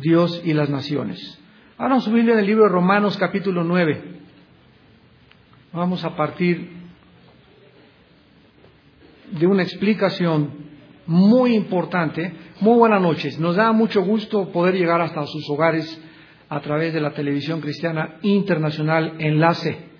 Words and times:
Dios 0.00 0.42
y 0.44 0.52
las 0.52 0.68
naciones. 0.70 1.38
Ahora 1.78 2.00
subirle 2.00 2.20
Biblia 2.20 2.34
en 2.34 2.40
el 2.40 2.46
libro 2.46 2.64
de 2.64 2.70
Romanos 2.70 3.16
capítulo 3.16 3.64
9. 3.64 4.02
Vamos 5.72 6.04
a 6.04 6.16
partir 6.16 6.68
de 9.30 9.46
una 9.46 9.62
explicación 9.62 10.50
muy 11.06 11.54
importante. 11.54 12.32
Muy 12.60 12.76
buenas 12.76 13.00
noches. 13.00 13.38
Nos 13.38 13.56
da 13.56 13.72
mucho 13.72 14.02
gusto 14.02 14.50
poder 14.50 14.74
llegar 14.74 15.00
hasta 15.00 15.24
sus 15.26 15.48
hogares 15.48 16.02
a 16.48 16.60
través 16.60 16.92
de 16.92 17.00
la 17.00 17.12
televisión 17.12 17.60
cristiana 17.60 18.16
internacional 18.22 19.14
Enlace. 19.18 19.90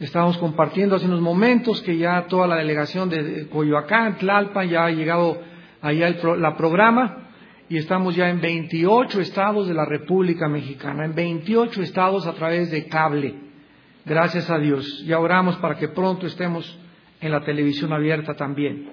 Estamos 0.00 0.36
compartiendo 0.36 0.96
hace 0.96 1.06
unos 1.06 1.20
momentos 1.20 1.80
que 1.82 1.96
ya 1.96 2.26
toda 2.28 2.46
la 2.46 2.56
delegación 2.56 3.08
de 3.08 3.48
Coyoacán, 3.48 4.18
Tlalpan, 4.18 4.68
ya 4.68 4.84
ha 4.84 4.90
llegado 4.90 5.40
allá 5.80 6.08
el 6.08 6.18
la 6.42 6.56
programa 6.56 7.25
y 7.68 7.78
estamos 7.78 8.14
ya 8.14 8.28
en 8.28 8.40
28 8.40 9.20
estados 9.20 9.66
de 9.66 9.74
la 9.74 9.84
República 9.84 10.48
Mexicana, 10.48 11.04
en 11.04 11.14
28 11.14 11.82
estados 11.82 12.26
a 12.26 12.34
través 12.34 12.70
de 12.70 12.86
cable. 12.86 13.34
Gracias 14.04 14.48
a 14.50 14.58
Dios. 14.58 15.04
Ya 15.04 15.18
oramos 15.18 15.56
para 15.56 15.76
que 15.76 15.88
pronto 15.88 16.26
estemos 16.26 16.78
en 17.20 17.32
la 17.32 17.44
televisión 17.44 17.92
abierta 17.92 18.34
también. 18.34 18.90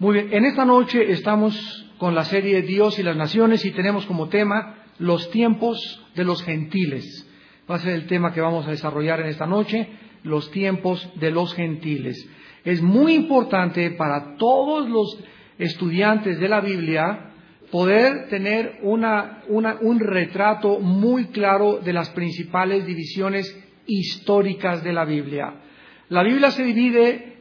Muy 0.00 0.14
bien, 0.14 0.28
en 0.32 0.44
esta 0.44 0.64
noche 0.64 1.12
estamos 1.12 1.86
con 1.98 2.16
la 2.16 2.24
serie 2.24 2.62
Dios 2.62 2.98
y 2.98 3.04
las 3.04 3.16
Naciones 3.16 3.64
y 3.64 3.70
tenemos 3.70 4.04
como 4.06 4.28
tema 4.28 4.78
los 4.98 5.30
tiempos 5.30 6.04
de 6.16 6.24
los 6.24 6.42
gentiles. 6.42 7.28
Va 7.70 7.76
a 7.76 7.78
ser 7.78 7.94
el 7.94 8.06
tema 8.06 8.32
que 8.32 8.40
vamos 8.40 8.66
a 8.66 8.72
desarrollar 8.72 9.20
en 9.20 9.26
esta 9.26 9.46
noche 9.46 9.88
los 10.24 10.50
tiempos 10.50 11.08
de 11.16 11.30
los 11.30 11.54
gentiles. 11.54 12.28
Es 12.64 12.82
muy 12.82 13.14
importante 13.14 13.92
para 13.92 14.36
todos 14.36 14.88
los 14.88 15.22
estudiantes 15.58 16.40
de 16.40 16.48
la 16.48 16.60
Biblia 16.60 17.31
poder 17.72 18.28
tener 18.28 18.80
un 18.82 19.98
retrato 19.98 20.78
muy 20.78 21.28
claro 21.28 21.78
de 21.78 21.94
las 21.94 22.10
principales 22.10 22.84
divisiones 22.84 23.58
históricas 23.86 24.84
de 24.84 24.92
la 24.92 25.06
Biblia. 25.06 25.54
La 26.10 26.22
Biblia 26.22 26.50
se 26.50 26.64
divide 26.64 27.38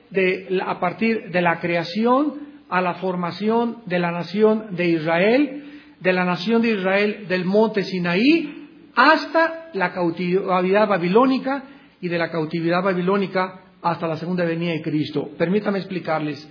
a 0.66 0.80
partir 0.80 1.32
de 1.32 1.42
la 1.42 1.60
creación 1.60 2.50
a 2.70 2.82
la 2.82 2.94
formación 2.96 3.80
de 3.88 4.00
la 4.00 4.12
nación 4.12 4.68
de 4.78 4.88
Israel, 4.88 5.64
de 6.00 6.14
la 6.14 6.24
nación 6.24 6.62
de 6.62 6.76
Israel 6.76 7.26
del 7.28 7.44
monte 7.44 7.84
Sinaí, 7.84 8.70
hasta 8.96 9.70
la 9.74 9.92
cautividad 9.92 10.88
babilónica 10.88 11.66
y 12.00 12.08
de 12.08 12.18
la 12.18 12.32
cautividad 12.32 12.82
babilónica 12.82 13.66
hasta 13.82 14.08
la 14.08 14.16
segunda 14.16 14.46
venida 14.46 14.72
de 14.72 14.82
Cristo. 14.82 15.30
Permítame 15.38 15.80
explicarles. 15.80 16.50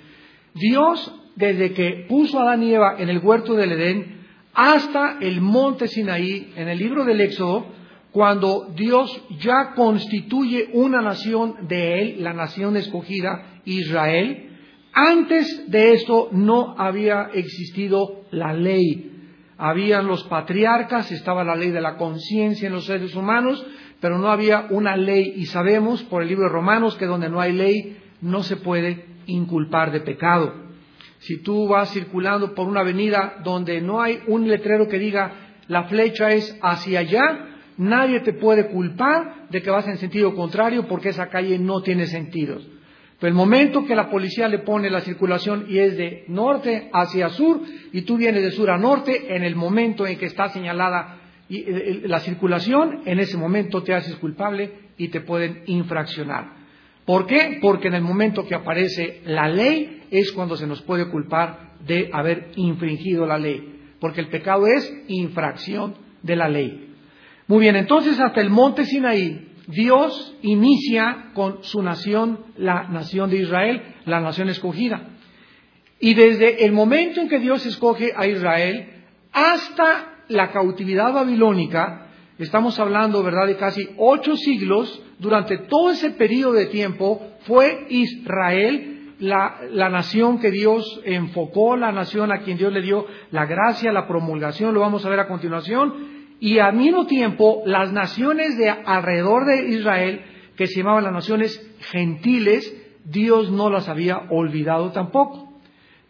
Dios, 0.55 1.15
desde 1.37 1.73
que 1.73 2.07
puso 2.09 2.39
a 2.39 2.43
Adán 2.43 2.63
y 2.63 2.75
Eva 2.75 2.97
en 2.99 3.09
el 3.09 3.19
huerto 3.19 3.55
del 3.55 3.73
Edén, 3.73 4.21
hasta 4.53 5.19
el 5.21 5.41
monte 5.41 5.89
Sinaí, 5.89 6.53
en 6.57 6.69
el 6.69 6.79
libro 6.79 7.05
del 7.05 7.21
Éxodo, 7.21 7.67
cuando 8.13 8.73
Dios 8.75 9.23
ya 9.41 9.73
constituye 9.75 10.71
una 10.73 11.01
nación 11.01 11.69
de 11.69 12.03
él, 12.03 12.17
la 12.25 12.33
nación 12.33 12.77
escogida, 12.77 13.61
Israel, 13.65 14.51
antes 14.93 15.71
de 15.71 15.93
esto 15.93 16.29
no 16.33 16.75
había 16.77 17.31
existido 17.33 18.25
la 18.33 18.53
ley. 18.53 19.07
Habían 19.57 20.07
los 20.07 20.25
patriarcas, 20.25 21.13
estaba 21.13 21.45
la 21.45 21.55
ley 21.55 21.71
de 21.71 21.81
la 21.81 21.97
conciencia 21.97 22.67
en 22.67 22.73
los 22.73 22.87
seres 22.87 23.15
humanos, 23.15 23.65
pero 24.01 24.19
no 24.19 24.29
había 24.29 24.67
una 24.71 24.97
ley 24.97 25.35
y 25.37 25.47
sabemos 25.47 26.03
por 26.05 26.23
el 26.23 26.29
libro 26.29 26.45
de 26.45 26.53
Romanos 26.53 26.97
que 26.97 27.07
donde 27.07 27.29
no 27.29 27.41
hay 27.41 27.53
ley 27.53 27.99
no 28.23 28.43
se 28.43 28.57
puede 28.57 29.10
inculpar 29.27 29.93
de 29.93 30.01
pecado. 30.01 30.71
Si 31.19 31.43
tú 31.43 31.69
vas 31.69 31.93
circulando 31.93 32.55
por 32.55 32.67
una 32.67 32.81
avenida 32.81 33.41
donde 33.45 33.81
no 33.81 34.01
hay 34.01 34.21
un 34.27 34.49
letrero 34.49 34.89
que 34.89 34.99
diga 34.99 35.33
la 35.69 35.85
flecha 35.85 36.31
es 36.31 36.59
hacia 36.63 37.01
allá, 37.01 37.47
nadie 37.77 38.21
te 38.21 38.33
puede 38.33 38.69
culpar 38.69 39.49
de 39.51 39.63
que 39.63 39.71
vas 39.71 39.87
en 39.87 39.99
sentido 39.99 40.35
contrario 40.35 40.89
porque 40.89 41.11
esa 41.11 41.29
calle 41.29 41.59
no 41.59 41.83
tiene 41.83 42.07
sentido. 42.07 42.59
Pero 43.19 43.29
el 43.29 43.35
momento 43.35 43.85
que 43.85 43.95
la 43.95 44.09
policía 44.09 44.49
le 44.49 44.61
pone 44.61 44.89
la 44.89 45.03
circulación 45.03 45.67
y 45.69 45.79
es 45.79 45.97
de 45.99 46.25
norte 46.29 46.89
hacia 46.93 47.29
sur 47.29 47.61
y 47.93 48.03
tú 48.03 48.17
vienes 48.17 48.43
de 48.43 48.51
sur 48.51 48.71
a 48.71 48.79
norte, 48.79 49.37
en 49.37 49.45
el 49.45 49.57
momento 49.57 50.07
en 50.07 50.19
que 50.19 50.25
está 50.25 50.49
señalada 50.49 51.19
eh, 51.51 51.65
eh, 51.67 52.03
la 52.07 52.21
circulación, 52.21 53.03
en 53.05 53.21
ese 53.21 53.37
momento 53.37 53.83
te 53.83 53.93
haces 53.93 54.17
culpable 54.17 54.73
y 54.97 55.09
te 55.09 55.21
pueden 55.21 55.65
infraccionar. 55.67 56.60
¿Por 57.05 57.27
qué? 57.27 57.59
Porque 57.61 57.89
en 57.89 57.95
el 57.95 58.03
momento 58.03 58.47
que 58.47 58.55
aparece 58.55 59.23
la 59.25 59.49
ley 59.49 60.03
es 60.11 60.33
cuando 60.33 60.57
se 60.57 60.67
nos 60.67 60.83
puede 60.83 61.09
culpar 61.09 61.71
de 61.87 62.11
haber 62.13 62.53
infringido 62.57 63.27
la 63.27 63.39
ley, 63.39 63.95
porque 64.01 64.21
el 64.21 64.29
pecado 64.29 64.67
es 64.67 64.93
infracción 65.09 65.95
de 66.23 66.37
la 66.37 66.49
ley. 66.49 66.95
Muy 67.47 67.61
bien, 67.61 67.77
entonces 67.77 68.21
hasta 68.21 68.41
el 68.41 68.51
monte 68.51 68.85
Sinaí, 68.85 69.49
Dios 69.67 70.37
inicia 70.43 71.31
con 71.35 71.63
su 71.63 71.83
nación, 71.83 72.41
la 72.57 72.89
nación 72.89 73.31
de 73.31 73.39
Israel, 73.39 73.83
la 74.05 74.21
nación 74.21 74.49
escogida. 74.49 75.09
Y 76.01 76.15
desde 76.15 76.65
el 76.65 76.73
momento 76.73 77.21
en 77.21 77.29
que 77.29 77.39
Dios 77.39 77.65
escoge 77.67 78.13
a 78.17 78.27
Israel 78.27 79.05
hasta 79.33 80.25
la 80.29 80.51
cautividad 80.51 81.13
babilónica, 81.13 82.07
estamos 82.39 82.79
hablando, 82.79 83.23
¿verdad?, 83.23 83.47
de 83.47 83.57
casi 83.57 83.89
ocho 83.99 84.35
siglos, 84.37 85.03
durante 85.21 85.59
todo 85.59 85.91
ese 85.91 86.11
periodo 86.11 86.55
de 86.55 86.67
tiempo 86.67 87.21
fue 87.41 87.87
Israel 87.91 89.15
la, 89.19 89.61
la, 89.71 89.91
nación 89.91 90.41
que 90.41 90.51
Dios 90.51 91.03
enfocó, 91.05 91.77
la 91.77 91.93
nación 91.93 92.33
a 92.33 92.39
quien 92.39 92.57
Dios 92.57 92.73
le 92.73 92.81
dio 92.81 93.07
la 93.31 93.45
gracia, 93.45 93.93
la 93.93 94.09
promulgación, 94.09 94.73
lo 94.73 94.81
vamos 94.81 95.05
a 95.05 95.11
ver 95.11 95.21
a 95.21 95.29
continuación, 95.29 96.21
y 96.41 96.59
al 96.59 96.75
mismo 96.75 97.07
tiempo 97.07 97.63
las 97.67 97.93
naciones 97.93 98.57
de 98.57 98.71
alrededor 98.71 99.45
de 99.45 99.69
Israel, 99.69 100.23
que 100.57 100.67
se 100.67 100.79
llamaban 100.79 101.05
las 101.05 101.13
naciones 101.13 101.71
gentiles, 101.91 102.75
Dios 103.05 103.51
no 103.51 103.69
las 103.69 103.91
había 103.91 104.23
olvidado 104.31 104.91
tampoco. 104.91 105.53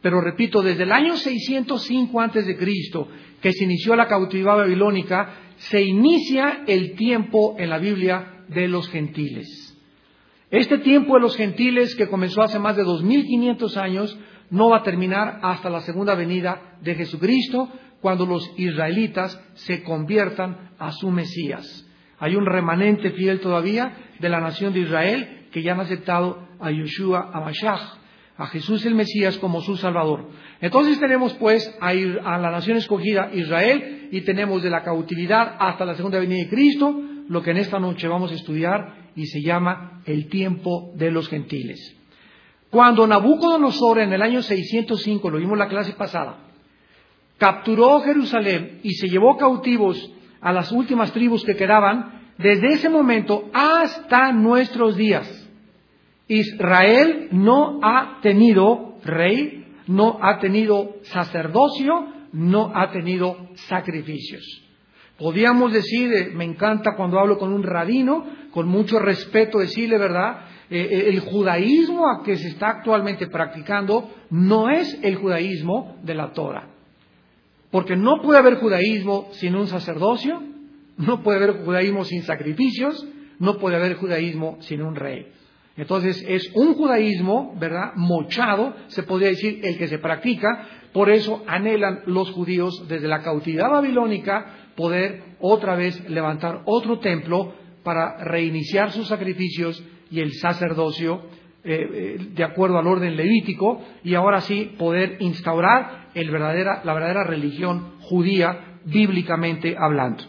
Pero 0.01 0.21
repito, 0.21 0.63
desde 0.63 0.85
el 0.85 0.93
año 0.93 1.17
605 1.17 2.21
antes 2.21 2.47
de 2.47 2.57
Cristo, 2.57 3.09
que 3.43 3.53
se 3.53 3.65
inició 3.65 3.97
la 3.97 4.07
cautividad 4.07 4.57
babilónica, 4.57 5.35
se 5.57 5.83
inicia 5.83 6.63
el 6.67 6.95
tiempo 6.95 7.57
en 7.59 7.71
la 7.71 7.79
Biblia 7.79 8.40
de 8.51 8.69
los 8.69 8.89
gentiles. 8.89 9.77
Este 10.51 10.79
tiempo 10.79 11.15
de 11.15 11.21
los 11.21 11.37
gentiles, 11.37 11.95
que 11.95 12.09
comenzó 12.09 12.43
hace 12.43 12.59
más 12.59 12.77
de 12.77 12.83
2500 12.83 13.77
años, 13.77 14.19
no 14.51 14.71
va 14.71 14.79
a 14.79 14.83
terminar 14.83 15.39
hasta 15.43 15.71
la 15.71 15.81
segunda 15.81 16.15
venida 16.15 16.77
de 16.81 16.97
Jesucristo, 16.97 17.69
cuando 18.01 18.27
los 18.27 18.51
israelitas 18.57 19.41
se 19.55 19.83
conviertan 19.83 20.73
a 20.79 20.91
su 20.91 21.11
Mesías. 21.11 21.87
Hay 22.19 22.35
un 22.35 22.47
remanente 22.47 23.11
fiel 23.13 23.41
todavía 23.41 24.15
de 24.19 24.29
la 24.29 24.41
nación 24.41 24.73
de 24.73 24.81
Israel 24.81 25.47
que 25.53 25.63
ya 25.63 25.73
han 25.73 25.81
aceptado 25.81 26.49
a 26.59 26.71
Yeshua, 26.71 27.31
a 27.33 27.51
a 28.37 28.47
Jesús 28.47 28.87
el 28.87 28.95
Mesías 28.95 29.37
como 29.37 29.61
su 29.61 29.77
Salvador. 29.77 30.31
Entonces 30.63 30.99
tenemos 30.99 31.35
pues 31.35 31.77
a, 31.79 31.89
a, 31.89 32.39
la 32.39 32.51
nación 32.51 32.79
escogida 32.79 33.31
Israel 33.35 34.09
y 34.11 34.23
tenemos 34.23 34.63
de 34.63 34.71
la 34.71 34.83
cautividad 34.83 35.57
hasta 35.59 35.85
la 35.85 35.95
segunda 35.95 36.19
venida 36.19 36.45
de 36.45 36.49
Cristo 36.49 37.03
lo 37.31 37.43
que 37.43 37.53
en 37.53 37.59
esta 37.59 37.79
noche 37.79 38.09
vamos 38.09 38.33
a 38.33 38.35
estudiar 38.35 39.13
y 39.15 39.27
se 39.27 39.41
llama 39.41 40.03
el 40.05 40.29
tiempo 40.29 40.91
de 40.97 41.13
los 41.13 41.29
gentiles. 41.29 41.97
Cuando 42.71 43.07
Nabucodonosor 43.07 44.01
en 44.01 44.13
el 44.13 44.21
año 44.21 44.43
605, 44.43 45.31
lo 45.31 45.39
vimos 45.39 45.57
la 45.57 45.69
clase 45.69 45.93
pasada, 45.93 46.39
capturó 47.39 48.01
Jerusalén 48.01 48.81
y 48.83 48.95
se 48.95 49.07
llevó 49.07 49.37
cautivos 49.37 50.13
a 50.41 50.53
las 50.53 50.73
últimas 50.73 51.13
tribus 51.13 51.45
que 51.45 51.55
quedaban, 51.55 52.21
desde 52.37 52.67
ese 52.73 52.89
momento 52.89 53.49
hasta 53.55 54.33
nuestros 54.33 54.97
días 54.97 55.49
Israel 56.27 57.29
no 57.31 57.79
ha 57.81 58.19
tenido 58.23 58.97
rey, 59.05 59.67
no 59.87 60.19
ha 60.21 60.41
tenido 60.41 60.97
sacerdocio, 61.03 62.09
no 62.33 62.73
ha 62.75 62.91
tenido 62.91 63.37
sacrificios. 63.55 64.70
Podríamos 65.21 65.71
decir, 65.75 66.11
eh, 66.15 66.31
me 66.33 66.45
encanta 66.45 66.97
cuando 66.97 67.21
hablo 67.21 67.37
con 67.37 67.53
un 67.53 67.63
rabino, 67.63 68.25
con 68.53 68.67
mucho 68.67 68.99
respeto 68.99 69.59
decirle, 69.59 69.99
¿verdad? 69.99 70.47
Eh, 70.71 70.81
eh, 70.81 71.09
el 71.09 71.21
judaísmo 71.21 72.09
a 72.09 72.23
que 72.23 72.37
se 72.37 72.49
está 72.49 72.71
actualmente 72.71 73.27
practicando 73.27 74.11
no 74.31 74.71
es 74.71 74.99
el 75.03 75.17
judaísmo 75.17 75.99
de 76.05 76.15
la 76.15 76.33
Torah. 76.33 76.71
Porque 77.71 77.97
no 77.97 78.23
puede 78.23 78.39
haber 78.39 78.55
judaísmo 78.55 79.29
sin 79.33 79.57
un 79.57 79.67
sacerdocio, 79.67 80.43
no 80.97 81.23
puede 81.23 81.45
haber 81.45 81.65
judaísmo 81.67 82.05
sin 82.05 82.23
sacrificios, 82.23 83.07
no 83.39 83.59
puede 83.59 83.77
haber 83.77 83.97
judaísmo 83.97 84.57
sin 84.61 84.81
un 84.81 84.97
rey. 84.97 85.27
Entonces 85.77 86.25
es 86.27 86.51
un 86.55 86.73
judaísmo, 86.73 87.55
¿verdad? 87.61 87.93
Mochado, 87.95 88.75
se 88.87 89.03
podría 89.03 89.29
decir, 89.29 89.61
el 89.65 89.77
que 89.77 89.87
se 89.87 89.99
practica. 89.99 90.67
Por 90.95 91.11
eso 91.11 91.45
anhelan 91.47 92.01
los 92.07 92.31
judíos 92.33 92.87
desde 92.89 93.07
la 93.07 93.23
cautividad 93.23 93.71
babilónica 93.71 94.70
poder 94.81 95.37
otra 95.41 95.77
vez 95.77 96.09
levantar 96.09 96.63
otro 96.65 97.01
templo 97.01 97.53
para 97.83 98.17
reiniciar 98.25 98.93
sus 98.93 99.09
sacrificios 99.09 99.85
y 100.11 100.21
el 100.21 100.33
sacerdocio 100.33 101.21
eh, 101.63 101.89
eh, 101.93 102.17
de 102.35 102.45
acuerdo 102.45 102.79
al 102.79 102.87
orden 102.87 103.15
levítico 103.15 103.83
y 104.03 104.15
ahora 104.15 104.41
sí 104.41 104.75
poder 104.79 105.19
instaurar 105.21 106.09
la 106.15 106.95
verdadera 106.95 107.25
religión 107.25 107.97
judía 108.01 108.79
bíblicamente 108.87 109.77
hablando. 109.79 110.25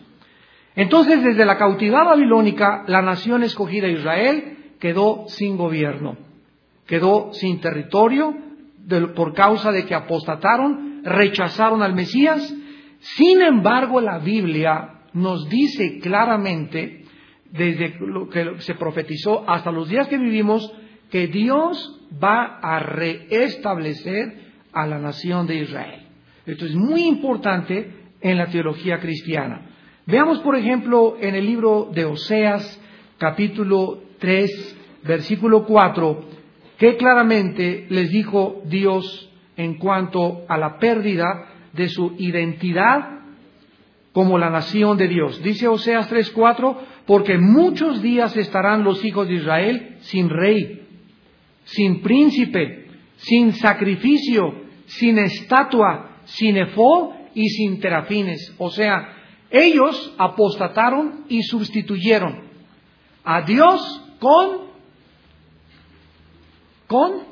Entonces, 0.76 1.24
desde 1.24 1.46
la 1.46 1.58
cautividad 1.58 2.04
babilónica, 2.04 2.84
la 2.88 3.02
nación 3.02 3.44
escogida 3.44 3.88
Israel 3.88 4.74
quedó 4.82 5.24
sin 5.28 5.56
gobierno, 5.56 6.18
quedó 6.88 7.32
sin 7.32 7.62
territorio 7.62 8.36
por 9.16 9.34
causa 9.34 9.72
de 9.72 9.86
que 9.86 9.96
apostataron, 9.96 11.04
rechazaron 11.06 11.82
al 11.82 11.94
Mesías. 11.94 12.54
Sin 13.02 13.42
embargo, 13.42 14.00
la 14.00 14.20
Biblia 14.20 15.02
nos 15.14 15.50
dice 15.50 16.00
claramente, 16.00 17.06
desde 17.52 17.96
lo 18.00 18.30
que 18.30 18.60
se 18.60 18.76
profetizó 18.76 19.44
hasta 19.50 19.72
los 19.72 19.90
días 19.90 20.08
que 20.08 20.18
vivimos, 20.18 20.72
que 21.10 21.28
Dios 21.28 22.00
va 22.24 22.60
a 22.62 22.80
reestablecer 22.80 24.52
a 24.72 24.86
la 24.86 25.00
nación 25.00 25.48
de 25.48 25.56
Israel. 25.56 26.08
Esto 26.46 26.66
es 26.66 26.76
muy 26.76 27.04
importante 27.04 27.92
en 28.22 28.38
la 28.38 28.48
teología 28.48 29.00
cristiana. 29.00 29.68
Veamos, 30.06 30.40
por 30.40 30.56
ejemplo, 30.56 31.18
en 31.20 31.36
el 31.36 31.46
libro 31.46 31.90
de 31.94 32.06
Oseas, 32.06 32.80
capítulo 33.18 34.04
3, 34.20 35.00
versículo 35.04 35.66
4, 35.66 36.26
que 36.78 36.98
claramente 36.98 37.88
les 37.90 38.12
dijo 38.12 38.62
Dios 38.66 39.30
en 39.58 39.76
cuanto 39.76 40.46
a 40.48 40.58
la 40.58 40.78
pérdida 40.78 41.51
de 41.74 41.88
su 41.90 42.16
identidad 42.18 43.22
como 44.14 44.38
la 44.38 44.50
nación 44.50 44.98
de 44.98 45.08
Dios. 45.08 45.42
Dice 45.42 45.68
Oseas 45.68 46.10
3:4, 46.10 46.78
porque 47.06 47.38
muchos 47.38 48.02
días 48.02 48.36
estarán 48.36 48.84
los 48.84 49.04
hijos 49.06 49.28
de 49.28 49.36
Israel 49.36 49.98
sin 50.02 50.30
rey, 50.30 50.86
sin 51.64 52.02
príncipe, 52.02 52.88
sin 53.16 53.54
sacrificio, 53.54 54.54
sin 54.86 55.18
estatua, 55.20 56.18
sin 56.26 56.58
efod 56.58 57.12
y 57.34 57.48
sin 57.50 57.80
terafines. 57.80 58.54
O 58.58 58.70
sea, 58.70 59.14
ellos 59.50 60.14
apostataron 60.18 61.26
y 61.30 61.44
sustituyeron 61.44 62.42
a 63.24 63.42
Dios 63.44 64.02
con 64.20 64.72
con 66.88 67.24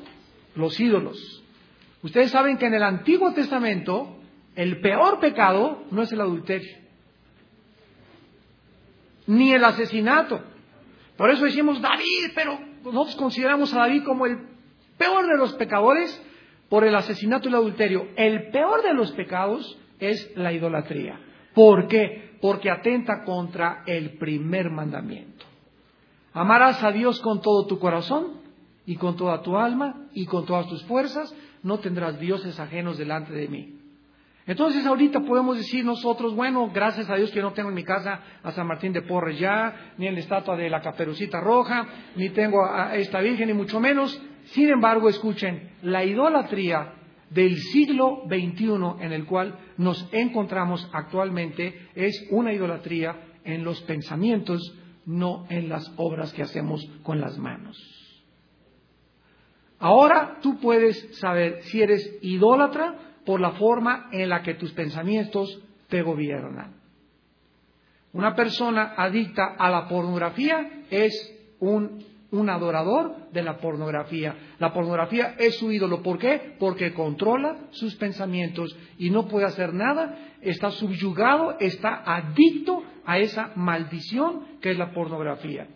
los 0.55 0.79
ídolos. 0.79 1.43
Ustedes 2.01 2.31
saben 2.31 2.57
que 2.57 2.67
en 2.67 2.75
el 2.75 2.83
Antiguo 2.83 3.33
Testamento 3.33 4.18
el 4.55 4.81
peor 4.81 5.19
pecado 5.19 5.83
no 5.91 6.01
es 6.01 6.11
el 6.11 6.21
adulterio, 6.21 6.77
ni 9.27 9.53
el 9.53 9.63
asesinato. 9.63 10.41
Por 11.17 11.29
eso 11.29 11.45
decimos 11.45 11.81
David, 11.81 12.31
pero 12.33 12.59
nosotros 12.83 13.15
consideramos 13.15 13.73
a 13.73 13.79
David 13.79 14.03
como 14.03 14.25
el 14.25 14.37
peor 14.97 15.27
de 15.27 15.37
los 15.37 15.53
pecadores 15.53 16.21
por 16.69 16.85
el 16.85 16.95
asesinato 16.95 17.47
y 17.47 17.49
el 17.49 17.55
adulterio. 17.55 18.07
El 18.15 18.51
peor 18.51 18.83
de 18.83 18.93
los 18.93 19.11
pecados 19.11 19.77
es 19.99 20.31
la 20.35 20.53
idolatría. 20.53 21.19
¿Por 21.53 21.87
qué? 21.87 22.37
Porque 22.41 22.69
atenta 22.69 23.23
contra 23.25 23.83
el 23.85 24.17
primer 24.17 24.69
mandamiento. 24.69 25.45
Amarás 26.33 26.83
a 26.83 26.91
Dios 26.91 27.19
con 27.21 27.41
todo 27.41 27.65
tu 27.65 27.79
corazón 27.79 28.41
y 28.85 28.95
con 28.95 29.17
toda 29.17 29.41
tu 29.41 29.57
alma 29.57 30.07
y 30.13 30.25
con 30.25 30.45
todas 30.45 30.67
tus 30.67 30.83
fuerzas. 30.85 31.35
No 31.63 31.79
tendrás 31.79 32.19
dioses 32.19 32.59
ajenos 32.59 32.97
delante 32.97 33.33
de 33.33 33.47
mí. 33.47 33.78
Entonces 34.49 34.83
ahorita 34.83 35.19
podemos 35.19 35.57
decir 35.57 35.85
nosotros, 35.85 36.33
bueno, 36.33 36.71
gracias 36.73 37.07
a 37.07 37.15
Dios 37.15 37.29
que 37.29 37.39
no 37.39 37.53
tengo 37.53 37.69
en 37.69 37.75
mi 37.75 37.83
casa 37.83 38.19
a 38.41 38.51
San 38.51 38.65
Martín 38.65 38.91
de 38.91 39.03
Porres 39.03 39.37
ya, 39.37 39.93
ni 39.99 40.07
en 40.07 40.15
la 40.15 40.21
estatua 40.21 40.57
de 40.57 40.71
la 40.71 40.81
caperucita 40.81 41.39
roja, 41.39 41.87
ni 42.15 42.29
tengo 42.29 42.65
a 42.65 42.95
esta 42.95 43.21
Virgen, 43.21 43.49
ni 43.49 43.53
mucho 43.53 43.79
menos. 43.79 44.19
Sin 44.45 44.71
embargo, 44.71 45.07
escuchen, 45.07 45.73
la 45.83 46.03
idolatría 46.03 46.95
del 47.29 47.57
siglo 47.57 48.23
XXI 48.25 49.05
en 49.05 49.13
el 49.13 49.27
cual 49.27 49.55
nos 49.77 50.09
encontramos 50.11 50.89
actualmente 50.93 51.89
es 51.93 52.27
una 52.31 52.51
idolatría 52.51 53.21
en 53.43 53.63
los 53.63 53.79
pensamientos, 53.83 54.75
no 55.05 55.45
en 55.49 55.69
las 55.69 55.93
obras 55.97 56.33
que 56.33 56.41
hacemos 56.41 56.83
con 57.03 57.21
las 57.21 57.37
manos. 57.37 57.77
Ahora 59.77 60.39
tú 60.41 60.59
puedes 60.59 61.19
saber 61.19 61.61
si 61.65 61.83
eres 61.83 62.17
idólatra 62.23 63.08
por 63.29 63.39
la 63.39 63.51
forma 63.51 64.09
en 64.11 64.27
la 64.27 64.41
que 64.41 64.55
tus 64.55 64.71
pensamientos 64.71 65.61
te 65.87 66.01
gobiernan. 66.01 66.73
Una 68.11 68.33
persona 68.33 68.95
adicta 68.97 69.53
a 69.55 69.69
la 69.69 69.87
pornografía 69.87 70.81
es 70.89 71.13
un, 71.59 72.03
un, 72.31 72.49
adorador 72.49 73.29
de 73.31 73.43
la 73.43 73.59
pornografía. 73.59 74.35
La 74.57 74.73
pornografía 74.73 75.35
es 75.37 75.59
su 75.59 75.71
ídolo. 75.71 76.01
¿Por 76.01 76.17
qué? 76.17 76.55
Porque 76.57 76.91
controla 76.91 77.55
sus 77.69 77.95
pensamientos 77.97 78.75
y 78.97 79.11
no 79.11 79.27
puede 79.27 79.45
hacer 79.45 79.75
nada. 79.75 80.17
Está 80.41 80.71
subyugado, 80.71 81.55
está 81.59 82.01
adicto 82.03 82.81
a 83.05 83.19
esa 83.19 83.51
maldición 83.55 84.57
que 84.59 84.71
es 84.71 84.77
la 84.79 84.91
pornografía. 84.91 85.67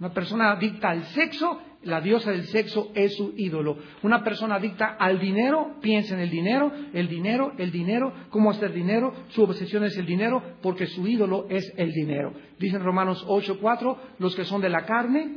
Una 0.00 0.14
persona 0.14 0.52
adicta 0.52 0.88
al 0.88 1.04
sexo 1.08 1.60
la 1.84 2.00
diosa 2.00 2.30
del 2.30 2.44
sexo 2.44 2.90
es 2.94 3.16
su 3.16 3.34
ídolo. 3.36 3.78
Una 4.02 4.22
persona 4.22 4.56
adicta 4.56 4.96
al 4.98 5.18
dinero 5.18 5.76
piensa 5.80 6.14
en 6.14 6.20
el 6.20 6.30
dinero, 6.30 6.72
el 6.92 7.08
dinero, 7.08 7.52
el 7.58 7.70
dinero, 7.70 8.12
cómo 8.30 8.50
hacer 8.50 8.72
dinero, 8.72 9.12
su 9.28 9.42
obsesión 9.42 9.84
es 9.84 9.96
el 9.96 10.06
dinero 10.06 10.42
porque 10.62 10.86
su 10.86 11.06
ídolo 11.06 11.46
es 11.48 11.72
el 11.76 11.92
dinero. 11.92 12.32
Dicen 12.58 12.82
Romanos 12.82 13.24
8:4, 13.26 13.96
los 14.18 14.34
que 14.34 14.44
son 14.44 14.60
de 14.60 14.68
la 14.68 14.84
carne 14.84 15.36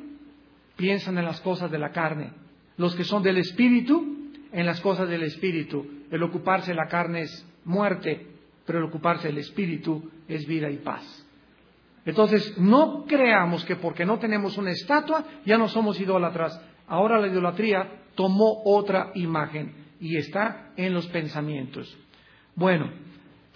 piensan 0.76 1.18
en 1.18 1.26
las 1.26 1.42
cosas 1.42 1.72
de 1.72 1.80
la 1.80 1.92
carne. 1.92 2.32
Los 2.78 2.96
que 2.96 3.04
son 3.04 3.24
del 3.24 3.38
espíritu 3.38 4.32
en 4.52 4.66
las 4.66 4.82
cosas 4.82 5.10
del 5.10 5.24
espíritu. 5.24 5.86
El 6.12 6.24
ocuparse 6.24 6.72
de 6.72 6.78
la 6.78 6.88
carne 6.88 7.22
es 7.22 7.48
muerte, 7.64 8.28
pero 8.66 8.80
el 8.80 8.86
ocuparse 8.86 9.28
del 9.28 9.40
espíritu 9.40 10.12
es 10.28 10.46
vida 10.46 10.70
y 10.70 10.78
paz. 10.78 11.25
Entonces, 12.06 12.58
no 12.58 13.06
creamos 13.06 13.66
que 13.66 13.76
porque 13.76 14.06
no 14.06 14.20
tenemos 14.20 14.58
una 14.58 14.72
estatua 14.72 15.26
ya 15.46 15.58
no 15.58 15.68
somos 15.68 16.00
idólatras. 16.00 16.62
Ahora 16.88 17.20
la 17.20 17.28
idolatría 17.28 18.04
tomó 18.14 18.62
otra 18.64 19.12
imagen 19.16 19.74
y 20.00 20.18
está 20.18 20.72
en 20.78 20.94
los 20.94 21.08
pensamientos. 21.08 21.98
Bueno, 22.56 22.92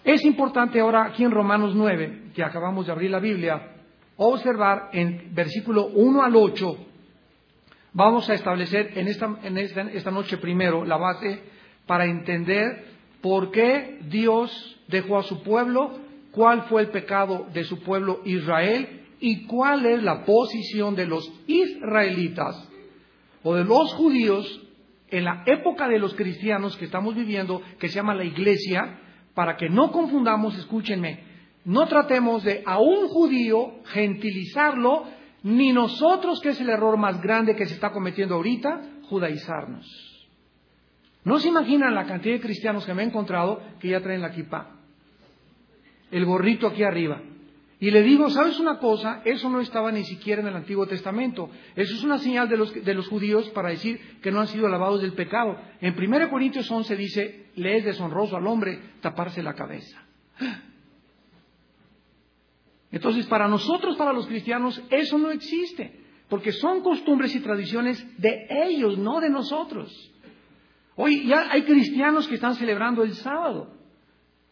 es 0.04 0.26
importante 0.26 0.80
ahora 0.80 1.06
aquí 1.06 1.24
en 1.24 1.32
Romanos 1.32 1.76
9, 1.76 2.32
que 2.34 2.44
acabamos 2.44 2.88
de 2.88 2.92
abrir 2.92 3.12
la 3.12 3.20
Biblia, 3.20 3.76
observar 4.18 4.90
en 4.94 5.34
versículo 5.34 5.88
1 5.88 6.24
al 6.24 6.36
8, 6.36 6.78
vamos 7.94 8.30
a 8.30 8.34
establecer 8.34 8.98
en 8.98 9.08
esta, 9.08 9.38
en 9.44 9.58
esta, 9.58 9.82
esta 9.82 10.12
noche 10.12 10.38
primero 10.38 10.84
la 10.86 10.98
base 10.98 11.42
para 11.86 12.06
entender 12.06 12.86
por 13.22 13.52
qué 13.52 14.00
Dios 14.10 14.80
dejó 14.88 15.20
a 15.20 15.24
su 15.24 15.44
pueblo 15.44 16.09
cuál 16.32 16.64
fue 16.64 16.82
el 16.82 16.90
pecado 16.90 17.48
de 17.54 17.64
su 17.64 17.80
pueblo 17.80 18.22
Israel 18.26 19.00
y 19.20 19.46
cuál 19.46 19.86
es 19.86 20.02
la 20.04 20.24
posición 20.24 20.96
de 20.96 21.06
los 21.06 21.32
israelitas 21.48 22.68
o 23.44 23.56
de 23.56 23.66
los 23.66 23.94
judíos 23.94 24.62
en 25.10 25.26
la 25.26 25.44
época 25.46 25.88
de 25.88 26.00
los 26.00 26.14
cristianos 26.14 26.78
que 26.78 26.86
estamos 26.86 27.16
viviendo, 27.16 27.62
que 27.80 27.88
se 27.88 27.96
llama 27.96 28.14
la 28.14 28.24
iglesia, 28.24 29.00
para 29.34 29.58
que 29.58 29.70
no 29.70 29.92
confundamos, 29.92 30.58
escúchenme, 30.58 31.24
no 31.66 31.88
tratemos 31.88 32.44
de 32.44 32.64
a 32.66 32.80
un 32.80 33.08
judío 33.08 33.82
gentilizarlo, 33.86 35.06
ni 35.42 35.72
nosotros, 35.72 36.40
que 36.42 36.50
es 36.50 36.62
el 36.62 36.70
error 36.70 36.98
más 36.98 37.22
grande 37.22 37.56
que 37.56 37.66
se 37.66 37.74
está 37.74 37.92
cometiendo 37.92 38.36
ahorita, 38.36 38.82
judaizarnos. 39.10 39.88
No 41.24 41.40
se 41.40 41.48
imaginan 41.48 41.96
la 41.96 42.06
cantidad 42.06 42.36
de 42.36 42.42
cristianos 42.42 42.86
que 42.86 42.94
me 42.94 43.04
he 43.04 43.06
encontrado 43.06 43.62
que 43.80 43.90
ya 43.90 44.02
traen 44.02 44.22
la 44.22 44.32
kippah 44.32 44.79
el 46.12 46.26
gorrito 46.26 46.68
aquí 46.68 46.84
arriba. 46.84 47.22
Y 47.82 47.92
le 47.92 48.04
digo, 48.04 48.30
¿sabes 48.30 48.60
una 48.60 48.78
cosa? 48.78 49.22
Eso 49.24 49.50
no 49.50 49.62
estaba 49.62 49.90
ni 49.92 50.04
siquiera 50.04 50.42
en 50.42 50.50
el 50.50 50.56
Antiguo 50.56 50.86
Testamento. 50.86 51.50
Eso 51.78 51.96
es 51.96 52.04
una 52.04 52.18
señal 52.18 52.50
de 52.50 52.58
los, 52.58 52.74
de 52.74 52.94
los 52.94 53.08
judíos 53.08 53.50
para 53.52 53.70
decir 53.70 54.20
que 54.22 54.32
no 54.32 54.42
han 54.42 54.48
sido 54.48 54.68
lavados 54.68 55.02
del 55.02 55.14
pecado. 55.14 55.58
En 55.80 55.98
1 55.98 56.30
Corintios 56.30 56.70
11 56.70 56.96
dice, 56.98 57.46
le 57.56 57.78
es 57.78 57.86
deshonroso 57.86 58.36
al 58.36 58.48
hombre 58.48 58.80
taparse 59.00 59.42
la 59.42 59.54
cabeza. 59.54 60.04
Entonces, 62.92 63.28
para 63.28 63.48
nosotros, 63.48 63.96
para 63.96 64.12
los 64.12 64.28
cristianos, 64.28 64.82
eso 64.90 65.18
no 65.18 65.32
existe. 65.32 66.00
Porque 66.28 66.52
son 66.52 66.82
costumbres 66.82 67.34
y 67.34 67.40
tradiciones 67.40 68.06
de 68.20 68.48
ellos, 68.66 68.98
no 68.98 69.22
de 69.22 69.30
nosotros. 69.30 70.12
Hoy 70.96 71.28
ya 71.28 71.50
hay 71.50 71.64
cristianos 71.64 72.28
que 72.28 72.36
están 72.36 72.56
celebrando 72.56 73.04
el 73.04 73.14
sábado. 73.14 73.79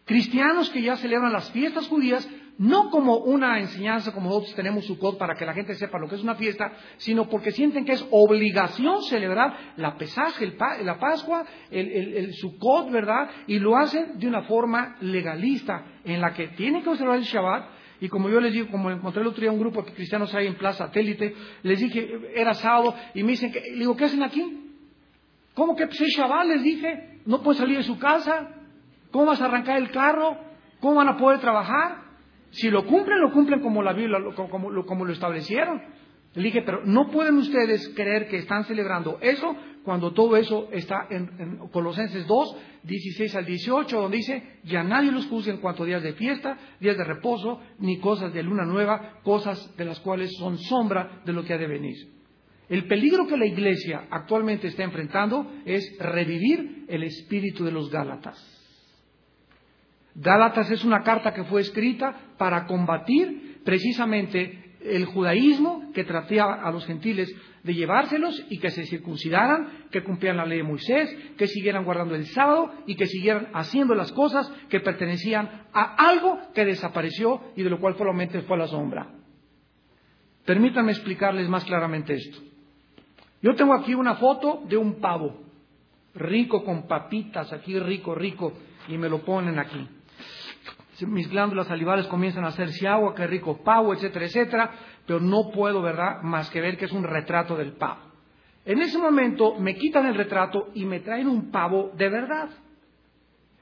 Cristianos 0.08 0.70
que 0.70 0.82
ya 0.82 0.96
celebran 0.96 1.34
las 1.34 1.52
fiestas 1.52 1.88
judías 1.88 2.28
no 2.58 2.90
como 2.90 3.18
una 3.18 3.60
enseñanza 3.60 4.14
como 4.14 4.30
nosotros 4.30 4.56
tenemos 4.56 4.86
Sukkot 4.86 5.18
para 5.18 5.36
que 5.36 5.46
la 5.46 5.54
gente 5.54 5.76
sepa 5.76 6.00
lo 6.00 6.08
que 6.08 6.16
es 6.16 6.24
una 6.24 6.36
fiesta, 6.36 6.72
sino 6.96 7.30
porque 7.30 7.52
sienten 7.52 7.86
que 7.86 7.92
es 7.92 8.08
obligación 8.10 9.04
celebrar 9.04 9.74
la 9.76 9.98
pesaje, 9.98 10.56
la 10.84 10.98
Pascua, 10.98 11.46
el, 11.70 12.16
el, 12.16 12.34
Sukkot, 12.34 12.90
¿verdad? 12.90 13.30
Y 13.48 13.60
lo 13.60 13.78
hacen 13.78 14.18
de 14.18 14.28
una 14.28 14.44
forma 14.44 14.96
legalista 15.02 15.86
en 16.04 16.22
la 16.22 16.34
que 16.34 16.48
tienen 16.50 16.84
que 16.84 16.90
observar 16.90 17.18
el 17.18 17.24
Shabbat. 17.24 17.70
Y 18.00 18.10
como 18.10 18.30
yo 18.30 18.40
les 18.40 18.54
digo, 18.54 18.70
como 18.72 18.92
encontré 18.92 19.22
el 19.22 19.28
otro 19.28 19.42
día 19.42 19.52
un 19.52 19.60
grupo 19.60 19.82
de 19.82 19.92
cristianos 19.92 20.34
ahí 20.34 20.48
en 20.48 20.56
Plaza 20.56 20.86
Satélite, 20.86 21.36
les 21.64 21.80
dije, 21.80 22.32
era 22.34 22.54
sábado, 22.54 22.96
y 23.14 23.24
me 23.24 23.32
dicen, 23.32 23.52
le 23.52 23.80
digo, 23.80 23.96
¿qué 23.96 24.06
hacen 24.06 24.24
aquí? 24.24 24.64
¿Cómo 25.54 25.76
que 25.76 25.86
pues, 25.86 26.00
es 26.00 26.16
Shabbat? 26.16 26.48
Les 26.48 26.64
dije, 26.64 27.20
no 27.26 27.42
puede 27.42 27.58
salir 27.58 27.78
de 27.78 27.84
su 27.84 27.98
casa, 28.00 28.57
¿Cómo 29.12 29.26
vas 29.26 29.42
a 29.42 29.46
arrancar 29.46 29.78
el 29.78 29.92
carro? 29.92 30.38
¿Cómo 30.80 30.96
van 30.96 31.10
a 31.10 31.18
poder 31.18 31.40
trabajar? 31.40 32.08
Si 32.52 32.70
lo 32.70 32.86
cumplen, 32.86 33.20
lo 33.20 33.32
cumplen 33.32 33.62
como 33.62 33.84
la 33.84 33.94
Biblia, 33.94 34.20
como, 34.36 34.70
lo 34.70 35.12
establecieron. 35.12 35.82
Le 36.34 36.44
dije, 36.44 36.62
pero 36.62 36.86
no 36.86 37.10
pueden 37.10 37.38
ustedes 37.38 37.90
creer 37.96 38.28
que 38.28 38.38
están 38.38 38.64
celebrando 38.66 39.18
eso 39.22 39.56
cuando 39.84 40.12
todo 40.12 40.36
eso 40.36 40.68
está 40.72 41.08
en, 41.10 41.58
Colosenses 41.72 42.28
2, 42.28 42.58
16 42.84 43.36
al 43.36 43.46
18, 43.46 44.02
donde 44.02 44.18
dice, 44.18 44.60
ya 44.64 44.84
nadie 44.84 45.12
los 45.12 45.28
juzgue 45.28 45.52
en 45.52 45.58
cuanto 45.60 45.84
a 45.84 45.86
días 45.86 46.04
de 46.04 46.14
fiesta, 46.14 46.58
días 46.80 46.98
de 46.98 47.06
reposo, 47.06 47.62
ni 47.80 47.98
cosas 48.00 48.34
de 48.34 48.44
luna 48.44 48.66
nueva, 48.66 49.20
cosas 49.24 49.76
de 49.78 49.86
las 49.86 50.00
cuales 50.02 50.36
son 50.38 50.58
sombra 50.58 51.22
de 51.26 51.34
lo 51.34 51.44
que 51.44 51.54
ha 51.54 51.58
de 51.58 51.68
venir. 51.68 51.96
El 52.70 52.86
peligro 52.86 53.28
que 53.28 53.38
la 53.38 53.46
iglesia 53.46 54.08
actualmente 54.12 54.68
está 54.68 54.84
enfrentando 54.84 55.50
es 55.66 55.98
revivir 56.00 56.86
el 56.90 57.04
espíritu 57.04 57.64
de 57.64 57.72
los 57.72 57.90
Gálatas. 57.90 58.57
Gálatas 60.20 60.72
es 60.72 60.84
una 60.84 61.04
carta 61.04 61.32
que 61.32 61.44
fue 61.44 61.62
escrita 61.62 62.34
para 62.40 62.66
combatir 62.66 63.62
precisamente 63.64 64.76
el 64.82 65.06
judaísmo 65.06 65.92
que 65.94 66.04
trataba 66.04 66.56
a 66.56 66.72
los 66.72 66.88
gentiles 66.88 67.32
de 67.64 67.76
llevárselos 67.76 68.44
y 68.50 68.58
que 68.58 68.72
se 68.72 68.88
circuncidaran, 68.88 69.88
que 69.92 70.04
cumplieran 70.04 70.38
la 70.38 70.46
ley 70.46 70.58
de 70.60 70.64
Moisés, 70.64 71.16
que 71.38 71.46
siguieran 71.46 71.84
guardando 71.84 72.16
el 72.16 72.26
sábado 72.26 72.74
y 72.88 72.96
que 72.96 73.06
siguieran 73.06 73.50
haciendo 73.54 73.94
las 73.94 74.12
cosas 74.12 74.52
que 74.70 74.80
pertenecían 74.80 75.68
a 75.72 76.10
algo 76.10 76.40
que 76.56 76.66
desapareció 76.66 77.52
y 77.56 77.62
de 77.62 77.70
lo 77.70 77.80
cual 77.80 77.96
solamente 77.96 78.42
fue 78.42 78.58
la 78.58 78.68
sombra. 78.68 79.12
Permítanme 80.46 80.94
explicarles 80.94 81.48
más 81.48 81.64
claramente 81.64 82.16
esto. 82.16 82.40
Yo 83.44 83.54
tengo 83.54 83.76
aquí 83.76 83.94
una 83.94 84.16
foto 84.16 84.64
de 84.68 84.78
un 84.78 85.00
pavo, 85.00 85.44
rico 86.16 86.64
con 86.64 86.88
papitas, 86.88 87.54
aquí 87.54 87.78
rico, 87.78 88.16
rico, 88.16 88.54
y 88.88 88.98
me 88.98 89.10
lo 89.10 89.20
ponen 89.20 89.60
aquí 89.60 89.88
mis 91.06 91.30
glándulas 91.30 91.68
salivales 91.68 92.08
comienzan 92.08 92.46
a 92.46 92.50
hacerse 92.50 92.88
agua, 92.88 93.14
qué 93.14 93.28
rico 93.28 93.62
pavo, 93.64 93.94
etcétera, 93.94 94.26
etcétera, 94.26 94.72
pero 95.06 95.20
no 95.20 95.52
puedo, 95.54 95.82
¿verdad?, 95.82 96.22
más 96.24 96.50
que 96.50 96.62
ver 96.62 96.78
que 96.78 96.86
es 96.86 96.92
un 96.92 97.04
retrato 97.04 97.56
del 97.56 97.74
pavo. 97.74 98.02
En 98.66 98.80
ese 98.80 98.98
momento 98.98 99.56
me 99.60 99.76
quitan 99.76 100.06
el 100.08 100.16
retrato 100.16 100.70
y 100.74 100.86
me 100.86 101.00
traen 101.00 101.28
un 101.28 101.52
pavo 101.52 101.92
de 101.96 102.10
verdad. 102.10 102.50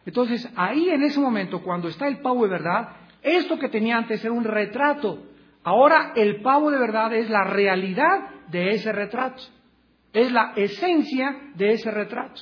Entonces, 0.05 0.49
ahí 0.55 0.89
en 0.89 1.03
ese 1.03 1.19
momento, 1.19 1.61
cuando 1.61 1.89
está 1.89 2.07
el 2.07 2.21
pavo 2.21 2.43
de 2.43 2.51
verdad, 2.51 2.89
esto 3.21 3.59
que 3.59 3.69
tenía 3.69 3.97
antes 3.97 4.23
era 4.23 4.33
un 4.33 4.43
retrato. 4.43 5.23
Ahora 5.63 6.13
el 6.15 6.41
pavo 6.41 6.69
de 6.69 6.77
verdad 6.77 7.13
es 7.13 7.29
la 7.29 7.43
realidad 7.43 8.29
de 8.49 8.69
ese 8.69 8.91
retrato. 8.91 9.41
Es 10.13 10.31
la 10.31 10.53
esencia 10.55 11.51
de 11.55 11.71
ese 11.71 11.91
retrato. 11.91 12.41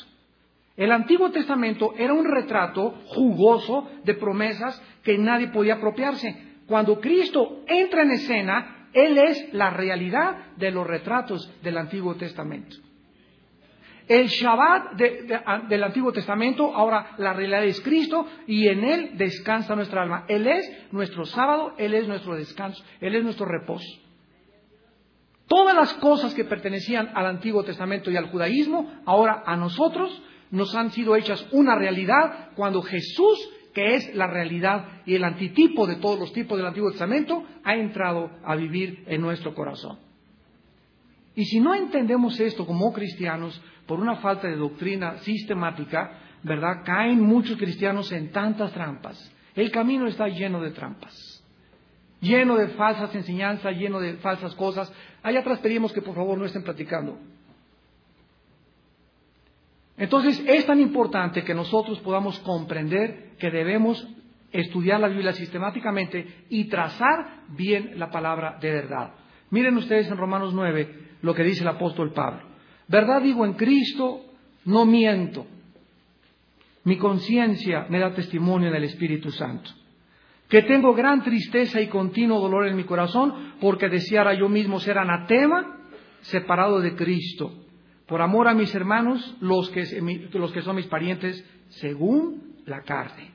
El 0.75 0.91
Antiguo 0.91 1.29
Testamento 1.29 1.93
era 1.97 2.13
un 2.13 2.25
retrato 2.25 2.91
jugoso 3.05 3.89
de 4.03 4.15
promesas 4.15 4.81
que 5.03 5.17
nadie 5.17 5.49
podía 5.49 5.75
apropiarse. 5.75 6.57
Cuando 6.65 6.99
Cristo 6.99 7.63
entra 7.67 8.03
en 8.03 8.11
escena, 8.11 8.87
Él 8.93 9.17
es 9.17 9.53
la 9.53 9.69
realidad 9.69 10.53
de 10.57 10.71
los 10.71 10.87
retratos 10.87 11.51
del 11.61 11.77
Antiguo 11.77 12.15
Testamento. 12.15 12.75
El 14.07 14.27
Shabbat 14.27 14.95
del 14.95 15.83
Antiguo 15.83 16.11
Testamento, 16.11 16.75
ahora 16.75 17.11
la 17.17 17.33
realidad 17.33 17.63
es 17.63 17.79
Cristo 17.79 18.27
y 18.47 18.67
en 18.67 18.83
Él 18.83 19.11
descansa 19.17 19.75
nuestra 19.75 20.01
alma. 20.01 20.25
Él 20.27 20.47
es 20.47 20.87
nuestro 20.91 21.25
sábado, 21.25 21.73
Él 21.77 21.93
es 21.93 22.07
nuestro 22.07 22.35
descanso, 22.35 22.83
Él 22.99 23.15
es 23.15 23.23
nuestro 23.23 23.45
reposo. 23.45 23.87
Todas 25.47 25.75
las 25.75 25.93
cosas 25.95 26.33
que 26.33 26.45
pertenecían 26.45 27.11
al 27.13 27.27
Antiguo 27.27 27.63
Testamento 27.63 28.09
y 28.09 28.17
al 28.17 28.29
judaísmo, 28.29 28.91
ahora 29.05 29.43
a 29.45 29.55
nosotros 29.55 30.21
nos 30.53 30.75
han 30.75 30.91
sido 30.91 31.15
hechas 31.15 31.43
una 31.51 31.75
realidad 31.75 32.51
cuando 32.55 32.83
Jesús, 32.83 33.49
que 33.73 33.95
es 33.95 34.13
la 34.13 34.27
realidad 34.27 35.01
y 35.03 35.15
el 35.15 35.23
antitipo 35.23 35.87
de 35.87 35.95
todos 35.95 36.19
los 36.19 36.31
tipos 36.31 36.59
del 36.59 36.67
Antiguo 36.67 36.91
Testamento, 36.91 37.43
ha 37.63 37.75
entrado 37.75 38.29
a 38.45 38.55
vivir 38.55 39.03
en 39.07 39.19
nuestro 39.19 39.55
corazón. 39.55 39.97
Y 41.33 41.45
si 41.45 41.59
no 41.59 41.73
entendemos 41.73 42.39
esto 42.39 42.67
como 42.67 42.93
cristianos, 42.93 43.59
por 43.87 43.99
una 43.99 44.17
falta 44.17 44.47
de 44.47 44.55
doctrina 44.55 45.17
sistemática, 45.17 46.19
¿verdad? 46.43 46.83
Caen 46.85 47.19
muchos 47.19 47.57
cristianos 47.57 48.11
en 48.11 48.31
tantas 48.31 48.71
trampas. 48.73 49.33
El 49.55 49.71
camino 49.71 50.05
está 50.05 50.27
lleno 50.27 50.61
de 50.61 50.69
trampas, 50.69 51.43
lleno 52.21 52.57
de 52.57 52.67
falsas 52.69 53.13
enseñanzas, 53.15 53.75
lleno 53.75 53.99
de 53.99 54.17
falsas 54.17 54.53
cosas. 54.53 54.93
Allá 55.23 55.39
atrás 55.39 55.57
pedimos 55.61 55.91
que 55.93 56.03
por 56.03 56.13
favor 56.13 56.37
no 56.37 56.45
estén 56.45 56.63
platicando. 56.63 57.17
Entonces 59.97 60.43
es 60.47 60.65
tan 60.65 60.79
importante 60.79 61.43
que 61.43 61.53
nosotros 61.53 61.99
podamos 61.99 62.39
comprender 62.39 63.35
que 63.37 63.51
debemos 63.51 64.07
estudiar 64.51 64.99
la 64.99 65.07
Biblia 65.07 65.33
sistemáticamente 65.33 66.45
y 66.49 66.65
trazar 66.65 67.43
bien 67.49 67.93
la 67.97 68.09
palabra 68.09 68.57
de 68.59 68.71
verdad. 68.71 69.13
Miren 69.51 69.77
ustedes 69.77 70.07
en 70.07 70.17
Romanos 70.17 70.53
9 70.53 71.17
lo 71.21 71.33
que 71.33 71.43
dice 71.43 71.61
el 71.61 71.67
apóstol 71.67 72.11
Pablo. 72.11 72.41
Verdad 72.87 73.21
digo 73.21 73.45
en 73.45 73.53
Cristo, 73.53 74.21
no 74.65 74.85
miento. 74.85 75.45
Mi 76.83 76.97
conciencia 76.97 77.85
me 77.89 77.99
da 77.99 78.13
testimonio 78.13 78.69
en 78.69 78.75
el 78.75 78.83
Espíritu 78.85 79.29
Santo. 79.31 79.69
Que 80.49 80.63
tengo 80.63 80.93
gran 80.93 81.23
tristeza 81.23 81.81
y 81.81 81.87
continuo 81.87 82.41
dolor 82.41 82.67
en 82.67 82.75
mi 82.75 82.83
corazón 82.83 83.53
porque 83.61 83.89
deseara 83.89 84.33
yo 84.33 84.49
mismo 84.49 84.79
ser 84.79 84.97
anatema, 84.97 85.79
separado 86.21 86.81
de 86.81 86.95
Cristo 86.95 87.62
por 88.13 88.21
amor 88.21 88.47
a 88.47 88.53
mis 88.53 88.75
hermanos, 88.75 89.35
los 89.41 89.71
que, 89.71 89.87
los 90.33 90.51
que 90.51 90.61
son 90.61 90.75
mis 90.75 90.85
parientes, 90.85 91.43
según 91.69 92.57
la 92.67 92.83
carne, 92.83 93.31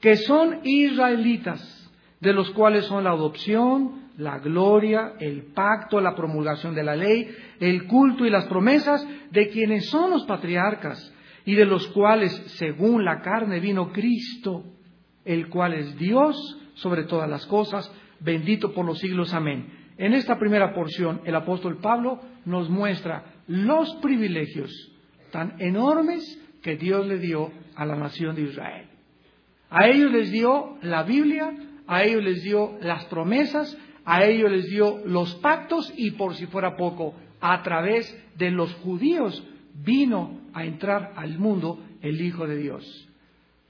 que 0.00 0.16
son 0.16 0.60
israelitas, 0.64 1.92
de 2.18 2.32
los 2.32 2.48
cuales 2.52 2.86
son 2.86 3.04
la 3.04 3.10
adopción, 3.10 4.08
la 4.16 4.38
gloria, 4.38 5.16
el 5.20 5.52
pacto, 5.52 6.00
la 6.00 6.14
promulgación 6.14 6.74
de 6.74 6.82
la 6.82 6.96
ley, 6.96 7.28
el 7.60 7.86
culto 7.88 8.24
y 8.24 8.30
las 8.30 8.46
promesas 8.46 9.06
de 9.32 9.50
quienes 9.50 9.90
son 9.90 10.12
los 10.12 10.24
patriarcas 10.24 11.12
y 11.44 11.54
de 11.54 11.66
los 11.66 11.86
cuales, 11.88 12.32
según 12.56 13.04
la 13.04 13.20
carne, 13.20 13.60
vino 13.60 13.92
Cristo, 13.92 14.64
el 15.26 15.50
cual 15.50 15.74
es 15.74 15.94
Dios 15.98 16.58
sobre 16.76 17.04
todas 17.04 17.28
las 17.28 17.44
cosas, 17.44 17.92
bendito 18.20 18.72
por 18.72 18.86
los 18.86 18.98
siglos. 18.98 19.34
Amén. 19.34 19.85
En 19.98 20.12
esta 20.12 20.38
primera 20.38 20.74
porción, 20.74 21.22
el 21.24 21.34
apóstol 21.34 21.78
Pablo 21.78 22.20
nos 22.44 22.68
muestra 22.68 23.24
los 23.46 23.94
privilegios 23.96 24.70
tan 25.30 25.60
enormes 25.60 26.22
que 26.62 26.76
Dios 26.76 27.06
le 27.06 27.18
dio 27.18 27.50
a 27.74 27.86
la 27.86 27.96
nación 27.96 28.36
de 28.36 28.42
Israel. 28.42 28.86
A 29.70 29.88
ellos 29.88 30.12
les 30.12 30.30
dio 30.30 30.76
la 30.82 31.02
Biblia, 31.02 31.52
a 31.86 32.04
ellos 32.04 32.22
les 32.22 32.42
dio 32.42 32.76
las 32.80 33.04
promesas, 33.06 33.76
a 34.04 34.24
ellos 34.24 34.50
les 34.50 34.66
dio 34.66 35.00
los 35.04 35.34
pactos 35.36 35.92
y 35.96 36.12
por 36.12 36.34
si 36.34 36.46
fuera 36.46 36.76
poco, 36.76 37.14
a 37.40 37.62
través 37.62 38.16
de 38.36 38.50
los 38.50 38.72
judíos 38.74 39.46
vino 39.74 40.40
a 40.52 40.64
entrar 40.64 41.12
al 41.16 41.38
mundo 41.38 41.82
el 42.02 42.20
Hijo 42.20 42.46
de 42.46 42.56
Dios. 42.56 43.08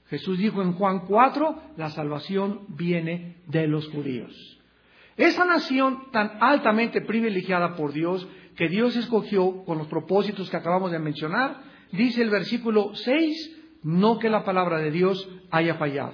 Jesús 0.09 0.37
dijo 0.37 0.61
en 0.61 0.73
Juan 0.73 1.05
4, 1.05 1.61
la 1.75 1.89
salvación 1.89 2.61
viene 2.69 3.37
de 3.47 3.67
los 3.67 3.87
judíos. 3.89 4.56
Esa 5.17 5.45
nación 5.45 6.11
tan 6.11 6.37
altamente 6.39 7.01
privilegiada 7.01 7.75
por 7.75 7.91
Dios 7.91 8.27
que 8.55 8.69
Dios 8.69 8.95
escogió 8.95 9.63
con 9.65 9.79
los 9.79 9.87
propósitos 9.87 10.49
que 10.49 10.57
acabamos 10.57 10.91
de 10.91 10.99
mencionar, 10.99 11.61
dice 11.91 12.21
el 12.21 12.29
versículo 12.29 12.93
6, 12.93 13.79
no 13.83 14.19
que 14.19 14.29
la 14.29 14.43
palabra 14.43 14.77
de 14.77 14.91
Dios 14.91 15.27
haya 15.51 15.75
fallado. 15.75 16.13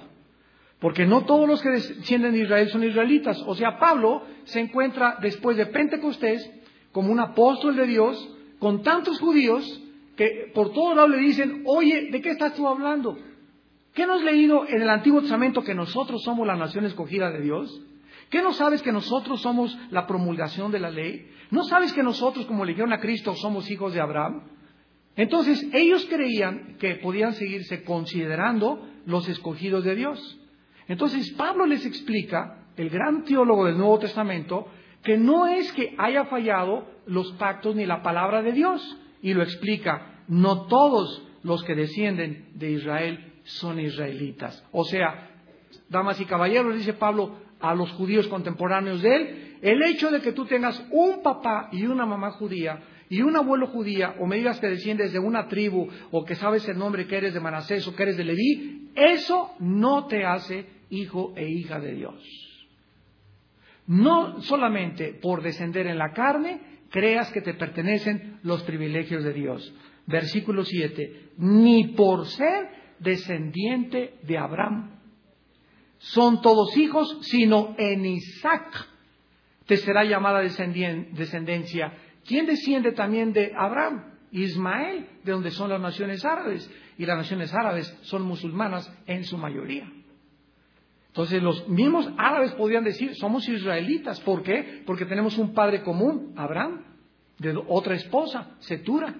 Porque 0.80 1.06
no 1.06 1.24
todos 1.24 1.48
los 1.48 1.62
que 1.62 1.70
descienden 1.70 2.32
de 2.32 2.40
Israel 2.40 2.68
son 2.68 2.84
israelitas. 2.84 3.42
O 3.46 3.54
sea, 3.54 3.78
Pablo 3.78 4.22
se 4.44 4.60
encuentra 4.60 5.16
después 5.20 5.56
de 5.56 5.66
Pentecostés 5.66 6.50
como 6.92 7.10
un 7.10 7.20
apóstol 7.20 7.76
de 7.76 7.86
Dios 7.86 8.30
con 8.58 8.82
tantos 8.82 9.18
judíos 9.18 9.82
que 10.16 10.50
por 10.54 10.72
todos 10.72 10.96
lados 10.96 11.10
le 11.10 11.18
dicen, 11.18 11.62
oye, 11.66 12.10
¿de 12.10 12.20
qué 12.20 12.30
estás 12.30 12.54
tú 12.54 12.68
hablando? 12.68 13.18
¿Qué 13.94 14.06
no 14.06 14.14
has 14.14 14.22
leído 14.22 14.66
en 14.66 14.82
el 14.82 14.90
Antiguo 14.90 15.20
Testamento 15.20 15.62
que 15.62 15.74
nosotros 15.74 16.22
somos 16.22 16.46
la 16.46 16.56
nación 16.56 16.84
escogida 16.84 17.30
de 17.30 17.40
Dios? 17.40 17.82
¿Qué 18.34 18.42
no 18.42 18.52
sabes 18.52 18.82
que 18.82 18.90
nosotros 18.90 19.42
somos 19.42 19.78
la 19.92 20.08
promulgación 20.08 20.72
de 20.72 20.80
la 20.80 20.90
ley? 20.90 21.30
¿No 21.52 21.62
sabes 21.62 21.92
que 21.92 22.02
nosotros, 22.02 22.46
como 22.46 22.64
eligieron 22.64 22.92
a 22.92 22.98
Cristo, 22.98 23.32
somos 23.36 23.70
hijos 23.70 23.94
de 23.94 24.00
Abraham? 24.00 24.42
Entonces, 25.14 25.64
ellos 25.72 26.04
creían 26.10 26.74
que 26.80 26.96
podían 26.96 27.34
seguirse 27.34 27.84
considerando 27.84 28.88
los 29.06 29.28
escogidos 29.28 29.84
de 29.84 29.94
Dios. 29.94 30.40
Entonces, 30.88 31.30
Pablo 31.34 31.64
les 31.64 31.86
explica, 31.86 32.66
el 32.76 32.90
gran 32.90 33.22
teólogo 33.22 33.66
del 33.66 33.78
Nuevo 33.78 34.00
Testamento, 34.00 34.66
que 35.04 35.16
no 35.16 35.46
es 35.46 35.70
que 35.70 35.94
haya 35.96 36.24
fallado 36.24 36.88
los 37.06 37.30
pactos 37.34 37.76
ni 37.76 37.86
la 37.86 38.02
palabra 38.02 38.42
de 38.42 38.50
Dios. 38.50 38.98
Y 39.22 39.32
lo 39.32 39.44
explica, 39.44 40.24
no 40.26 40.66
todos 40.66 41.24
los 41.44 41.62
que 41.62 41.76
descienden 41.76 42.48
de 42.54 42.72
Israel 42.72 43.32
son 43.44 43.78
israelitas. 43.78 44.66
O 44.72 44.82
sea, 44.82 45.30
damas 45.88 46.20
y 46.20 46.24
caballeros, 46.24 46.74
dice 46.74 46.94
Pablo, 46.94 47.43
a 47.70 47.74
los 47.74 47.90
judíos 47.92 48.28
contemporáneos 48.28 49.02
de 49.02 49.16
él, 49.16 49.58
el 49.62 49.82
hecho 49.82 50.10
de 50.10 50.20
que 50.20 50.32
tú 50.32 50.44
tengas 50.44 50.84
un 50.90 51.22
papá 51.22 51.68
y 51.72 51.84
una 51.86 52.06
mamá 52.06 52.32
judía 52.32 52.82
y 53.08 53.22
un 53.22 53.36
abuelo 53.36 53.68
judía, 53.68 54.16
o 54.18 54.26
me 54.26 54.36
digas 54.36 54.58
que 54.60 54.68
desciendes 54.68 55.12
de 55.12 55.18
una 55.18 55.46
tribu, 55.48 55.88
o 56.10 56.24
que 56.24 56.34
sabes 56.34 56.66
el 56.68 56.78
nombre 56.78 57.06
que 57.06 57.16
eres 57.16 57.34
de 57.34 57.40
Manasés 57.40 57.86
o 57.86 57.94
que 57.94 58.02
eres 58.02 58.16
de 58.16 58.24
Leví, 58.24 58.90
eso 58.94 59.52
no 59.60 60.06
te 60.06 60.24
hace 60.24 60.66
hijo 60.90 61.32
e 61.36 61.48
hija 61.48 61.78
de 61.80 61.94
Dios. 61.94 62.14
No 63.86 64.40
solamente 64.40 65.12
por 65.20 65.42
descender 65.42 65.86
en 65.86 65.98
la 65.98 66.12
carne, 66.12 66.60
creas 66.90 67.30
que 67.32 67.42
te 67.42 67.54
pertenecen 67.54 68.38
los 68.42 68.62
privilegios 68.62 69.22
de 69.22 69.32
Dios. 69.32 69.74
Versículo 70.06 70.64
7, 70.64 71.30
ni 71.38 71.88
por 71.88 72.26
ser 72.26 72.68
descendiente 73.00 74.14
de 74.22 74.38
Abraham. 74.38 74.93
Son 76.04 76.42
todos 76.42 76.76
hijos, 76.76 77.18
sino 77.22 77.74
en 77.78 78.04
Isaac 78.04 78.88
te 79.66 79.78
será 79.78 80.04
llamada 80.04 80.40
descendencia. 80.40 81.94
¿Quién 82.26 82.46
desciende 82.46 82.92
también 82.92 83.32
de 83.32 83.52
Abraham? 83.56 84.12
Ismael, 84.30 85.08
de 85.22 85.32
donde 85.32 85.50
son 85.50 85.70
las 85.70 85.80
naciones 85.80 86.24
árabes. 86.24 86.70
Y 86.98 87.06
las 87.06 87.16
naciones 87.16 87.54
árabes 87.54 87.86
son 88.02 88.22
musulmanas 88.22 88.92
en 89.06 89.24
su 89.24 89.38
mayoría. 89.38 89.90
Entonces 91.08 91.42
los 91.42 91.68
mismos 91.68 92.10
árabes 92.18 92.52
podían 92.52 92.84
decir, 92.84 93.14
somos 93.14 93.48
israelitas. 93.48 94.20
¿Por 94.20 94.42
qué? 94.42 94.82
Porque 94.84 95.06
tenemos 95.06 95.38
un 95.38 95.54
padre 95.54 95.82
común, 95.82 96.34
Abraham, 96.36 96.84
de 97.38 97.56
otra 97.66 97.94
esposa, 97.94 98.56
Setura. 98.58 99.14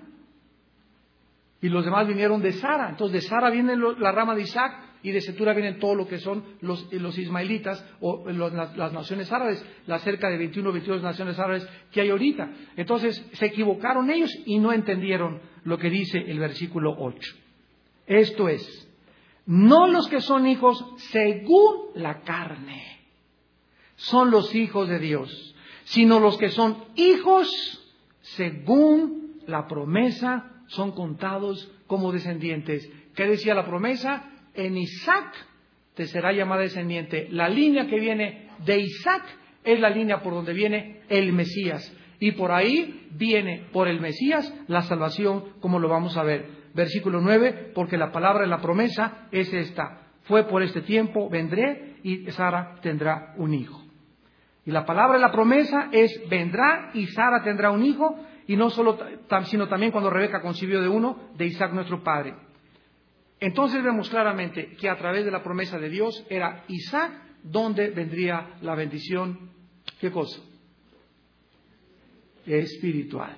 Y 1.62 1.70
los 1.70 1.84
demás 1.84 2.06
vinieron 2.06 2.42
de 2.42 2.52
Sara. 2.52 2.90
Entonces 2.90 3.22
de 3.22 3.26
Sara 3.26 3.48
viene 3.48 3.74
la 3.76 4.12
rama 4.12 4.34
de 4.34 4.42
Isaac 4.42 4.93
y 5.04 5.12
de 5.12 5.20
Setura 5.20 5.52
vienen 5.52 5.78
todo 5.78 5.94
lo 5.94 6.08
que 6.08 6.18
son 6.18 6.42
los, 6.62 6.88
ismaelitas 6.90 7.84
o 8.00 8.26
las, 8.30 8.92
naciones 8.94 9.30
árabes, 9.30 9.62
las 9.86 10.02
cerca 10.02 10.30
de 10.30 10.38
21 10.38 10.70
o 10.70 10.72
22 10.72 11.02
naciones 11.02 11.38
árabes 11.38 11.68
que 11.92 12.00
hay 12.00 12.08
ahorita. 12.08 12.50
Entonces 12.74 13.22
se 13.34 13.46
equivocaron 13.46 14.10
ellos 14.10 14.34
y 14.46 14.58
no 14.58 14.72
entendieron 14.72 15.42
lo 15.64 15.76
que 15.76 15.90
dice 15.90 16.18
el 16.18 16.38
versículo 16.38 16.96
8. 16.98 17.34
Esto 18.06 18.48
es, 18.48 18.90
no 19.44 19.88
los 19.88 20.08
que 20.08 20.22
son 20.22 20.46
hijos 20.46 20.82
según 20.96 21.90
la 21.96 22.22
carne, 22.22 23.00
son 23.96 24.30
los 24.30 24.54
hijos 24.54 24.88
de 24.88 25.00
Dios, 25.00 25.54
sino 25.84 26.18
los 26.18 26.38
que 26.38 26.48
son 26.48 26.82
hijos 26.96 27.92
según 28.22 29.42
la 29.46 29.68
promesa, 29.68 30.50
son 30.68 30.92
contados 30.92 31.70
como 31.86 32.10
descendientes. 32.10 32.90
¿Qué 33.14 33.26
decía 33.26 33.54
la 33.54 33.66
promesa? 33.66 34.30
En 34.54 34.76
Isaac 34.76 35.34
te 35.94 36.06
será 36.06 36.32
llamada 36.32 36.62
descendiente. 36.62 37.28
La 37.30 37.48
línea 37.48 37.86
que 37.86 38.00
viene 38.00 38.48
de 38.64 38.80
Isaac 38.80 39.22
es 39.62 39.80
la 39.80 39.90
línea 39.90 40.20
por 40.22 40.34
donde 40.34 40.52
viene 40.52 41.02
el 41.08 41.32
Mesías. 41.32 41.96
Y 42.20 42.32
por 42.32 42.52
ahí 42.52 43.08
viene 43.12 43.66
por 43.72 43.88
el 43.88 44.00
Mesías 44.00 44.52
la 44.68 44.82
salvación, 44.82 45.44
como 45.60 45.78
lo 45.78 45.88
vamos 45.88 46.16
a 46.16 46.22
ver. 46.22 46.64
Versículo 46.74 47.20
9, 47.20 47.72
porque 47.74 47.96
la 47.96 48.12
palabra 48.12 48.42
de 48.42 48.48
la 48.48 48.60
promesa 48.60 49.28
es 49.30 49.52
esta. 49.52 50.00
Fue 50.22 50.44
por 50.44 50.62
este 50.62 50.80
tiempo, 50.82 51.28
vendré 51.28 51.96
y 52.02 52.30
Sara 52.30 52.76
tendrá 52.80 53.34
un 53.36 53.54
hijo. 53.54 53.82
Y 54.66 54.70
la 54.70 54.86
palabra 54.86 55.14
de 55.14 55.20
la 55.20 55.32
promesa 55.32 55.88
es 55.92 56.22
vendrá 56.28 56.90
y 56.94 57.06
Sara 57.08 57.42
tendrá 57.42 57.70
un 57.70 57.84
hijo, 57.84 58.16
y 58.46 58.56
no 58.56 58.70
solo, 58.70 58.98
sino 59.44 59.68
también 59.68 59.92
cuando 59.92 60.10
Rebeca 60.10 60.40
concibió 60.40 60.80
de 60.80 60.88
uno, 60.88 61.18
de 61.36 61.46
Isaac 61.46 61.72
nuestro 61.72 62.02
padre. 62.02 62.34
Entonces 63.40 63.82
vemos 63.82 64.08
claramente 64.08 64.74
que 64.76 64.88
a 64.88 64.96
través 64.96 65.24
de 65.24 65.30
la 65.30 65.42
promesa 65.42 65.78
de 65.78 65.90
Dios 65.90 66.24
era 66.30 66.64
Isaac 66.68 67.12
donde 67.42 67.90
vendría 67.90 68.56
la 68.62 68.74
bendición. 68.74 69.50
¿Qué 70.00 70.10
cosa? 70.10 70.40
Espiritual. 72.46 73.36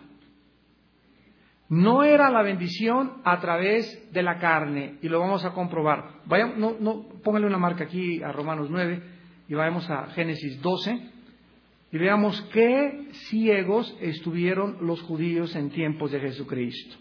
No 1.68 2.04
era 2.04 2.30
la 2.30 2.42
bendición 2.42 3.20
a 3.24 3.40
través 3.40 4.12
de 4.12 4.22
la 4.22 4.38
carne, 4.38 4.98
y 5.02 5.08
lo 5.08 5.18
vamos 5.18 5.44
a 5.44 5.50
comprobar. 5.50 6.20
Vaya, 6.26 6.46
no, 6.56 6.76
no, 6.78 7.08
póngale 7.24 7.46
una 7.46 7.58
marca 7.58 7.84
aquí 7.84 8.22
a 8.22 8.30
Romanos 8.30 8.68
9 8.70 9.02
y 9.48 9.54
vayamos 9.54 9.88
a 9.90 10.06
Génesis 10.08 10.62
12 10.62 11.10
y 11.92 11.98
veamos 11.98 12.40
qué 12.52 13.08
ciegos 13.28 13.96
estuvieron 14.00 14.78
los 14.86 15.02
judíos 15.02 15.56
en 15.56 15.70
tiempos 15.70 16.12
de 16.12 16.20
Jesucristo. 16.20 16.96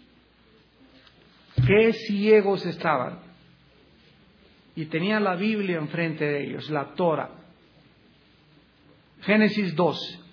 Qué 1.65 1.93
ciegos 1.93 2.65
estaban. 2.65 3.19
Y 4.75 4.85
tenían 4.85 5.23
la 5.23 5.35
Biblia 5.35 5.77
enfrente 5.77 6.25
de 6.25 6.43
ellos, 6.43 6.69
la 6.69 6.93
Torah. 6.95 7.29
Génesis 9.21 9.75
2. 9.75 10.23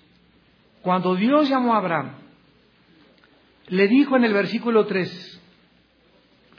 Cuando 0.81 1.15
Dios 1.15 1.49
llamó 1.49 1.73
a 1.73 1.77
Abraham, 1.77 2.15
le 3.67 3.87
dijo 3.87 4.17
en 4.17 4.25
el 4.25 4.33
versículo 4.33 4.85
3, 4.85 5.41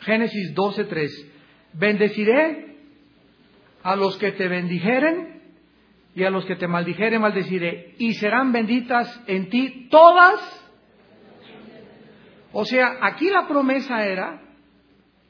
Génesis 0.00 0.55
12, 0.55 0.85
3, 0.85 1.33
bendeciré 1.74 2.77
a 3.83 3.96
los 3.96 4.16
que 4.16 4.33
te 4.33 4.48
bendijeren 4.48 5.42
y 6.14 6.24
a 6.24 6.31
los 6.31 6.46
que 6.46 6.57
te 6.57 6.68
maldijeren 6.68 7.20
maldeciré, 7.20 7.94
y 7.98 8.14
serán 8.14 8.53
benditas 8.53 9.22
en 9.27 9.50
ti 9.50 9.88
todas. 9.90 10.40
O 12.53 12.64
sea, 12.64 12.98
aquí 13.03 13.29
la 13.31 13.48
promesa 13.48 14.07
era 14.07 14.43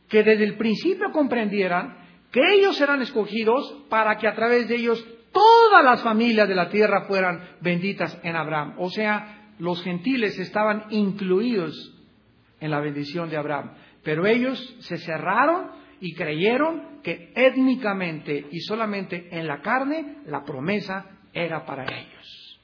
que 0.08 0.22
desde 0.22 0.44
el 0.44 0.56
principio 0.56 1.10
comprendieran 1.12 1.96
que 2.30 2.40
ellos 2.54 2.80
eran 2.80 3.00
escogidos 3.00 3.84
para 3.88 4.16
que 4.18 4.26
a 4.26 4.34
través 4.34 4.68
de 4.68 4.76
ellos 4.76 5.04
todas 5.32 5.84
las 5.84 6.02
familias 6.02 6.48
de 6.48 6.54
la 6.54 6.68
tierra 6.68 7.06
fueran 7.06 7.40
benditas 7.60 8.18
en 8.22 8.36
Abraham. 8.36 8.74
O 8.78 8.90
sea, 8.90 9.52
los 9.58 9.82
gentiles 9.82 10.38
estaban 10.38 10.84
incluidos 10.90 11.92
en 12.60 12.70
la 12.70 12.80
bendición 12.80 13.30
de 13.30 13.36
Abraham. 13.36 13.72
Pero 14.02 14.26
ellos 14.26 14.76
se 14.80 14.98
cerraron 14.98 15.70
y 16.00 16.14
creyeron 16.14 17.00
que 17.02 17.32
étnicamente 17.34 18.46
y 18.50 18.60
solamente 18.60 19.28
en 19.30 19.46
la 19.46 19.60
carne 19.60 20.18
la 20.26 20.44
promesa 20.44 21.06
era 21.32 21.64
para 21.64 21.84
ellos. 21.84 22.60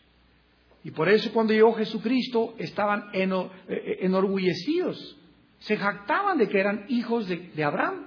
Y 0.82 0.90
por 0.92 1.08
eso 1.08 1.30
cuando 1.32 1.52
llegó 1.52 1.74
Jesucristo 1.74 2.54
estaban 2.58 3.10
eh, 3.12 3.28
eh, 3.68 3.98
enorgullecidos 4.00 5.19
se 5.60 5.76
jactaban 5.76 6.38
de 6.38 6.48
que 6.48 6.58
eran 6.58 6.86
hijos 6.88 7.28
de, 7.28 7.64
Abraham. 7.64 8.06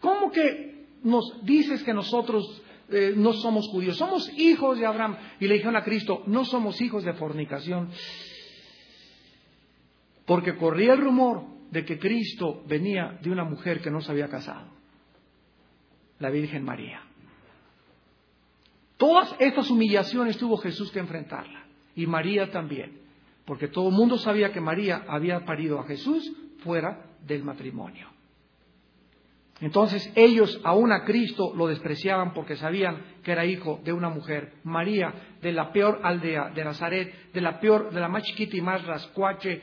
¿Cómo 0.00 0.30
que 0.30 0.86
nos 1.02 1.44
dices 1.44 1.82
que 1.82 1.92
nosotros 1.92 2.62
eh, 2.88 3.14
no 3.16 3.32
somos 3.32 3.68
judíos? 3.68 3.96
Somos 3.96 4.30
hijos 4.38 4.78
de 4.78 4.86
Abraham. 4.86 5.16
Y 5.40 5.48
le 5.48 5.54
dijeron 5.54 5.76
a 5.76 5.82
Cristo, 5.82 6.22
no 6.26 6.44
somos 6.44 6.80
hijos 6.80 7.04
de 7.04 7.12
fornicación. 7.14 7.90
Porque 10.24 10.56
corría 10.56 10.92
el 10.92 11.00
rumor 11.00 11.44
de 11.70 11.84
que 11.84 11.98
Cristo 11.98 12.62
venía 12.66 13.18
de 13.20 13.30
una 13.30 13.44
mujer 13.44 13.80
que 13.80 13.90
no 13.90 14.00
se 14.00 14.12
había 14.12 14.28
casado, 14.28 14.68
la 16.20 16.30
Virgen 16.30 16.64
María. 16.64 17.02
Todas 18.96 19.34
estas 19.40 19.70
humillaciones 19.70 20.38
tuvo 20.38 20.56
Jesús 20.56 20.90
que 20.90 21.00
enfrentarla, 21.00 21.66
y 21.94 22.06
María 22.06 22.50
también, 22.50 23.00
porque 23.44 23.68
todo 23.68 23.88
el 23.88 23.94
mundo 23.94 24.16
sabía 24.18 24.52
que 24.52 24.60
María 24.60 25.04
había 25.08 25.44
parido 25.44 25.78
a 25.80 25.84
Jesús 25.84 26.32
fuera 26.66 27.06
del 27.24 27.44
matrimonio. 27.44 28.16
Entonces 29.58 30.12
ellos 30.14 30.60
aún 30.64 30.92
a 30.92 31.04
Cristo 31.04 31.54
lo 31.56 31.66
despreciaban 31.66 32.34
porque 32.34 32.56
sabían 32.56 32.98
que 33.24 33.32
era 33.32 33.46
hijo 33.46 33.80
de 33.82 33.94
una 33.94 34.10
mujer, 34.10 34.52
María, 34.64 35.14
de 35.40 35.50
la 35.50 35.72
peor 35.72 36.00
aldea 36.02 36.50
de 36.50 36.62
Nazaret, 36.62 37.32
de 37.32 37.40
la 37.40 37.58
peor, 37.58 37.90
de 37.90 37.98
la 37.98 38.08
más 38.08 38.22
chiquita 38.24 38.54
y 38.54 38.60
más 38.60 38.84
rascuache 38.84 39.62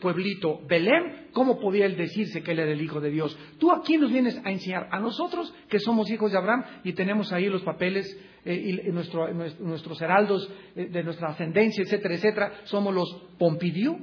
pueblito, 0.00 0.60
Belén. 0.68 1.30
¿Cómo 1.32 1.58
podía 1.58 1.86
él 1.86 1.96
decirse 1.96 2.44
que 2.44 2.52
él 2.52 2.60
era 2.60 2.70
el 2.70 2.80
hijo 2.80 3.00
de 3.00 3.10
Dios? 3.10 3.36
¿Tú 3.58 3.72
a 3.72 3.82
quién 3.82 4.02
nos 4.02 4.12
vienes 4.12 4.40
a 4.44 4.52
enseñar? 4.52 4.88
A 4.92 5.00
nosotros 5.00 5.52
que 5.68 5.80
somos 5.80 6.08
hijos 6.12 6.30
de 6.30 6.38
Abraham 6.38 6.64
y 6.84 6.92
tenemos 6.92 7.32
ahí 7.32 7.46
los 7.46 7.62
papeles 7.62 8.06
eh, 8.44 8.54
y 8.54 8.92
nuestros 8.92 10.00
heraldos 10.00 10.48
eh, 10.76 10.86
de 10.86 11.02
nuestra 11.02 11.30
ascendencia, 11.30 11.82
etcétera, 11.82 12.14
etcétera. 12.14 12.52
Somos 12.66 12.94
los 12.94 13.10
Pompidou, 13.36 13.98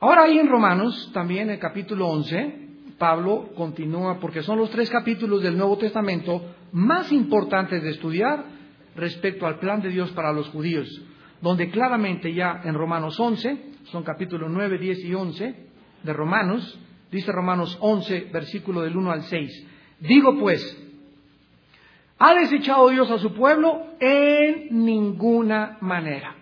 Ahora 0.00 0.22
ahí 0.22 0.38
en 0.38 0.48
Romanos, 0.48 1.10
también 1.12 1.50
el 1.50 1.58
capítulo 1.58 2.06
11, 2.06 2.68
Pablo 2.98 3.48
continúa, 3.56 4.20
porque 4.20 4.42
son 4.42 4.58
los 4.58 4.70
tres 4.70 4.88
capítulos 4.90 5.42
del 5.42 5.58
Nuevo 5.58 5.76
Testamento 5.76 6.54
más 6.70 7.10
importantes 7.10 7.82
de 7.82 7.90
estudiar 7.90 8.44
respecto 8.94 9.44
al 9.44 9.58
plan 9.58 9.82
de 9.82 9.88
Dios 9.88 10.12
para 10.12 10.32
los 10.32 10.50
judíos, 10.50 10.88
donde 11.40 11.70
claramente 11.70 12.32
ya 12.32 12.60
en 12.64 12.74
Romanos 12.74 13.18
11, 13.18 13.72
son 13.90 14.04
capítulos 14.04 14.48
9, 14.52 14.78
10 14.78 15.04
y 15.04 15.14
11 15.14 15.66
de 16.04 16.12
Romanos, 16.12 16.78
dice 17.10 17.32
Romanos 17.32 17.76
11, 17.80 18.28
versículo 18.32 18.82
del 18.82 18.96
1 18.96 19.10
al 19.10 19.22
6, 19.24 19.66
digo 19.98 20.38
pues, 20.38 20.80
¿ha 22.20 22.34
desechado 22.34 22.88
Dios 22.90 23.10
a 23.10 23.18
su 23.18 23.34
pueblo? 23.34 23.82
En 23.98 24.84
ninguna 24.84 25.76
manera. 25.80 26.37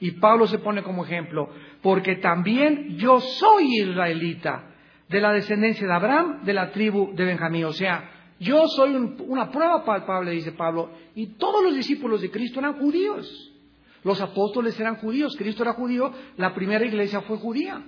Y 0.00 0.12
Pablo 0.12 0.46
se 0.46 0.58
pone 0.58 0.82
como 0.82 1.04
ejemplo, 1.04 1.50
porque 1.82 2.16
también 2.16 2.96
yo 2.96 3.20
soy 3.20 3.80
israelita, 3.80 4.70
de 5.10 5.20
la 5.20 5.32
descendencia 5.32 5.86
de 5.86 5.92
Abraham, 5.92 6.44
de 6.44 6.54
la 6.54 6.70
tribu 6.70 7.12
de 7.14 7.24
Benjamín. 7.24 7.64
O 7.64 7.72
sea, 7.72 8.10
yo 8.38 8.66
soy 8.68 8.94
una 8.94 9.50
prueba 9.50 9.84
palpable, 9.84 10.30
dice 10.30 10.52
Pablo, 10.52 10.90
y 11.14 11.34
todos 11.34 11.62
los 11.62 11.74
discípulos 11.74 12.20
de 12.22 12.30
Cristo 12.30 12.60
eran 12.60 12.78
judíos. 12.78 13.52
Los 14.04 14.20
apóstoles 14.20 14.78
eran 14.80 14.96
judíos, 14.96 15.36
Cristo 15.36 15.62
era 15.62 15.74
judío, 15.74 16.12
la 16.36 16.54
primera 16.54 16.84
iglesia 16.86 17.20
fue 17.22 17.36
judía. 17.36 17.82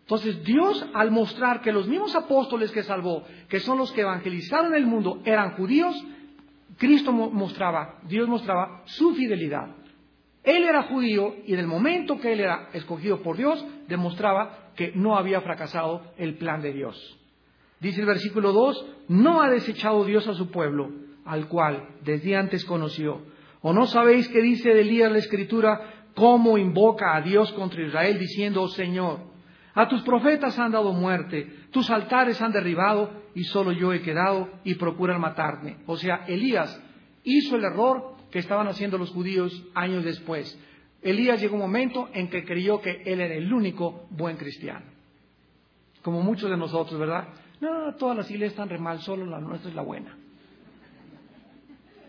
Entonces 0.00 0.42
Dios 0.42 0.84
al 0.92 1.12
mostrar 1.12 1.60
que 1.60 1.72
los 1.72 1.86
mismos 1.86 2.16
apóstoles 2.16 2.72
que 2.72 2.82
salvó, 2.82 3.22
que 3.48 3.60
son 3.60 3.78
los 3.78 3.92
que 3.92 4.00
evangelizaron 4.00 4.74
el 4.74 4.86
mundo, 4.86 5.20
eran 5.24 5.52
judíos, 5.52 5.94
Cristo 6.78 7.12
mostraba, 7.12 8.00
Dios 8.08 8.26
mostraba 8.26 8.82
su 8.86 9.14
fidelidad. 9.14 9.76
Él 10.42 10.64
era 10.64 10.84
judío 10.84 11.34
y 11.46 11.52
en 11.52 11.60
el 11.60 11.66
momento 11.66 12.18
que 12.18 12.32
él 12.32 12.40
era 12.40 12.70
escogido 12.72 13.22
por 13.22 13.36
Dios, 13.36 13.64
demostraba 13.88 14.72
que 14.74 14.92
no 14.94 15.16
había 15.16 15.40
fracasado 15.42 16.12
el 16.16 16.36
plan 16.38 16.62
de 16.62 16.72
Dios. 16.72 17.18
Dice 17.80 18.00
el 18.00 18.06
versículo 18.06 18.52
2, 18.52 18.86
no 19.08 19.42
ha 19.42 19.50
desechado 19.50 20.04
Dios 20.04 20.26
a 20.28 20.34
su 20.34 20.50
pueblo, 20.50 20.90
al 21.24 21.48
cual 21.48 21.96
desde 22.02 22.36
antes 22.36 22.64
conoció. 22.64 23.22
¿O 23.62 23.72
no 23.72 23.86
sabéis 23.86 24.28
que 24.28 24.40
dice 24.40 24.72
de 24.72 24.80
Elías 24.80 25.12
la 25.12 25.18
Escritura 25.18 26.06
cómo 26.14 26.58
invoca 26.58 27.14
a 27.14 27.20
Dios 27.20 27.52
contra 27.52 27.84
Israel 27.84 28.18
diciendo, 28.18 28.66
Señor, 28.68 29.20
a 29.74 29.88
tus 29.88 30.02
profetas 30.02 30.58
han 30.58 30.72
dado 30.72 30.92
muerte, 30.92 31.48
tus 31.70 31.90
altares 31.90 32.40
han 32.40 32.52
derribado 32.52 33.10
y 33.34 33.44
solo 33.44 33.72
yo 33.72 33.92
he 33.92 34.00
quedado 34.00 34.48
y 34.64 34.74
procuran 34.74 35.20
matarme? 35.20 35.78
O 35.86 35.96
sea, 35.96 36.24
Elías 36.26 36.82
hizo 37.24 37.56
el 37.56 37.64
error 37.64 38.16
que 38.30 38.38
estaban 38.38 38.68
haciendo 38.68 38.98
los 38.98 39.10
judíos 39.10 39.64
años 39.74 40.04
después. 40.04 40.58
Elías 41.02 41.40
llegó 41.40 41.54
un 41.54 41.62
momento 41.62 42.08
en 42.12 42.28
que 42.28 42.44
creyó 42.44 42.80
que 42.80 43.02
él 43.04 43.20
era 43.20 43.34
el 43.34 43.52
único 43.52 44.06
buen 44.10 44.36
cristiano. 44.36 44.86
Como 46.02 46.22
muchos 46.22 46.50
de 46.50 46.56
nosotros, 46.56 46.98
¿verdad? 46.98 47.28
No, 47.60 47.94
todas 47.94 48.16
las 48.16 48.30
iglesias 48.30 48.52
están 48.52 48.68
re 48.68 48.78
mal, 48.78 49.00
solo 49.00 49.26
la 49.26 49.40
nuestra 49.40 49.70
es 49.70 49.76
la 49.76 49.82
buena. 49.82 50.16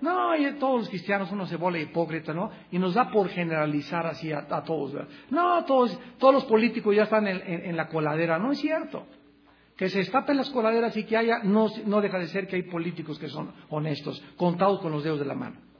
No, 0.01 0.31
todos 0.59 0.79
los 0.81 0.89
cristianos 0.89 1.31
uno 1.31 1.45
se 1.45 1.57
vuelve 1.57 1.81
hipócrita, 1.81 2.33
¿no? 2.33 2.49
Y 2.71 2.79
nos 2.79 2.95
da 2.95 3.11
por 3.11 3.29
generalizar 3.29 4.07
así 4.07 4.31
a, 4.31 4.47
todos, 4.63 4.93
¿verdad? 4.93 5.09
No, 5.29 5.63
todos, 5.65 5.97
todos 6.17 6.33
los 6.33 6.45
políticos 6.45 6.95
ya 6.95 7.03
están 7.03 7.27
en, 7.27 7.77
la 7.77 7.87
coladera, 7.87 8.39
no 8.39 8.51
es 8.51 8.59
cierto. 8.59 9.05
Que 9.77 9.89
se 9.89 9.99
estapen 9.99 10.37
las 10.37 10.49
coladeras 10.49 10.97
y 10.97 11.03
que 11.03 11.17
haya, 11.17 11.39
no, 11.43 11.67
no 11.85 12.01
deja 12.01 12.17
de 12.17 12.27
ser 12.27 12.47
que 12.47 12.55
hay 12.55 12.63
políticos 12.63 13.19
que 13.19 13.27
son 13.27 13.51
honestos, 13.69 14.23
contados 14.37 14.79
con 14.81 14.91
los 14.91 15.03
dedos 15.03 15.19
de 15.19 15.25
la 15.25 15.35
mano. 15.35 15.70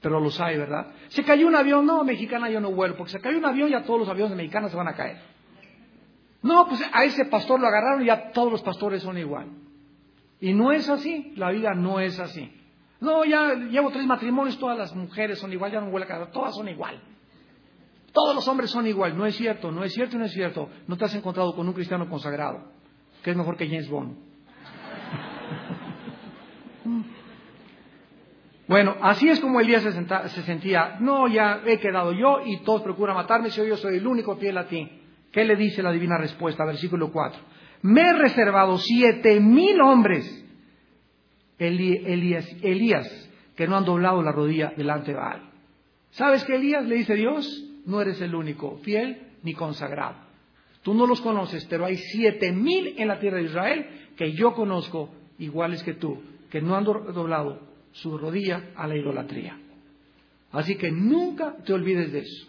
Pero 0.00 0.20
los 0.20 0.40
hay, 0.40 0.58
¿verdad? 0.58 0.88
Se 1.08 1.24
cayó 1.24 1.46
un 1.46 1.56
avión, 1.56 1.86
no, 1.86 2.04
mexicana 2.04 2.50
yo 2.50 2.60
no 2.60 2.70
vuelvo, 2.70 2.98
porque 2.98 3.12
se 3.12 3.20
cayó 3.20 3.38
un 3.38 3.46
avión 3.46 3.70
ya 3.70 3.82
todos 3.82 4.00
los 4.00 4.08
aviones 4.08 4.36
mexicanos 4.36 4.70
se 4.70 4.76
van 4.76 4.88
a 4.88 4.94
caer. 4.94 5.18
No, 6.42 6.66
pues 6.68 6.82
a 6.92 7.04
ese 7.04 7.24
pastor 7.24 7.58
lo 7.60 7.66
agarraron 7.66 8.02
y 8.02 8.06
ya 8.06 8.30
todos 8.30 8.52
los 8.52 8.62
pastores 8.62 9.02
son 9.02 9.18
igual. 9.18 9.50
Y 10.40 10.52
no 10.52 10.70
es 10.70 10.88
así, 10.88 11.32
la 11.36 11.50
vida 11.50 11.74
no 11.74 11.98
es 11.98 12.20
así. 12.20 12.52
No, 13.00 13.24
ya 13.24 13.54
llevo 13.54 13.90
tres 13.90 14.06
matrimonios, 14.06 14.58
todas 14.58 14.78
las 14.78 14.94
mujeres 14.94 15.38
son 15.38 15.52
igual, 15.52 15.72
ya 15.72 15.80
no 15.80 15.88
huele 15.88 16.04
a 16.04 16.08
casa, 16.08 16.30
todas 16.30 16.54
son 16.54 16.68
igual. 16.68 17.02
Todos 18.12 18.34
los 18.34 18.46
hombres 18.48 18.70
son 18.70 18.86
igual, 18.86 19.16
no 19.16 19.26
es 19.26 19.36
cierto, 19.36 19.70
no 19.70 19.84
es 19.84 19.92
cierto, 19.92 20.16
no 20.18 20.24
es 20.24 20.32
cierto. 20.32 20.68
No 20.86 20.96
te 20.96 21.04
has 21.04 21.14
encontrado 21.14 21.54
con 21.54 21.66
un 21.66 21.74
cristiano 21.74 22.08
consagrado, 22.08 22.72
que 23.22 23.30
es 23.30 23.36
mejor 23.36 23.56
que 23.56 23.66
James 23.66 23.90
Bond. 23.90 24.16
Bueno, 28.68 28.96
así 29.00 29.28
es 29.28 29.38
como 29.38 29.60
Elías 29.60 29.82
se, 29.82 29.92
se, 29.92 30.42
sentía, 30.42 30.96
no, 30.98 31.28
ya 31.28 31.62
he 31.64 31.78
quedado 31.78 32.12
yo 32.12 32.40
y 32.44 32.58
todos 32.64 32.82
procuran 32.82 33.14
matarme 33.14 33.50
si 33.50 33.64
yo 33.64 33.76
soy 33.76 33.98
el 33.98 34.06
único 34.06 34.36
fiel 34.36 34.58
a 34.58 34.66
ti. 34.66 34.90
¿Qué 35.30 35.44
le 35.44 35.54
dice 35.54 35.82
la 35.82 35.92
divina 35.92 36.18
respuesta? 36.18 36.64
Versículo 36.64 37.12
4. 37.12 37.40
Me 37.82 38.00
he 38.00 38.12
reservado 38.14 38.78
siete 38.78 39.38
mil 39.38 39.80
hombres, 39.80 40.44
Elías, 41.58 42.48
Elías, 42.62 43.30
que 43.54 43.68
no 43.68 43.76
han 43.76 43.84
doblado 43.84 44.22
la 44.22 44.32
rodilla 44.32 44.72
delante 44.76 45.12
de 45.12 45.18
Baal. 45.18 45.50
¿Sabes 46.10 46.44
qué 46.44 46.56
Elías 46.56 46.84
le 46.86 46.96
dice 46.96 47.14
Dios? 47.14 47.64
No 47.86 48.00
eres 48.00 48.20
el 48.20 48.34
único, 48.34 48.78
fiel 48.78 49.28
ni 49.44 49.54
consagrado. 49.54 50.16
Tú 50.82 50.94
no 50.94 51.06
los 51.06 51.20
conoces, 51.20 51.64
pero 51.66 51.84
hay 51.84 51.96
siete 51.96 52.50
mil 52.50 52.94
en 52.98 53.06
la 53.06 53.20
tierra 53.20 53.36
de 53.36 53.44
Israel 53.44 53.86
que 54.16 54.32
yo 54.32 54.54
conozco, 54.54 55.10
iguales 55.38 55.82
que 55.84 55.94
tú, 55.94 56.20
que 56.50 56.60
no 56.60 56.74
han 56.74 56.84
doblado 56.84 57.75
su 58.02 58.16
rodilla 58.18 58.72
a 58.76 58.86
la 58.86 58.96
idolatría. 58.96 59.58
Así 60.52 60.76
que 60.76 60.90
nunca 60.90 61.56
te 61.64 61.72
olvides 61.72 62.12
de 62.12 62.20
eso. 62.20 62.46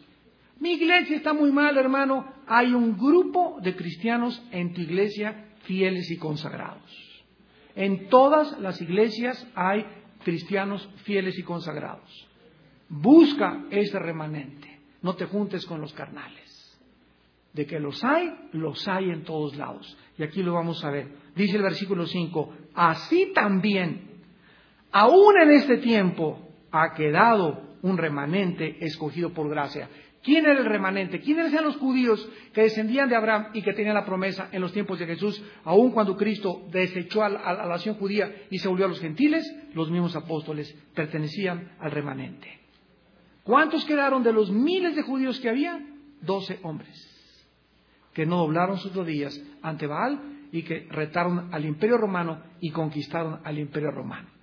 Mi 0.59 0.73
iglesia 0.73 1.17
está 1.17 1.33
muy 1.33 1.51
mal, 1.51 1.77
hermano. 1.77 2.25
Hay 2.47 2.73
un 2.73 2.97
grupo 2.97 3.57
de 3.61 3.75
cristianos 3.75 4.41
en 4.51 4.73
tu 4.73 4.81
iglesia 4.81 5.45
fieles 5.63 6.09
y 6.09 6.17
consagrados. 6.17 7.07
En 7.75 8.09
todas 8.09 8.59
las 8.59 8.81
iglesias 8.81 9.45
hay 9.53 9.85
cristianos 10.23 10.89
fieles 11.03 11.37
y 11.37 11.43
consagrados. 11.43 12.27
Busca 12.89 13.65
ese 13.69 13.99
remanente. 13.99 14.79
No 15.01 15.15
te 15.15 15.25
juntes 15.25 15.65
con 15.65 15.79
los 15.79 15.93
carnales. 15.93 16.79
De 17.53 17.65
que 17.65 17.79
los 17.79 18.03
hay, 18.03 18.33
los 18.53 18.87
hay 18.87 19.09
en 19.11 19.23
todos 19.23 19.55
lados. 19.55 19.97
Y 20.17 20.23
aquí 20.23 20.41
lo 20.41 20.53
vamos 20.53 20.83
a 20.83 20.89
ver. 20.89 21.07
Dice 21.35 21.57
el 21.57 21.63
versículo 21.63 22.05
5, 22.05 22.53
así 22.73 23.31
también, 23.33 24.16
aún 24.97 25.39
en 25.39 25.51
este 25.51 25.77
tiempo, 25.77 26.39
ha 26.71 26.95
quedado 26.95 27.77
un 27.83 27.97
remanente 27.97 28.83
escogido 28.83 29.31
por 29.31 29.47
gracia. 29.47 29.89
¿Quién 30.23 30.45
era 30.45 30.59
el 30.59 30.65
remanente? 30.65 31.21
¿Quiénes 31.21 31.53
eran 31.53 31.65
los 31.65 31.77
judíos 31.77 32.27
que 32.51 32.63
descendían 32.63 33.07
de 33.07 33.15
Abraham 33.15 33.51
y 33.53 33.61
que 33.61 33.73
tenían 33.73 33.93
la 33.93 34.05
promesa 34.05 34.49
en 34.51 34.59
los 34.59 34.73
tiempos 34.73 34.97
de 34.97 35.05
Jesús, 35.05 35.41
aun 35.63 35.91
cuando 35.91 36.17
Cristo 36.17 36.63
desechó 36.71 37.23
a 37.23 37.29
la, 37.29 37.67
nación 37.67 37.95
judía 37.95 38.33
y 38.49 38.57
se 38.57 38.67
volvió 38.67 38.85
a 38.85 38.89
los 38.89 38.99
gentiles? 38.99 39.45
Los 39.75 39.91
mismos 39.91 40.15
apóstoles 40.15 40.75
pertenecían 40.95 41.73
al 41.79 41.91
remanente. 41.91 42.59
¿Cuántos 43.43 43.85
quedaron 43.85 44.23
de 44.23 44.33
los 44.33 44.51
miles 44.51 44.95
de 44.95 45.03
judíos 45.03 45.39
que 45.39 45.49
había? 45.49 45.79
Doce 46.21 46.59
hombres 46.63 47.13
que 48.13 48.25
no 48.25 48.37
doblaron 48.37 48.79
sus 48.79 48.95
rodillas 48.95 49.39
ante 49.61 49.85
Baal 49.85 50.47
y 50.51 50.63
que 50.63 50.87
retaron 50.89 51.53
al 51.53 51.65
imperio 51.65 51.99
romano 51.99 52.41
y 52.59 52.71
conquistaron 52.71 53.41
al 53.43 53.59
imperio 53.59 53.91
romano. 53.91 54.36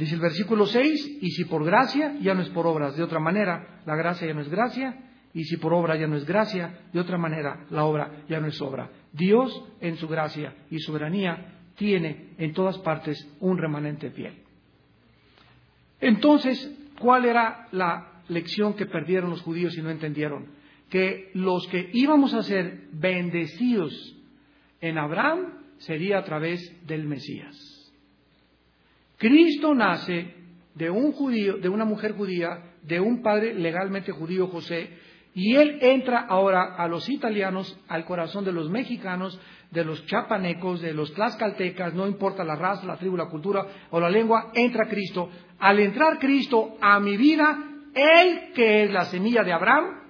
Dice 0.00 0.14
el 0.14 0.22
versículo 0.22 0.64
6, 0.64 1.18
y 1.20 1.30
si 1.32 1.44
por 1.44 1.62
gracia, 1.62 2.16
ya 2.22 2.32
no 2.32 2.40
es 2.40 2.48
por 2.48 2.66
obras. 2.66 2.96
De 2.96 3.02
otra 3.02 3.20
manera, 3.20 3.82
la 3.84 3.94
gracia 3.96 4.26
ya 4.26 4.32
no 4.32 4.40
es 4.40 4.48
gracia, 4.48 4.96
y 5.34 5.44
si 5.44 5.58
por 5.58 5.74
obra 5.74 5.94
ya 5.94 6.06
no 6.06 6.16
es 6.16 6.24
gracia, 6.24 6.86
de 6.90 7.00
otra 7.00 7.18
manera, 7.18 7.66
la 7.68 7.84
obra 7.84 8.24
ya 8.26 8.40
no 8.40 8.46
es 8.46 8.58
obra. 8.62 8.90
Dios, 9.12 9.62
en 9.82 9.98
su 9.98 10.08
gracia 10.08 10.54
y 10.70 10.78
soberanía, 10.78 11.58
tiene 11.74 12.30
en 12.38 12.54
todas 12.54 12.78
partes 12.78 13.30
un 13.40 13.58
remanente 13.58 14.10
fiel. 14.10 14.32
Entonces, 16.00 16.74
¿cuál 16.98 17.26
era 17.26 17.68
la 17.70 18.22
lección 18.28 18.72
que 18.72 18.86
perdieron 18.86 19.28
los 19.28 19.42
judíos 19.42 19.76
y 19.76 19.82
no 19.82 19.90
entendieron? 19.90 20.46
Que 20.88 21.30
los 21.34 21.68
que 21.68 21.90
íbamos 21.92 22.32
a 22.32 22.42
ser 22.42 22.88
bendecidos 22.92 24.16
en 24.80 24.96
Abraham 24.96 25.58
sería 25.76 26.16
a 26.16 26.24
través 26.24 26.86
del 26.86 27.04
Mesías. 27.04 27.69
Cristo 29.20 29.74
nace 29.74 30.34
de 30.74 30.88
un 30.88 31.12
judío, 31.12 31.58
de 31.58 31.68
una 31.68 31.84
mujer 31.84 32.12
judía, 32.12 32.72
de 32.82 33.00
un 33.00 33.22
padre 33.22 33.52
legalmente 33.52 34.12
judío 34.12 34.46
José, 34.46 34.96
y 35.34 35.56
él 35.56 35.78
entra 35.82 36.20
ahora 36.20 36.74
a 36.76 36.88
los 36.88 37.06
italianos, 37.06 37.78
al 37.86 38.06
corazón 38.06 38.46
de 38.46 38.52
los 38.52 38.70
mexicanos, 38.70 39.38
de 39.70 39.84
los 39.84 40.06
chapanecos, 40.06 40.80
de 40.80 40.94
los 40.94 41.12
tlaxcaltecas, 41.12 41.92
no 41.92 42.06
importa 42.06 42.44
la 42.44 42.56
raza, 42.56 42.86
la 42.86 42.96
tribu, 42.96 43.14
la 43.14 43.28
cultura 43.28 43.66
o 43.90 44.00
la 44.00 44.08
lengua, 44.08 44.52
entra 44.54 44.88
Cristo. 44.88 45.28
Al 45.58 45.78
entrar 45.80 46.18
Cristo 46.18 46.78
a 46.80 46.98
mi 46.98 47.18
vida, 47.18 47.58
Él 47.94 48.52
que 48.54 48.84
es 48.84 48.90
la 48.90 49.04
semilla 49.04 49.44
de 49.44 49.52
Abraham, 49.52 50.00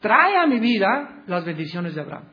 trae 0.00 0.38
a 0.38 0.46
mi 0.46 0.60
vida 0.60 1.24
las 1.26 1.44
bendiciones 1.44 1.94
de 1.94 2.00
Abraham. 2.00 2.30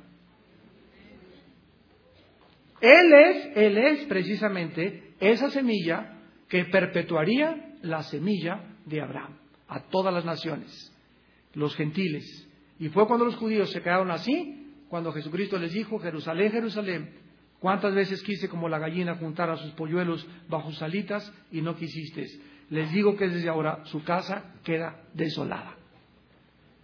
Él 2.80 3.14
es, 3.14 3.58
Él 3.58 3.78
es 3.78 4.06
precisamente 4.06 5.16
esa 5.20 5.50
semilla 5.50 6.13
que 6.54 6.66
perpetuaría 6.66 7.80
la 7.82 8.04
semilla 8.04 8.62
de 8.86 9.02
Abraham 9.02 9.40
a 9.68 9.80
todas 9.90 10.14
las 10.14 10.24
naciones, 10.24 10.94
los 11.56 11.76
gentiles. 11.76 12.48
Y 12.78 12.90
fue 12.90 13.08
cuando 13.08 13.26
los 13.26 13.38
judíos 13.38 13.72
se 13.72 13.82
quedaron 13.82 14.12
así, 14.12 14.72
cuando 14.88 15.12
Jesucristo 15.12 15.58
les 15.58 15.74
dijo, 15.74 15.98
Jerusalén, 15.98 16.52
Jerusalén, 16.52 17.10
¿cuántas 17.60 17.96
veces 17.96 18.22
quise 18.22 18.50
como 18.50 18.70
la 18.70 18.78
gallina 18.78 19.16
juntar 19.16 19.50
a 19.50 19.58
sus 19.58 19.72
polluelos 19.72 20.28
bajo 20.48 20.70
sus 20.70 20.84
alitas 20.84 21.34
y 21.52 21.62
no 21.62 21.76
quisiste? 21.76 22.28
Les 22.70 22.92
digo 22.94 23.18
que 23.18 23.30
desde 23.30 23.50
ahora 23.50 23.84
su 23.86 24.04
casa 24.04 24.54
queda 24.64 25.02
desolada. 25.16 25.76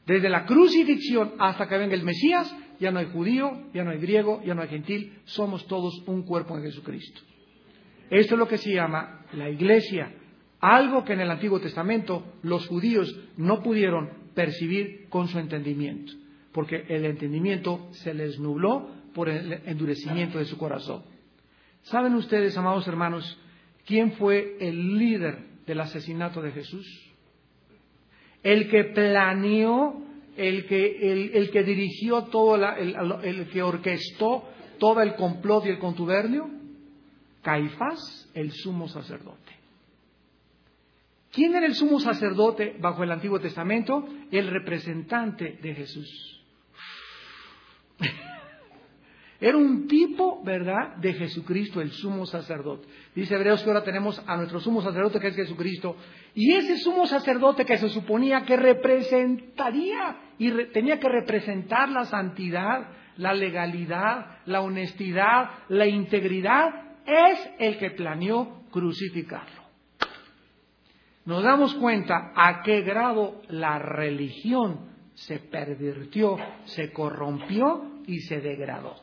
Desde 0.08 0.29
la 0.29 0.47
crucifixión 0.47 1.34
hasta 1.38 1.69
que 1.69 1.77
venga 1.77 1.93
el 1.93 2.01
Mesías, 2.01 2.51
ya 2.79 2.89
no 2.89 2.97
hay 2.97 3.12
judío, 3.12 3.69
ya 3.71 3.84
no 3.84 3.91
hay 3.91 3.99
griego, 3.99 4.41
ya 4.43 4.55
no 4.55 4.63
hay 4.63 4.69
gentil, 4.69 5.19
somos 5.25 5.67
todos 5.67 5.93
un 6.08 6.23
cuerpo 6.23 6.58
en 6.58 6.63
Jesucristo. 6.63 7.28
Esto 8.10 8.36
es 8.36 8.39
lo 8.39 8.48
que 8.48 8.58
se 8.58 8.74
llama 8.74 9.26
la 9.34 9.50
iglesia, 9.50 10.12
algo 10.60 11.04
que 11.04 11.13
en 11.13 11.22
el 11.22 11.32
Antiguo 11.32 11.60
Testamento 11.60 12.34
los 12.41 12.67
judíos 12.67 13.15
no 13.38 13.62
pudieron 13.62 14.10
percibir 14.34 15.08
con 15.10 15.28
su 15.28 15.39
entendimiento, 15.39 16.13
porque 16.52 16.86
el 16.89 17.06
entendimiento 17.06 17.89
se 17.91 18.13
les 18.13 18.39
nubló 18.39 18.89
por 19.13 19.30
el 19.30 19.62
endurecimiento 19.65 20.39
de 20.39 20.45
su 20.45 20.58
corazón. 20.58 21.04
¿Saben 21.84 22.15
ustedes, 22.15 22.58
amados 22.58 22.88
hermanos, 22.88 23.39
quién 23.86 24.13
fue 24.13 24.58
el 24.60 24.98
líder 24.98 25.38
del 25.65 25.80
asesinato 25.80 26.41
de 26.41 26.52
Jesús? 26.52 26.86
El 28.43 28.69
que 28.69 28.86
planeó 28.86 30.04
el 30.39 30.65
que, 30.67 31.32
el, 31.34 31.52
que 31.52 31.63
dirigió 31.63 32.24
todo, 32.26 32.56
el, 32.56 32.95
el 33.24 33.50
que 33.50 33.62
orquestó 33.62 34.45
todo 34.80 35.02
el 35.02 35.15
complot 35.15 35.65
y 35.65 35.69
el 35.69 35.80
contubernio? 35.80 36.59
Caifás, 37.41 38.30
el 38.34 38.52
sumo 38.52 38.88
sacerdote. 38.88 39.60
¿Quién 41.32 41.56
era 41.56 41.65
el 41.65 41.75
sumo 41.75 41.99
sacerdote 41.99 42.75
bajo 42.80 43.04
el 43.04 43.12
Antiguo 43.12 43.39
Testamento? 43.39 44.08
El 44.32 44.47
representante 44.47 45.60
de 45.62 45.75
Jesús. 45.75 46.43
Era 49.41 49.56
un 49.56 49.88
tipo, 49.88 50.43
¿verdad?, 50.43 50.97
de 50.97 51.13
Jesucristo, 51.13 51.80
el 51.80 51.91
sumo 51.91 52.25
sacerdote. 52.25 52.86
Dice 53.15 53.36
Hebreos 53.36 53.63
que 53.63 53.69
ahora 53.69 53.86
tenemos 53.86 54.21
a 54.28 54.36
nuestro 54.36 54.60
sumo 54.60 54.82
sacerdote 54.82 55.21
que 55.21 55.30
es 55.30 55.36
Jesucristo. 55.36 55.95
Y 56.36 56.56
ese 56.56 56.78
sumo 56.80 57.08
sacerdote 57.08 57.63
que 57.63 57.78
se 57.78 57.88
suponía 57.88 58.43
que 58.43 58.58
representaría 58.58 60.17
y 60.38 60.52
tenía 60.73 60.99
que 60.99 61.08
representar 61.08 61.88
la 61.88 62.04
santidad, 62.04 62.89
la 63.15 63.34
legalidad, 63.34 64.39
la 64.45 64.60
honestidad, 64.60 65.52
la 65.69 65.88
integridad, 65.88 66.88
es 67.05 67.49
el 67.59 67.77
que 67.77 67.91
planeó 67.91 68.63
crucificarlo 68.71 69.59
nos 71.29 71.43
damos 71.43 71.75
cuenta 71.75 72.31
a 72.35 72.63
qué 72.63 72.81
grado 72.81 73.43
la 73.49 73.77
religión 73.77 74.89
se 75.13 75.38
pervirtió, 75.38 76.38
se 76.65 76.91
corrompió 76.91 78.01
y 78.07 78.17
se 78.21 78.41
degradó. 78.41 78.95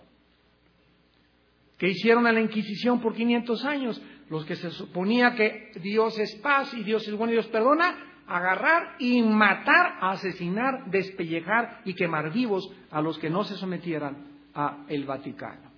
¿Qué 1.78 1.90
hicieron 1.90 2.26
a 2.26 2.32
la 2.32 2.40
Inquisición 2.40 3.00
por 3.00 3.14
500 3.14 3.64
años? 3.64 4.02
Los 4.28 4.44
que 4.44 4.56
se 4.56 4.72
suponía 4.72 5.36
que 5.36 5.70
Dios 5.80 6.18
es 6.18 6.34
paz 6.42 6.74
y 6.74 6.82
Dios 6.82 7.06
es 7.06 7.14
bueno 7.14 7.30
y 7.30 7.36
Dios 7.36 7.46
perdona, 7.46 8.24
agarrar 8.26 8.96
y 8.98 9.22
matar, 9.22 9.98
asesinar, 10.00 10.90
despellejar 10.90 11.82
y 11.84 11.94
quemar 11.94 12.32
vivos 12.32 12.68
a 12.90 13.00
los 13.00 13.20
que 13.20 13.30
no 13.30 13.44
se 13.44 13.54
sometieran 13.54 14.16
a 14.52 14.84
el 14.88 15.04
Vaticano. 15.04 15.75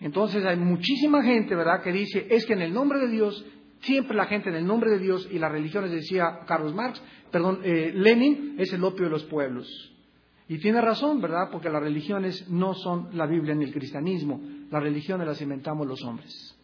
Entonces 0.00 0.44
hay 0.44 0.56
muchísima 0.56 1.22
gente, 1.22 1.54
¿verdad?, 1.54 1.82
que 1.82 1.92
dice, 1.92 2.26
es 2.30 2.44
que 2.46 2.54
en 2.54 2.62
el 2.62 2.74
nombre 2.74 2.98
de 2.98 3.08
Dios 3.08 3.44
Siempre 3.84 4.16
la 4.16 4.24
gente 4.24 4.48
en 4.48 4.54
el 4.54 4.66
nombre 4.66 4.90
de 4.90 4.98
Dios 4.98 5.28
y 5.30 5.38
las 5.38 5.52
religiones, 5.52 5.90
decía 5.90 6.40
Carlos 6.46 6.74
Marx, 6.74 7.02
perdón, 7.30 7.60
eh, 7.64 7.92
Lenin, 7.94 8.54
es 8.58 8.72
el 8.72 8.82
opio 8.82 9.04
de 9.04 9.10
los 9.10 9.24
pueblos. 9.24 9.68
Y 10.48 10.58
tiene 10.58 10.80
razón, 10.80 11.20
¿verdad? 11.20 11.50
Porque 11.52 11.68
las 11.68 11.82
religiones 11.82 12.48
no 12.48 12.72
son 12.72 13.10
la 13.12 13.26
Biblia 13.26 13.54
ni 13.54 13.64
el 13.64 13.72
cristianismo. 13.72 14.40
Las 14.70 14.82
religiones 14.82 15.26
las 15.26 15.40
inventamos 15.42 15.86
los 15.86 16.02
hombres. 16.02 16.58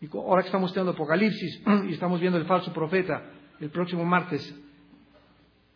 Y 0.00 0.08
ahora 0.16 0.42
que 0.42 0.48
estamos 0.48 0.70
estudiando 0.70 0.92
Apocalipsis 0.92 1.60
y 1.88 1.92
estamos 1.92 2.20
viendo 2.20 2.38
el 2.38 2.46
falso 2.46 2.72
profeta, 2.72 3.28
el 3.58 3.70
próximo 3.70 4.04
martes 4.04 4.42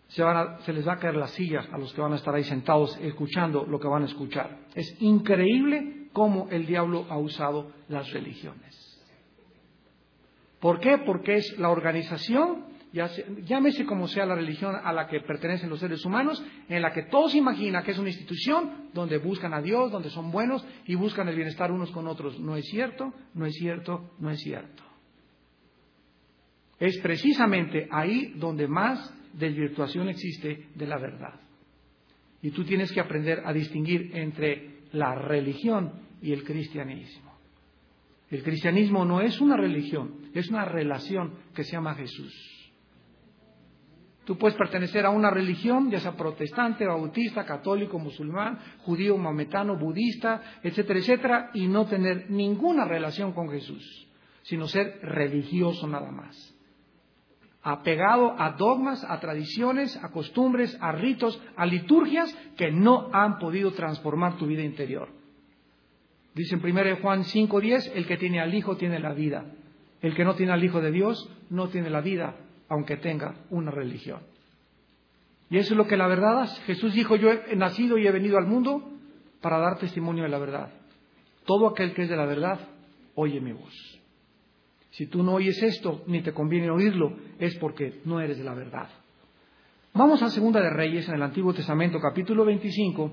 se, 0.08 0.22
se, 0.64 0.72
les 0.72 0.86
va 0.86 0.92
a 0.92 0.98
caer 0.98 1.16
las 1.16 1.32
sillas 1.32 1.68
a 1.72 1.78
los 1.78 1.92
que 1.92 2.00
van 2.00 2.12
a 2.12 2.16
estar 2.16 2.32
ahí 2.32 2.44
sentados 2.44 2.96
escuchando 3.00 3.66
lo 3.66 3.80
que 3.80 3.88
van 3.88 4.04
a 4.04 4.06
escuchar. 4.06 4.60
Es 4.76 4.96
increíble 5.00 6.03
cómo 6.14 6.48
el 6.50 6.64
diablo 6.64 7.06
ha 7.10 7.18
usado 7.18 7.72
las 7.88 8.10
religiones. 8.12 8.80
¿Por 10.60 10.80
qué? 10.80 10.96
Porque 11.04 11.34
es 11.34 11.58
la 11.58 11.68
organización, 11.68 12.64
llámese 13.44 13.84
como 13.84 14.08
sea 14.08 14.24
la 14.24 14.36
religión 14.36 14.74
a 14.82 14.92
la 14.94 15.08
que 15.08 15.20
pertenecen 15.20 15.68
los 15.68 15.80
seres 15.80 16.02
humanos, 16.06 16.42
en 16.70 16.80
la 16.80 16.92
que 16.92 17.02
todos 17.02 17.34
imaginan 17.34 17.84
que 17.84 17.90
es 17.90 17.98
una 17.98 18.08
institución 18.08 18.88
donde 18.94 19.18
buscan 19.18 19.52
a 19.52 19.60
Dios, 19.60 19.90
donde 19.92 20.08
son 20.08 20.30
buenos 20.30 20.64
y 20.86 20.94
buscan 20.94 21.28
el 21.28 21.34
bienestar 21.34 21.70
unos 21.70 21.90
con 21.90 22.06
otros. 22.06 22.40
No 22.40 22.56
es 22.56 22.64
cierto, 22.66 23.12
no 23.34 23.44
es 23.44 23.54
cierto, 23.56 24.12
no 24.20 24.30
es 24.30 24.40
cierto. 24.40 24.82
Es 26.78 26.96
precisamente 26.98 27.88
ahí 27.90 28.32
donde 28.36 28.68
más 28.68 29.12
desvirtuación 29.32 30.08
existe 30.08 30.68
de 30.74 30.86
la 30.86 30.96
verdad. 30.96 31.40
Y 32.40 32.52
tú 32.52 32.64
tienes 32.64 32.92
que 32.92 33.00
aprender 33.00 33.42
a 33.44 33.52
distinguir 33.52 34.12
entre 34.14 34.84
la 34.92 35.14
religión 35.14 36.03
y 36.24 36.32
el 36.32 36.42
cristianismo. 36.42 37.34
El 38.30 38.42
cristianismo 38.42 39.04
no 39.04 39.20
es 39.20 39.42
una 39.42 39.58
religión, 39.58 40.30
es 40.32 40.48
una 40.48 40.64
relación 40.64 41.34
que 41.54 41.64
se 41.64 41.72
llama 41.72 41.94
Jesús. 41.96 42.32
Tú 44.24 44.38
puedes 44.38 44.56
pertenecer 44.56 45.04
a 45.04 45.10
una 45.10 45.28
religión, 45.28 45.90
ya 45.90 46.00
sea 46.00 46.16
protestante, 46.16 46.86
bautista, 46.86 47.44
católico, 47.44 47.98
musulmán, 47.98 48.58
judío, 48.78 49.18
maometano, 49.18 49.76
budista, 49.76 50.40
etcétera, 50.62 50.98
etcétera, 50.98 51.50
y 51.52 51.66
no 51.66 51.84
tener 51.84 52.30
ninguna 52.30 52.86
relación 52.86 53.32
con 53.32 53.50
Jesús, 53.50 54.08
sino 54.44 54.66
ser 54.66 55.00
religioso 55.02 55.86
nada 55.86 56.10
más. 56.10 56.34
Apegado 57.62 58.34
a 58.40 58.52
dogmas, 58.52 59.04
a 59.04 59.20
tradiciones, 59.20 60.02
a 60.02 60.10
costumbres, 60.10 60.74
a 60.80 60.90
ritos, 60.92 61.38
a 61.54 61.66
liturgias 61.66 62.34
que 62.56 62.72
no 62.72 63.10
han 63.12 63.38
podido 63.38 63.72
transformar 63.72 64.38
tu 64.38 64.46
vida 64.46 64.62
interior. 64.62 65.23
Dice 66.34 66.56
en 66.56 66.64
1 66.64 66.96
Juan 67.00 67.24
5:10, 67.24 67.92
el 67.94 68.06
que 68.06 68.16
tiene 68.16 68.40
al 68.40 68.54
Hijo 68.54 68.76
tiene 68.76 68.98
la 68.98 69.12
vida. 69.12 69.44
El 70.02 70.14
que 70.14 70.24
no 70.24 70.34
tiene 70.34 70.52
al 70.52 70.64
Hijo 70.64 70.80
de 70.80 70.90
Dios 70.90 71.30
no 71.48 71.68
tiene 71.68 71.90
la 71.90 72.00
vida, 72.00 72.36
aunque 72.68 72.96
tenga 72.96 73.36
una 73.50 73.70
religión. 73.70 74.20
Y 75.50 75.58
eso 75.58 75.74
es 75.74 75.76
lo 75.78 75.86
que 75.86 75.96
la 75.96 76.08
verdad 76.08 76.42
hace. 76.42 76.60
Jesús 76.62 76.94
dijo, 76.94 77.16
yo 77.16 77.30
he 77.30 77.54
nacido 77.54 77.96
y 77.98 78.06
he 78.06 78.10
venido 78.10 78.38
al 78.38 78.46
mundo 78.46 78.90
para 79.40 79.58
dar 79.58 79.78
testimonio 79.78 80.24
de 80.24 80.30
la 80.30 80.38
verdad. 80.38 80.70
Todo 81.44 81.68
aquel 81.68 81.94
que 81.94 82.02
es 82.02 82.08
de 82.08 82.16
la 82.16 82.26
verdad, 82.26 82.58
oye 83.14 83.40
mi 83.40 83.52
voz. 83.52 84.00
Si 84.90 85.06
tú 85.06 85.22
no 85.22 85.34
oyes 85.34 85.62
esto, 85.62 86.02
ni 86.06 86.22
te 86.22 86.32
conviene 86.32 86.70
oírlo, 86.70 87.16
es 87.38 87.56
porque 87.58 88.00
no 88.04 88.20
eres 88.20 88.38
de 88.38 88.44
la 88.44 88.54
verdad. 88.54 88.88
Vamos 89.92 90.22
a 90.22 90.30
Segunda 90.30 90.60
de 90.60 90.70
Reyes 90.70 91.08
en 91.08 91.14
el 91.14 91.22
Antiguo 91.22 91.52
Testamento, 91.52 92.00
capítulo 92.00 92.44
25, 92.44 93.12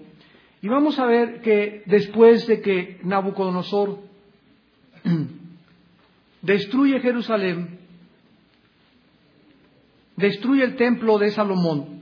y 0.61 0.67
vamos 0.67 0.99
a 0.99 1.05
ver 1.05 1.41
que 1.41 1.81
después 1.87 2.45
de 2.45 2.61
que 2.61 2.99
Nabucodonosor 3.03 3.99
destruye 6.41 6.99
Jerusalén, 6.99 7.79
destruye 10.15 10.63
el 10.63 10.75
templo 10.75 11.17
de 11.17 11.31
Salomón, 11.31 12.01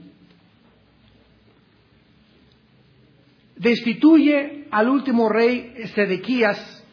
destituye 3.56 4.66
al 4.70 4.90
último 4.90 5.30
rey 5.30 5.74
Sedequías, 5.94 6.84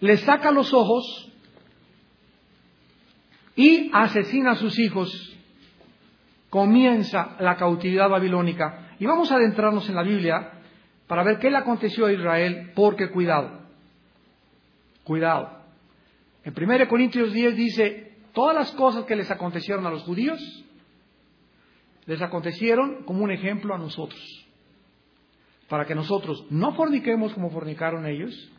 le 0.00 0.16
saca 0.16 0.50
los 0.50 0.72
ojos 0.72 1.30
y 3.54 3.90
asesina 3.92 4.52
a 4.52 4.56
sus 4.56 4.78
hijos 4.78 5.37
comienza 6.50 7.36
la 7.40 7.56
cautividad 7.56 8.08
babilónica. 8.08 8.90
Y 8.98 9.06
vamos 9.06 9.30
a 9.30 9.36
adentrarnos 9.36 9.88
en 9.88 9.94
la 9.94 10.02
Biblia 10.02 10.52
para 11.06 11.22
ver 11.22 11.38
qué 11.38 11.50
le 11.50 11.58
aconteció 11.58 12.06
a 12.06 12.12
Israel, 12.12 12.72
porque 12.74 13.10
cuidado, 13.10 13.62
cuidado. 15.04 15.58
En 16.44 16.54
1 16.56 16.88
Corintios 16.88 17.32
10 17.32 17.56
dice, 17.56 18.16
todas 18.32 18.54
las 18.54 18.70
cosas 18.72 19.04
que 19.04 19.16
les 19.16 19.30
acontecieron 19.30 19.86
a 19.86 19.90
los 19.90 20.02
judíos, 20.02 20.38
les 22.06 22.20
acontecieron 22.22 23.04
como 23.04 23.24
un 23.24 23.30
ejemplo 23.30 23.74
a 23.74 23.78
nosotros, 23.78 24.46
para 25.68 25.84
que 25.84 25.94
nosotros 25.94 26.46
no 26.50 26.74
forniquemos 26.74 27.32
como 27.34 27.50
fornicaron 27.50 28.06
ellos, 28.06 28.50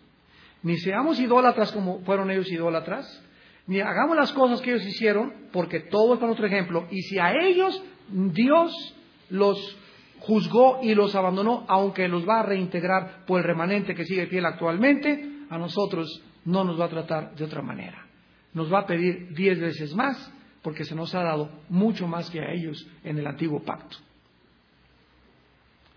ni 0.62 0.78
seamos 0.78 1.20
idólatras 1.20 1.72
como 1.72 2.02
fueron 2.02 2.30
ellos 2.32 2.52
idólatras, 2.52 3.24
ni 3.70 3.82
hagamos 3.82 4.18
las 4.18 4.34
cosas 4.34 4.62
que 4.62 4.72
ellos 4.72 4.84
hicieron, 4.84 5.32
porque 5.54 5.80
todo 5.80 6.16
es 6.16 6.20
para 6.20 6.30
nuestro 6.30 6.48
ejemplo. 6.48 6.88
Y 6.90 7.04
si 7.04 7.20
a 7.20 7.34
ellos 7.34 7.80
Dios 8.10 8.96
los 9.30 9.78
juzgó 10.22 10.80
y 10.82 10.96
los 10.96 11.14
abandonó, 11.14 11.66
aunque 11.68 12.08
los 12.08 12.28
va 12.28 12.40
a 12.40 12.44
reintegrar 12.44 13.26
por 13.28 13.40
el 13.40 13.46
remanente 13.46 13.94
que 13.94 14.06
sigue 14.06 14.26
fiel 14.26 14.48
actualmente, 14.48 15.24
a 15.52 15.60
nosotros 15.60 16.24
no 16.46 16.64
nos 16.64 16.82
va 16.82 16.86
a 16.86 16.90
tratar 16.90 17.36
de 17.36 17.46
otra 17.46 17.62
manera. 17.62 18.08
Nos 18.56 18.74
va 18.74 18.80
a 18.80 18.88
pedir 18.88 19.36
diez 19.36 19.60
veces 19.60 19.94
más, 19.94 20.34
porque 20.64 20.84
se 20.84 20.96
nos 20.96 21.14
ha 21.14 21.22
dado 21.22 21.52
mucho 21.70 22.08
más 22.08 22.28
que 22.32 22.40
a 22.40 22.52
ellos 22.52 22.90
en 23.04 23.20
el 23.20 23.28
antiguo 23.28 23.62
pacto. 23.62 23.98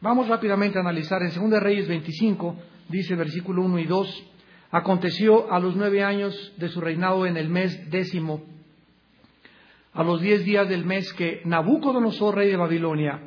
Vamos 0.02 0.28
rápidamente 0.28 0.76
a 0.76 0.82
analizar 0.82 1.22
en 1.22 1.50
2 1.50 1.62
Reyes 1.62 1.88
25, 1.88 2.54
dice 2.90 3.14
versículo 3.14 3.62
1 3.62 3.78
y 3.78 3.86
2. 3.86 4.31
Aconteció 4.72 5.52
a 5.52 5.60
los 5.60 5.76
nueve 5.76 6.02
años 6.02 6.54
de 6.56 6.70
su 6.70 6.80
reinado 6.80 7.26
en 7.26 7.36
el 7.36 7.50
mes 7.50 7.90
décimo, 7.90 8.42
a 9.92 10.02
los 10.02 10.22
diez 10.22 10.46
días 10.46 10.66
del 10.66 10.86
mes 10.86 11.12
que 11.12 11.42
Nabucodonosor, 11.44 12.36
rey 12.36 12.48
de 12.48 12.56
Babilonia, 12.56 13.20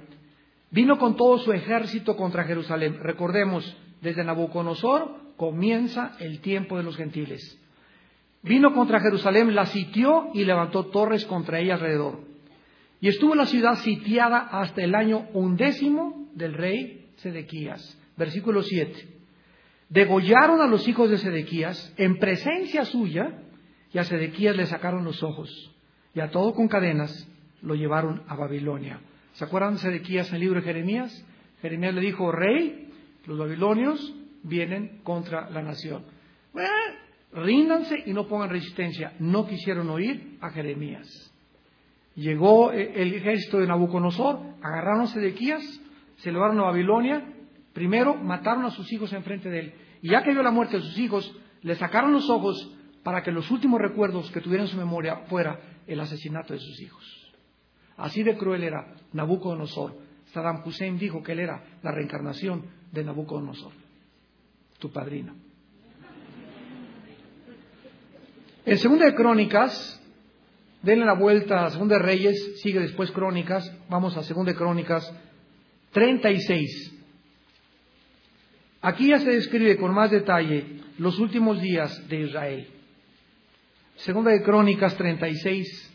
vino 0.71 0.97
con 0.97 1.15
todo 1.15 1.37
su 1.37 1.53
ejército 1.53 2.17
contra 2.17 2.45
Jerusalén. 2.45 2.97
Recordemos, 2.99 3.77
desde 4.01 4.23
Nabucodonosor 4.23 5.35
comienza 5.37 6.15
el 6.19 6.39
tiempo 6.39 6.77
de 6.77 6.83
los 6.83 6.97
gentiles. 6.97 7.61
Vino 8.41 8.73
contra 8.73 8.99
Jerusalén, 8.99 9.53
la 9.53 9.67
sitió 9.67 10.29
y 10.33 10.45
levantó 10.45 10.87
torres 10.87 11.25
contra 11.25 11.59
ella 11.59 11.75
alrededor. 11.75 12.21
Y 13.01 13.09
estuvo 13.09 13.35
la 13.35 13.45
ciudad 13.45 13.75
sitiada 13.75 14.39
hasta 14.39 14.81
el 14.81 14.95
año 14.95 15.27
undécimo 15.33 16.27
del 16.33 16.55
rey 16.55 17.11
Sedequías. 17.17 18.01
Versículo 18.17 18.63
7 18.63 19.14
degollaron 19.89 20.61
a 20.61 20.67
los 20.67 20.87
hijos 20.87 21.09
de 21.09 21.17
Sedequías 21.17 21.93
en 21.97 22.17
presencia 22.17 22.85
suya 22.85 23.41
y 23.91 23.97
a 23.97 24.03
Sedequías 24.03 24.55
le 24.55 24.65
sacaron 24.65 25.05
los 25.05 25.23
ojos 25.23 25.49
y 26.13 26.19
a 26.19 26.29
todo 26.31 26.53
con 26.53 26.67
cadenas 26.67 27.27
lo 27.61 27.75
llevaron 27.75 28.23
a 28.27 28.35
Babilonia. 28.35 28.99
¿Se 29.33 29.43
acuerdan 29.43 29.73
de 29.73 29.79
Sedequías 29.79 30.29
en 30.29 30.35
el 30.35 30.41
libro 30.41 30.59
de 30.61 30.65
Jeremías? 30.65 31.25
Jeremías 31.61 31.93
le 31.93 32.01
dijo, 32.01 32.31
rey, 32.31 32.89
los 33.25 33.37
babilonios 33.37 34.13
vienen 34.43 35.01
contra 35.03 35.49
la 35.49 35.61
nación. 35.61 36.03
Bueno, 36.53 36.69
ríndanse 37.33 38.03
y 38.05 38.13
no 38.13 38.27
pongan 38.27 38.49
resistencia. 38.49 39.13
No 39.19 39.45
quisieron 39.45 39.89
oír 39.89 40.37
a 40.41 40.51
Jeremías. 40.51 41.07
Llegó 42.15 42.71
el 42.71 43.13
ejército 43.13 43.59
de 43.59 43.67
Nabucodonosor, 43.67 44.39
agarraron 44.61 45.01
a 45.01 45.07
Sedequías, 45.07 45.63
se 46.17 46.31
llevaron 46.31 46.59
a 46.59 46.63
Babilonia, 46.63 47.34
primero 47.75 48.15
mataron 48.15 48.63
a 48.65 48.71
sus 48.71 48.91
hijos 48.93 49.11
enfrente 49.11 49.49
de 49.49 49.59
él. 49.59 49.73
Y 50.01 50.11
ya 50.11 50.23
que 50.23 50.31
vio 50.31 50.41
la 50.41 50.49
muerte 50.49 50.77
de 50.77 50.83
sus 50.83 50.97
hijos, 50.97 51.31
le 51.61 51.75
sacaron 51.75 52.13
los 52.13 52.29
ojos 52.29 52.71
para 53.03 53.21
que 53.21 53.31
los 53.31 53.51
últimos 53.51 53.79
recuerdos 53.81 54.31
que 54.31 54.39
tuviera 54.39 54.63
en 54.63 54.69
su 54.69 54.77
memoria 54.77 55.17
fuera 55.27 55.59
el 55.85 55.99
asesinato 55.99 56.53
de 56.53 56.59
sus 56.59 56.81
hijos. 56.81 57.33
Así 57.97 58.23
de 58.23 58.37
cruel 58.37 58.63
era 58.63 58.95
Nabucodonosor. 59.11 59.93
Saddam 60.27 60.63
Hussein 60.65 60.97
dijo 60.97 61.21
que 61.21 61.33
él 61.33 61.39
era 61.39 61.63
la 61.83 61.91
reencarnación 61.91 62.65
de 62.91 63.03
Nabucodonosor, 63.03 63.73
tu 64.79 64.91
padrino. 64.91 65.35
En 68.65 68.77
Segunda 68.77 69.05
de 69.05 69.15
Crónicas, 69.15 70.01
denle 70.81 71.05
la 71.05 71.13
vuelta 71.13 71.65
a 71.65 71.69
Segunda 71.71 71.97
de 71.97 72.03
Reyes, 72.03 72.61
sigue 72.61 72.79
después 72.79 73.11
Crónicas, 73.11 73.69
vamos 73.89 74.17
a 74.17 74.23
Segunda 74.23 74.53
de 74.53 74.57
Crónicas 74.57 75.13
36. 75.91 76.94
Aquí 78.85 79.07
ya 79.07 79.17
se 79.17 79.31
describe 79.31 79.77
con 79.77 79.95
más 79.95 80.11
detalle 80.11 80.63
los 80.99 81.17
últimos 81.17 81.59
días 81.59 82.07
de 82.07 82.21
Israel. 82.21 82.67
Segunda 83.95 84.29
de 84.29 84.43
Crónicas 84.43 84.95
36, 84.95 85.91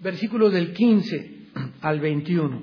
versículos 0.00 0.52
del 0.52 0.72
15 0.72 1.36
al 1.82 2.00
21. 2.00 2.62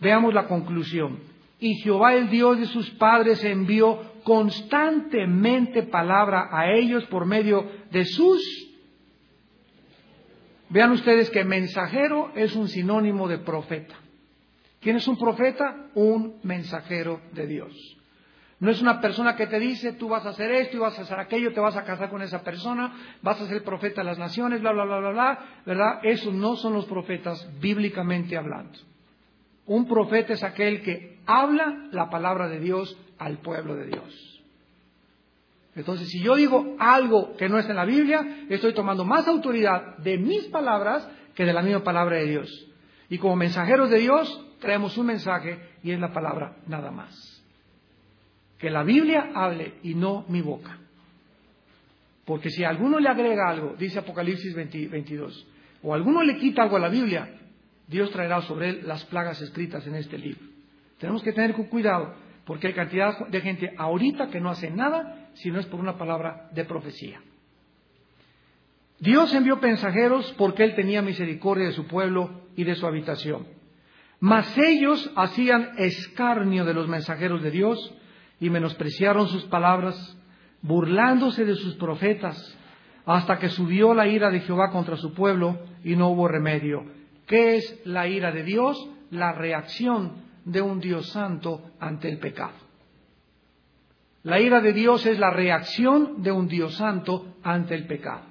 Veamos 0.00 0.34
la 0.34 0.46
conclusión. 0.46 1.20
Y 1.58 1.76
Jehová 1.76 2.12
el 2.14 2.28
Dios 2.28 2.60
de 2.60 2.66
sus 2.66 2.90
padres 2.90 3.42
envió 3.42 4.20
constantemente 4.22 5.84
palabra 5.84 6.50
a 6.52 6.70
ellos 6.70 7.02
por 7.06 7.24
medio 7.24 7.66
de 7.90 8.04
sus... 8.04 8.42
Vean 10.68 10.90
ustedes 10.90 11.30
que 11.30 11.44
mensajero 11.44 12.30
es 12.34 12.54
un 12.54 12.68
sinónimo 12.68 13.26
de 13.26 13.38
profeta. 13.38 13.96
¿Quién 14.80 14.96
es 14.96 15.06
un 15.08 15.18
profeta? 15.18 15.90
Un 15.94 16.40
mensajero 16.42 17.20
de 17.32 17.46
Dios. 17.46 17.96
No 18.60 18.70
es 18.70 18.82
una 18.82 19.00
persona 19.00 19.36
que 19.36 19.46
te 19.46 19.58
dice, 19.58 19.94
tú 19.94 20.08
vas 20.08 20.26
a 20.26 20.30
hacer 20.30 20.52
esto 20.52 20.76
y 20.76 20.80
vas 20.80 20.98
a 20.98 21.02
hacer 21.02 21.18
aquello, 21.18 21.52
te 21.52 21.60
vas 21.60 21.76
a 21.76 21.84
casar 21.84 22.10
con 22.10 22.20
esa 22.20 22.42
persona, 22.42 22.92
vas 23.22 23.40
a 23.40 23.46
ser 23.46 23.64
profeta 23.64 24.02
de 24.02 24.06
las 24.06 24.18
naciones, 24.18 24.60
bla, 24.60 24.72
bla, 24.72 24.84
bla, 24.84 24.98
bla, 24.98 25.10
bla, 25.10 25.38
¿verdad? 25.64 26.00
Esos 26.02 26.34
no 26.34 26.56
son 26.56 26.74
los 26.74 26.84
profetas 26.84 27.48
bíblicamente 27.58 28.36
hablando. 28.36 28.78
Un 29.64 29.86
profeta 29.86 30.34
es 30.34 30.42
aquel 30.42 30.82
que 30.82 31.20
habla 31.26 31.88
la 31.90 32.10
palabra 32.10 32.48
de 32.48 32.60
Dios 32.60 32.98
al 33.18 33.38
pueblo 33.38 33.76
de 33.76 33.86
Dios. 33.86 34.42
Entonces, 35.74 36.08
si 36.08 36.20
yo 36.20 36.34
digo 36.36 36.76
algo 36.78 37.36
que 37.36 37.48
no 37.48 37.58
es 37.58 37.68
en 37.68 37.76
la 37.76 37.86
Biblia, 37.86 38.44
estoy 38.50 38.74
tomando 38.74 39.04
más 39.06 39.26
autoridad 39.26 39.96
de 39.98 40.18
mis 40.18 40.44
palabras 40.48 41.08
que 41.34 41.46
de 41.46 41.52
la 41.54 41.62
misma 41.62 41.82
palabra 41.82 42.16
de 42.16 42.26
Dios. 42.26 42.66
Y 43.08 43.16
como 43.18 43.36
mensajeros 43.36 43.88
de 43.88 44.00
Dios, 44.00 44.46
traemos 44.60 44.96
un 44.98 45.06
mensaje 45.06 45.58
y 45.82 45.90
es 45.90 45.98
la 45.98 46.12
palabra 46.12 46.56
nada 46.66 46.90
más. 46.90 47.42
Que 48.58 48.70
la 48.70 48.82
Biblia 48.82 49.30
hable 49.34 49.74
y 49.82 49.94
no 49.94 50.24
mi 50.28 50.42
boca. 50.42 50.78
Porque 52.24 52.50
si 52.50 52.62
alguno 52.62 53.00
le 53.00 53.08
agrega 53.08 53.48
algo, 53.48 53.74
dice 53.76 53.98
Apocalipsis 53.98 54.54
22, 54.54 55.46
o 55.82 55.94
alguno 55.94 56.22
le 56.22 56.36
quita 56.36 56.62
algo 56.62 56.76
a 56.76 56.80
la 56.80 56.88
Biblia, 56.88 57.28
Dios 57.88 58.10
traerá 58.12 58.42
sobre 58.42 58.68
él 58.68 58.82
las 58.86 59.04
plagas 59.06 59.40
escritas 59.40 59.84
en 59.86 59.96
este 59.96 60.16
libro. 60.16 60.46
Tenemos 60.98 61.22
que 61.22 61.32
tener 61.32 61.54
cuidado, 61.54 62.14
porque 62.44 62.68
hay 62.68 62.72
cantidad 62.74 63.26
de 63.26 63.40
gente 63.40 63.74
ahorita 63.76 64.28
que 64.28 64.40
no 64.40 64.50
hace 64.50 64.70
nada 64.70 65.30
si 65.34 65.50
no 65.50 65.58
es 65.58 65.66
por 65.66 65.80
una 65.80 65.96
palabra 65.96 66.48
de 66.52 66.64
profecía. 66.64 67.20
Dios 69.00 69.34
envió 69.34 69.56
mensajeros 69.56 70.32
porque 70.36 70.62
Él 70.62 70.74
tenía 70.74 71.00
misericordia 71.00 71.66
de 71.66 71.72
su 71.72 71.86
pueblo 71.86 72.42
y 72.54 72.64
de 72.64 72.74
su 72.74 72.86
habitación. 72.86 73.59
Mas 74.20 74.56
ellos 74.58 75.10
hacían 75.16 75.70
escarnio 75.78 76.66
de 76.66 76.74
los 76.74 76.86
mensajeros 76.86 77.42
de 77.42 77.50
Dios 77.50 77.94
y 78.38 78.50
menospreciaron 78.50 79.28
sus 79.28 79.44
palabras, 79.44 80.16
burlándose 80.60 81.46
de 81.46 81.54
sus 81.54 81.74
profetas, 81.76 82.56
hasta 83.06 83.38
que 83.38 83.48
subió 83.48 83.94
la 83.94 84.06
ira 84.06 84.30
de 84.30 84.40
Jehová 84.40 84.70
contra 84.70 84.96
su 84.96 85.14
pueblo 85.14 85.58
y 85.82 85.96
no 85.96 86.08
hubo 86.10 86.28
remedio. 86.28 86.84
¿Qué 87.26 87.56
es 87.56 87.80
la 87.86 88.06
ira 88.08 88.30
de 88.30 88.42
Dios? 88.42 88.76
La 89.10 89.32
reacción 89.32 90.12
de 90.44 90.60
un 90.60 90.80
Dios 90.80 91.10
santo 91.10 91.72
ante 91.80 92.10
el 92.10 92.18
pecado. 92.18 92.54
La 94.22 94.38
ira 94.38 94.60
de 94.60 94.74
Dios 94.74 95.06
es 95.06 95.18
la 95.18 95.30
reacción 95.30 96.22
de 96.22 96.30
un 96.30 96.46
Dios 96.46 96.74
santo 96.76 97.36
ante 97.42 97.74
el 97.74 97.86
pecado. 97.86 98.26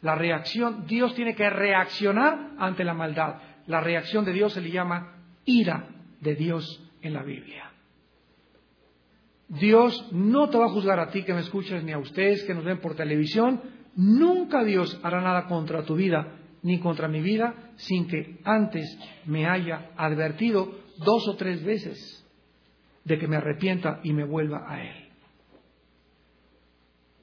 La 0.00 0.14
reacción, 0.14 0.86
Dios 0.86 1.14
tiene 1.14 1.34
que 1.34 1.50
reaccionar 1.50 2.52
ante 2.58 2.82
la 2.82 2.94
maldad. 2.94 3.34
La 3.66 3.80
reacción 3.80 4.24
de 4.24 4.32
Dios 4.32 4.54
se 4.54 4.62
le 4.62 4.70
llama 4.70 5.17
ira 5.48 5.88
de 6.20 6.34
Dios 6.34 6.82
en 7.00 7.14
la 7.14 7.22
Biblia. 7.22 7.72
Dios 9.48 10.12
no 10.12 10.50
te 10.50 10.58
va 10.58 10.66
a 10.66 10.70
juzgar 10.70 11.00
a 11.00 11.10
ti 11.10 11.24
que 11.24 11.32
me 11.32 11.40
escuchas, 11.40 11.82
ni 11.82 11.92
a 11.92 11.98
ustedes 11.98 12.44
que 12.44 12.54
nos 12.54 12.64
ven 12.64 12.80
por 12.80 12.94
televisión. 12.94 13.62
Nunca 13.96 14.62
Dios 14.62 15.00
hará 15.02 15.22
nada 15.22 15.46
contra 15.46 15.84
tu 15.84 15.96
vida, 15.96 16.36
ni 16.62 16.78
contra 16.78 17.08
mi 17.08 17.22
vida, 17.22 17.72
sin 17.76 18.06
que 18.06 18.40
antes 18.44 18.86
me 19.24 19.46
haya 19.46 19.90
advertido 19.96 20.70
dos 20.98 21.26
o 21.28 21.36
tres 21.36 21.64
veces 21.64 22.24
de 23.04 23.18
que 23.18 23.26
me 23.26 23.36
arrepienta 23.36 24.00
y 24.02 24.12
me 24.12 24.24
vuelva 24.24 24.70
a 24.70 24.82
Él. 24.82 25.08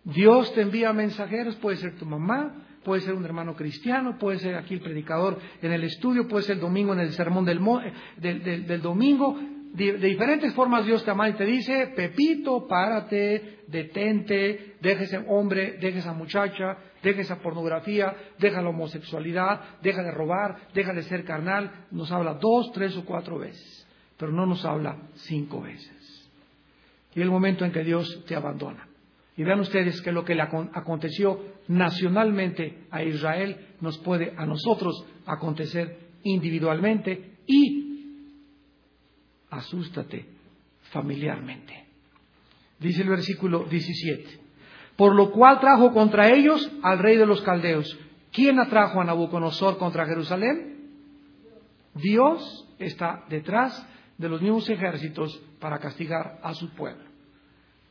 Dios 0.04 0.52
te 0.54 0.62
envía 0.62 0.94
mensajeros, 0.94 1.56
puede 1.58 1.78
ser 1.78 1.96
tu 1.98 2.06
mamá, 2.06 2.65
puede 2.86 3.02
ser 3.02 3.16
un 3.16 3.26
hermano 3.26 3.56
cristiano, 3.56 4.18
puede 4.18 4.40
ser 4.40 4.56
aquí 4.56 4.76
el 4.76 4.82
predicador 4.82 5.40
en 5.62 5.74
el 5.74 5.84
estudio, 5.84 6.28
puede 6.28 6.44
ser 6.44 6.56
el 6.56 6.62
domingo 6.62 6.94
en 6.94 7.02
el 7.02 7.12
sermón 7.12 7.44
del, 7.44 7.60
del 8.22 8.82
domingo, 8.82 9.38
de, 9.76 9.98
diferentes 9.98 10.54
formas 10.54 10.86
Dios 10.86 11.04
te 11.04 11.12
ama 11.12 11.28
y 11.28 11.34
te 11.34 11.44
dice, 11.44 11.88
Pepito, 11.96 12.66
párate, 12.68 13.60
detente, 13.68 14.76
deja 14.80 15.04
ese 15.04 15.18
hombre, 15.28 15.78
deja 15.82 16.00
esa 16.00 16.14
muchacha, 16.14 16.78
deja 17.04 17.22
esa 17.22 17.40
pornografía, 17.40 18.16
deja 18.40 18.62
la 18.62 18.70
homosexualidad, 18.70 19.80
deja 19.82 20.02
de 20.02 20.12
robar, 20.12 20.70
deja 20.74 20.94
de 20.94 21.02
ser 21.04 21.26
carnal. 21.26 21.88
Nos 21.92 22.12
habla 22.12 22.36
dos, 22.36 22.72
tres 22.72 22.96
o 22.96 23.04
cuatro 23.04 23.38
veces, 23.38 23.86
pero 24.18 24.32
no 24.32 24.46
nos 24.46 24.64
habla 24.64 24.98
cinco 25.16 25.62
veces. 25.62 26.32
Y 27.14 27.22
el 27.22 27.30
momento 27.30 27.66
en 27.66 27.72
que 27.72 27.84
Dios 27.84 28.24
te 28.26 28.36
abandona. 28.36 28.88
Y 29.36 29.44
vean 29.44 29.60
ustedes 29.60 30.02
que 30.02 30.14
lo 30.14 30.24
que 30.24 30.36
le 30.36 30.42
aconteció 30.42 31.55
nacionalmente 31.68 32.88
a 32.92 33.04
Israel 33.04 33.76
nos 33.82 33.98
puede 34.00 34.34
a 34.38 34.46
nosotros 34.46 35.06
acontecer 35.26 35.98
individualmente 36.24 37.38
y 37.48 37.86
asústate 39.50 40.26
familiarmente. 40.92 41.86
Dice 42.80 43.02
el 43.02 43.10
versículo 43.10 43.66
17. 43.66 44.40
Por 44.96 45.16
lo 45.16 45.32
cual 45.32 45.60
trajo 45.60 45.92
contra 45.92 46.30
ellos 46.30 46.72
al 46.84 47.00
rey 47.00 47.18
de 47.18 47.26
los 47.26 47.42
caldeos. 47.42 47.98
¿Quién 48.32 48.60
atrajo 48.60 49.02
a 49.02 49.06
Nabucodonosor 49.06 49.78
contra 49.78 50.06
Jerusalén? 50.06 50.76
Dios 51.94 52.68
está 52.80 53.24
detrás 53.30 53.88
de 54.18 54.30
los 54.30 54.42
mismos 54.42 54.70
ejércitos 54.70 55.42
para 55.60 55.80
castigar 55.80 56.40
a 56.44 56.54
su 56.54 56.70
pueblo. 56.76 57.04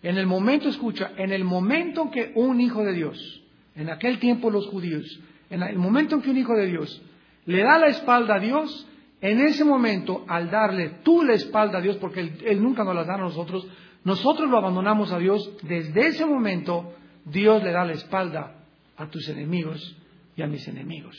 En 0.03 0.19
el 0.19 0.27
momento, 0.27 0.69
escucha, 0.69 1.13
en 1.17 1.33
el 1.33 1.45
momento 1.45 2.03
en 2.03 2.11
que 2.11 2.33
un 2.35 2.61
hijo 2.61 2.85
de 2.85 2.93
Dios, 2.93 3.44
en 3.75 3.91
aquel 3.91 4.19
tiempo 4.19 4.51
los 4.51 4.67
judíos, 4.69 5.05
en 5.51 5.63
el 5.63 5.79
momento 5.79 6.17
en 6.17 6.23
que 6.23 6.31
un 6.31 6.39
hijo 6.39 6.55
de 6.55 6.67
Dios 6.67 7.03
le 7.47 7.63
da 7.63 7.79
la 7.79 7.89
espalda 7.89 8.37
a 8.37 8.41
Dios, 8.41 8.87
en 9.21 9.41
ese 9.41 9.65
momento, 9.65 10.25
al 10.29 10.51
darle 10.51 10.99
tú 11.03 11.23
la 11.23 11.35
espalda 11.35 11.79
a 11.79 11.81
Dios, 11.81 11.97
porque 11.97 12.21
él, 12.45 12.63
nunca 12.63 12.85
nos 12.85 12.95
la 12.95 13.05
da 13.05 13.15
a 13.15 13.19
nosotros, 13.19 13.67
nosotros 14.05 14.51
lo 14.51 14.59
abandonamos 14.59 15.13
a 15.13 15.19
Dios, 15.19 15.51
desde 15.63 16.09
ese 16.09 16.27
momento 16.27 16.95
Dios 17.25 17.63
le 17.63 17.73
da 17.73 17.85
la 17.85 17.93
espalda 17.93 18.65
a 18.97 19.09
tus 19.09 19.29
enemigos 19.29 19.97
y 20.37 20.43
a 20.43 20.47
mis 20.47 20.67
enemigos. 20.69 21.17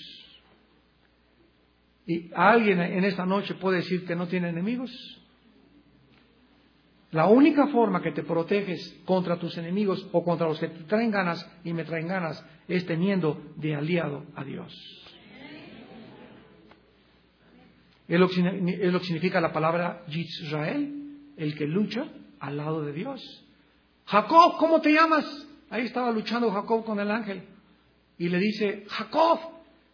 ¿Y 2.07 2.29
alguien 2.35 2.79
en 2.79 3.03
esta 3.03 3.25
noche 3.25 3.55
puede 3.55 3.77
decir 3.77 4.05
que 4.05 4.15
no 4.15 4.27
tiene 4.27 4.49
enemigos? 4.49 5.14
La 7.15 7.27
única 7.27 7.67
forma 7.67 8.01
que 8.01 8.11
te 8.11 8.23
proteges 8.23 8.93
contra 9.05 9.39
tus 9.39 9.57
enemigos 9.57 10.05
o 10.11 10.21
contra 10.21 10.49
los 10.49 10.59
que 10.59 10.67
te 10.67 10.83
traen 10.83 11.11
ganas 11.11 11.49
y 11.63 11.71
me 11.71 11.85
traen 11.85 12.09
ganas 12.09 12.45
es 12.67 12.85
teniendo 12.85 13.41
de 13.55 13.73
aliado 13.73 14.25
a 14.35 14.43
Dios. 14.43 14.73
Es 18.09 18.19
lo, 18.19 18.27
que 18.27 19.05
significa 19.05 19.39
la 19.39 19.53
palabra 19.53 20.03
Yisrael, 20.09 21.31
el 21.37 21.55
que 21.55 21.65
lucha 21.65 22.05
al 22.41 22.57
lado 22.57 22.81
de 22.81 22.91
Dios. 22.91 23.45
Jacob, 24.07 24.57
¿cómo 24.59 24.81
te 24.81 24.91
llamas? 24.91 25.47
Ahí 25.69 25.85
estaba 25.85 26.11
luchando 26.11 26.51
Jacob 26.51 26.83
con 26.83 26.99
el 26.99 27.09
ángel. 27.09 27.43
y 28.17 28.27
le 28.27 28.39
dice, 28.39 28.83
Jacob. 28.89 29.39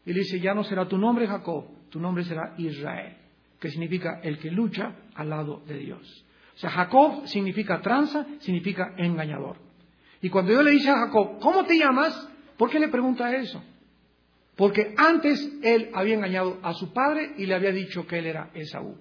Y 0.07 0.13
le 0.13 0.21
dice, 0.21 0.39
ya 0.39 0.55
no 0.55 0.63
será 0.63 0.87
tu 0.87 0.97
nombre 0.97 1.27
Jacob, 1.27 1.67
tu 1.91 1.99
nombre 1.99 2.23
será 2.23 2.55
Israel, 2.57 3.15
que 3.59 3.69
significa 3.69 4.21
el 4.23 4.39
que 4.39 4.49
lucha 4.49 4.95
al 5.13 5.29
lado 5.29 5.61
de 5.67 5.77
Dios. 5.77 6.25
O 6.55 6.57
sea, 6.57 6.69
Jacob 6.69 7.27
significa 7.27 7.81
tranza, 7.81 8.25
significa 8.39 8.93
engañador. 8.97 9.57
Y 10.21 10.29
cuando 10.29 10.51
Dios 10.51 10.63
le 10.63 10.71
dice 10.71 10.89
a 10.89 10.97
Jacob, 10.97 11.39
¿cómo 11.39 11.63
te 11.63 11.77
llamas? 11.77 12.29
¿Por 12.57 12.69
qué 12.69 12.79
le 12.79 12.89
pregunta 12.89 13.35
eso? 13.35 13.63
Porque 14.55 14.93
antes 14.97 15.51
él 15.63 15.89
había 15.93 16.15
engañado 16.15 16.59
a 16.61 16.73
su 16.73 16.93
padre 16.93 17.33
y 17.37 17.45
le 17.45 17.55
había 17.55 17.71
dicho 17.71 18.05
que 18.05 18.19
él 18.19 18.27
era 18.27 18.51
Esaú, 18.53 18.97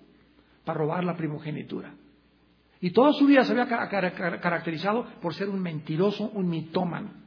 para 0.65 0.79
robar 0.79 1.05
la 1.05 1.17
primogenitura. 1.17 1.95
Y 2.81 2.93
toda 2.93 3.13
su 3.13 3.27
vida 3.27 3.45
se 3.45 3.53
había 3.53 3.67
caracterizado 3.67 5.05
por 5.21 5.35
ser 5.35 5.51
un 5.51 5.61
mentiroso, 5.61 6.31
un 6.31 6.49
mitómano. 6.49 7.20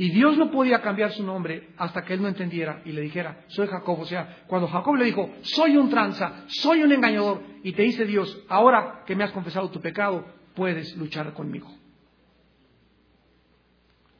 Y 0.00 0.10
Dios 0.10 0.38
no 0.38 0.52
podía 0.52 0.80
cambiar 0.80 1.10
su 1.10 1.24
nombre 1.24 1.70
hasta 1.76 2.04
que 2.04 2.14
él 2.14 2.22
no 2.22 2.28
entendiera 2.28 2.82
y 2.84 2.92
le 2.92 3.00
dijera, 3.00 3.44
soy 3.48 3.66
Jacob. 3.66 3.98
O 3.98 4.06
sea, 4.06 4.44
cuando 4.46 4.68
Jacob 4.68 4.94
le 4.94 5.06
dijo, 5.06 5.28
soy 5.42 5.76
un 5.76 5.90
tranza, 5.90 6.44
soy 6.46 6.84
un 6.84 6.92
engañador, 6.92 7.42
y 7.64 7.72
te 7.72 7.82
dice 7.82 8.04
Dios, 8.04 8.44
ahora 8.48 9.02
que 9.04 9.16
me 9.16 9.24
has 9.24 9.32
confesado 9.32 9.68
tu 9.70 9.80
pecado, 9.80 10.24
puedes 10.54 10.96
luchar 10.96 11.34
conmigo. 11.34 11.68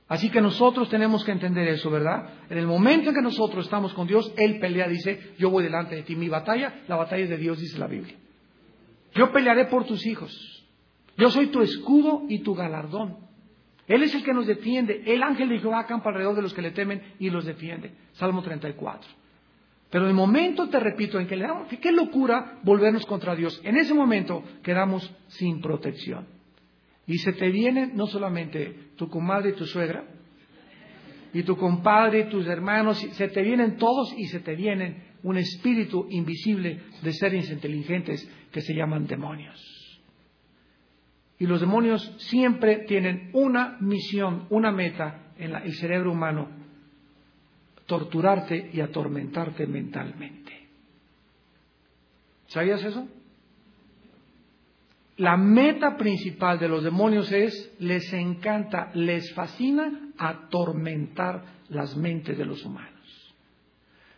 Así 0.08 0.30
que 0.30 0.40
nosotros 0.40 0.88
tenemos 0.88 1.24
que 1.24 1.30
entender 1.30 1.68
eso, 1.68 1.90
¿verdad? 1.90 2.28
En 2.50 2.58
el 2.58 2.66
momento 2.66 3.10
en 3.10 3.14
que 3.14 3.22
nosotros 3.22 3.66
estamos 3.66 3.94
con 3.94 4.08
Dios, 4.08 4.32
Él 4.36 4.58
pelea, 4.58 4.88
dice, 4.88 5.34
yo 5.38 5.50
voy 5.50 5.62
delante 5.62 5.94
de 5.94 6.02
ti. 6.02 6.16
Mi 6.16 6.28
batalla, 6.28 6.82
la 6.88 6.96
batalla 6.96 7.22
es 7.22 7.30
de 7.30 7.36
Dios, 7.36 7.60
dice 7.60 7.78
la 7.78 7.86
Biblia. 7.86 8.16
Yo 9.14 9.30
pelearé 9.30 9.66
por 9.66 9.84
tus 9.84 10.04
hijos. 10.06 10.66
Yo 11.16 11.30
soy 11.30 11.48
tu 11.48 11.60
escudo 11.60 12.22
y 12.28 12.40
tu 12.40 12.54
galardón. 12.54 13.27
Él 13.89 14.03
es 14.03 14.14
el 14.14 14.22
que 14.22 14.34
nos 14.34 14.47
defiende. 14.47 15.03
El 15.07 15.22
ángel 15.22 15.49
de 15.49 15.59
Jehová 15.59 15.80
acampa 15.80 16.11
alrededor 16.11 16.36
de 16.36 16.43
los 16.43 16.55
que 16.55 16.62
le 16.62 16.70
temen 16.70 17.03
y 17.18 17.30
los 17.30 17.47
defiende. 17.47 17.93
Salmo 18.12 18.43
34. 18.43 19.11
Pero 19.91 20.05
en 20.05 20.11
el 20.11 20.14
momento, 20.14 20.68
te 20.68 20.78
repito, 20.78 21.18
en 21.18 21.26
que 21.26 21.36
le 21.36 21.47
damos, 21.47 21.68
qué 21.68 21.93
locura 21.93 22.59
volvernos 22.62 23.07
contra 23.07 23.34
Dios. 23.34 23.59
En 23.64 23.76
ese 23.76 23.95
momento 23.95 24.45
quedamos 24.62 25.11
sin 25.28 25.62
protección. 25.62 26.26
Y 27.07 27.16
se 27.18 27.32
te 27.32 27.49
viene 27.49 27.86
no 27.95 28.07
solamente 28.07 28.91
tu 28.97 29.09
comadre 29.09 29.51
y 29.51 29.55
tu 29.55 29.64
suegra, 29.64 30.05
y 31.32 31.43
tu 31.43 31.57
compadre 31.57 32.20
y 32.20 32.28
tus 32.30 32.47
hermanos, 32.47 32.99
se 32.99 33.28
te 33.28 33.43
vienen 33.43 33.76
todos 33.76 34.14
y 34.16 34.26
se 34.26 34.41
te 34.41 34.55
vienen 34.55 35.05
un 35.22 35.36
espíritu 35.36 36.07
invisible 36.11 36.80
de 37.03 37.12
seres 37.12 37.51
inteligentes 37.51 38.28
que 38.53 38.61
se 38.61 38.74
llaman 38.74 39.07
demonios. 39.07 39.77
Y 41.39 41.47
los 41.47 41.61
demonios 41.61 42.14
siempre 42.18 42.84
tienen 42.86 43.30
una 43.32 43.76
misión, 43.80 44.47
una 44.51 44.72
meta 44.72 45.32
en 45.39 45.55
el 45.55 45.72
cerebro 45.74 46.12
humano, 46.12 46.49
torturarte 47.86 48.70
y 48.72 48.80
atormentarte 48.80 49.66
mentalmente. 49.66 50.68
¿Sabías 52.49 52.82
eso? 52.82 53.07
La 55.18 55.36
meta 55.36 55.97
principal 55.97 56.59
de 56.59 56.68
los 56.68 56.84
demonios 56.84 57.30
es, 57.32 57.74
les 57.80 58.12
encanta, 58.12 58.91
les 58.95 59.32
fascina 59.34 60.12
atormentar 60.16 61.43
las 61.70 61.97
mentes 61.97 62.39
de 62.39 62.45
los 62.45 62.64
humanos. 62.64 62.95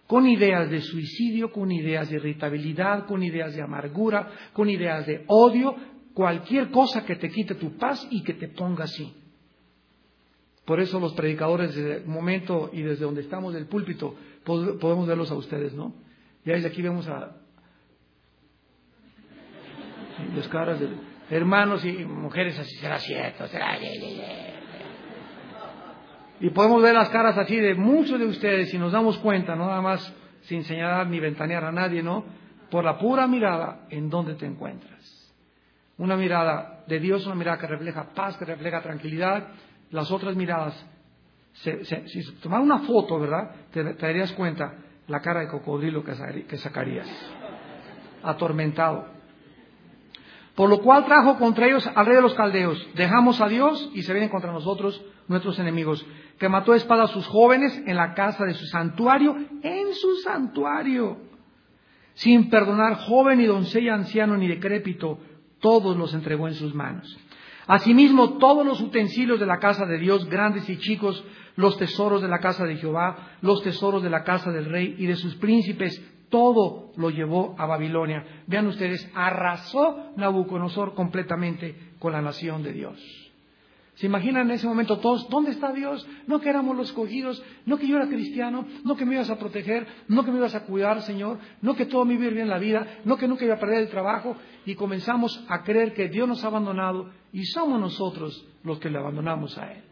Con 0.06 0.26
ideas 0.26 0.68
de 0.68 0.80
suicidio, 0.80 1.52
con 1.52 1.72
ideas 1.72 2.10
de 2.10 2.16
irritabilidad, 2.16 3.06
con 3.06 3.22
ideas 3.22 3.54
de 3.54 3.62
amargura, 3.62 4.28
con 4.52 4.68
ideas 4.68 5.06
de 5.06 5.24
odio, 5.28 5.74
cualquier 6.14 6.70
cosa 6.70 7.04
que 7.04 7.16
te 7.16 7.30
quite 7.30 7.54
tu 7.54 7.76
paz 7.76 8.06
y 8.10 8.22
que 8.22 8.34
te 8.34 8.48
ponga 8.48 8.84
así. 8.84 9.14
Por 10.64 10.80
eso 10.80 11.00
los 11.00 11.14
predicadores 11.14 11.74
desde 11.74 11.96
el 11.98 12.06
momento 12.06 12.70
y 12.72 12.82
desde 12.82 13.04
donde 13.04 13.22
estamos 13.22 13.54
del 13.54 13.66
púlpito 13.66 14.14
podemos 14.44 15.06
verlos 15.06 15.30
a 15.30 15.34
ustedes, 15.34 15.74
¿no? 15.74 15.94
Y 16.44 16.50
desde 16.50 16.68
aquí 16.68 16.82
vemos 16.82 17.08
a 17.08 17.36
las 20.34 20.48
caras 20.48 20.78
de 20.78 20.88
hermanos 21.30 21.84
y 21.84 21.92
mujeres 22.04 22.58
así, 22.58 22.76
será 22.76 22.98
cierto, 22.98 23.46
será... 23.48 23.78
Y 26.40 26.50
podemos 26.50 26.82
ver 26.82 26.94
las 26.94 27.10
caras 27.10 27.36
así 27.36 27.56
de 27.56 27.74
muchos 27.74 28.18
de 28.18 28.26
ustedes 28.26 28.72
y 28.72 28.78
nos 28.78 28.92
damos 28.92 29.18
cuenta, 29.18 29.54
no 29.54 29.66
nada 29.66 29.82
más 29.82 30.14
sin 30.42 30.64
señalar 30.64 31.06
ni 31.08 31.20
ventanear 31.20 31.64
a 31.64 31.72
nadie, 31.72 32.02
¿no? 32.02 32.24
Por 32.70 32.84
la 32.84 32.98
pura 32.98 33.26
mirada 33.26 33.86
en 33.90 34.08
dónde 34.08 34.34
te 34.34 34.46
encuentras 34.46 35.19
una 36.00 36.16
mirada 36.16 36.82
de 36.86 36.98
Dios, 36.98 37.26
una 37.26 37.34
mirada 37.34 37.58
que 37.58 37.66
refleja 37.66 38.08
paz, 38.14 38.36
que 38.38 38.46
refleja 38.46 38.80
tranquilidad. 38.80 39.48
Las 39.90 40.10
otras 40.10 40.34
miradas, 40.34 40.74
si 41.52 42.22
tomar 42.40 42.62
una 42.62 42.78
foto, 42.80 43.20
¿verdad? 43.20 43.50
Te, 43.70 43.84
darías 43.94 44.32
cuenta 44.32 44.72
la 45.08 45.20
cara 45.20 45.40
de 45.40 45.48
cocodrilo 45.48 46.02
que, 46.02 46.56
sacarías. 46.56 47.06
Atormentado. 48.22 49.08
Por 50.54 50.70
lo 50.70 50.80
cual 50.80 51.04
trajo 51.04 51.36
contra 51.36 51.66
ellos 51.66 51.86
al 51.94 52.06
rey 52.06 52.16
de 52.16 52.22
los 52.22 52.34
caldeos. 52.34 52.88
Dejamos 52.94 53.38
a 53.42 53.48
Dios 53.48 53.90
y 53.92 54.02
se 54.02 54.12
vienen 54.14 54.30
contra 54.30 54.52
nosotros 54.52 55.04
nuestros 55.28 55.58
enemigos. 55.58 56.06
Que 56.38 56.48
mató 56.48 56.72
a 56.72 56.76
espada 56.76 57.04
a 57.04 57.08
sus 57.08 57.26
jóvenes 57.26 57.76
en 57.86 57.96
la 57.96 58.14
casa 58.14 58.46
de 58.46 58.54
su 58.54 58.64
santuario, 58.66 59.36
en 59.62 59.92
su 59.92 60.14
santuario. 60.24 61.18
Sin 62.14 62.48
perdonar 62.48 62.94
joven 62.94 63.38
ni 63.38 63.44
doncella, 63.44 63.94
anciano 63.94 64.36
ni 64.36 64.48
decrépito, 64.48 65.18
todos 65.60 65.96
los 65.96 66.14
entregó 66.14 66.48
en 66.48 66.54
sus 66.54 66.74
manos. 66.74 67.16
Asimismo, 67.66 68.38
todos 68.38 68.66
los 68.66 68.80
utensilios 68.80 69.38
de 69.38 69.46
la 69.46 69.58
casa 69.58 69.86
de 69.86 69.98
Dios, 69.98 70.28
grandes 70.28 70.68
y 70.68 70.78
chicos, 70.78 71.24
los 71.56 71.76
tesoros 71.76 72.22
de 72.22 72.28
la 72.28 72.40
casa 72.40 72.64
de 72.64 72.76
Jehová, 72.76 73.36
los 73.42 73.62
tesoros 73.62 74.02
de 74.02 74.10
la 74.10 74.24
casa 74.24 74.50
del 74.50 74.64
rey 74.64 74.96
y 74.98 75.06
de 75.06 75.16
sus 75.16 75.36
príncipes, 75.36 76.02
todo 76.30 76.92
lo 76.96 77.10
llevó 77.10 77.54
a 77.58 77.66
Babilonia. 77.66 78.24
Vean 78.46 78.66
ustedes, 78.66 79.08
arrasó 79.14 80.12
Nabucodonosor 80.16 80.94
completamente 80.94 81.92
con 81.98 82.12
la 82.12 82.22
nación 82.22 82.62
de 82.62 82.72
Dios. 82.72 83.29
¿Se 84.00 84.06
imaginan 84.06 84.48
en 84.48 84.52
ese 84.52 84.66
momento 84.66 84.98
todos, 84.98 85.28
¿dónde 85.28 85.50
está 85.50 85.74
Dios? 85.74 86.08
No 86.26 86.40
que 86.40 86.48
éramos 86.48 86.74
los 86.74 86.88
escogidos, 86.88 87.44
no 87.66 87.76
que 87.76 87.86
yo 87.86 87.96
era 87.98 88.08
cristiano, 88.08 88.66
no 88.82 88.96
que 88.96 89.04
me 89.04 89.12
ibas 89.12 89.28
a 89.28 89.38
proteger, 89.38 89.86
no 90.08 90.24
que 90.24 90.30
me 90.30 90.38
ibas 90.38 90.54
a 90.54 90.64
cuidar, 90.64 91.02
Señor, 91.02 91.38
no 91.60 91.76
que 91.76 91.84
todo 91.84 92.06
me 92.06 92.14
iba 92.14 92.30
bien 92.30 92.48
la 92.48 92.56
vida, 92.56 93.00
no 93.04 93.18
que 93.18 93.28
nunca 93.28 93.44
iba 93.44 93.56
a 93.56 93.58
perder 93.58 93.80
el 93.80 93.90
trabajo. 93.90 94.38
Y 94.64 94.74
comenzamos 94.74 95.44
a 95.48 95.64
creer 95.64 95.92
que 95.92 96.08
Dios 96.08 96.26
nos 96.26 96.42
ha 96.42 96.46
abandonado 96.46 97.10
y 97.30 97.44
somos 97.44 97.78
nosotros 97.78 98.42
los 98.64 98.78
que 98.78 98.88
le 98.88 98.96
abandonamos 98.96 99.58
a 99.58 99.70
Él. 99.70 99.82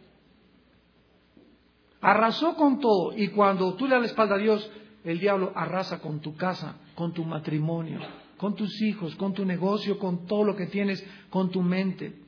Arrasó 2.01 2.55
con 2.55 2.81
todo 2.81 3.15
y 3.15 3.29
cuando 3.29 3.75
tú 3.75 3.85
le 3.85 3.91
das 3.91 4.01
la 4.01 4.07
espalda 4.07 4.37
a 4.37 4.39
Dios, 4.39 4.73
el 5.05 5.21
diablo 5.21 5.53
arrasa 5.55 6.01
con 6.01 6.21
tu 6.21 6.35
casa, 6.35 6.79
con 6.95 7.13
tu 7.13 7.27
matrimonio, 7.27 8.01
con 8.39 8.55
tus 8.55 8.81
hijos, 8.81 9.15
con 9.17 9.35
tu 9.35 9.45
negocio, 9.45 9.99
con 9.99 10.25
todo 10.25 10.45
lo 10.45 10.57
que 10.57 10.65
tienes, 10.65 11.07
con 11.29 11.51
tu 11.51 11.61
mente 11.61 12.27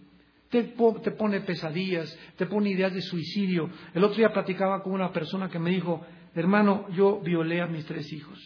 te, 0.50 0.64
pone 0.64 1.40
pesadillas, 1.40 2.18
te 2.36 2.46
pone 2.46 2.70
ideas 2.70 2.92
de 2.92 3.00
suicidio. 3.00 3.70
El 3.94 4.02
otro 4.04 4.16
día 4.18 4.32
platicaba 4.32 4.82
con 4.82 4.92
una 4.92 5.12
persona 5.12 5.48
que 5.48 5.60
me 5.60 5.70
dijo, 5.70 6.04
hermano, 6.34 6.88
yo 6.90 7.20
violé 7.20 7.60
a 7.60 7.66
mis 7.66 7.86
tres 7.86 8.12
hijos. 8.12 8.38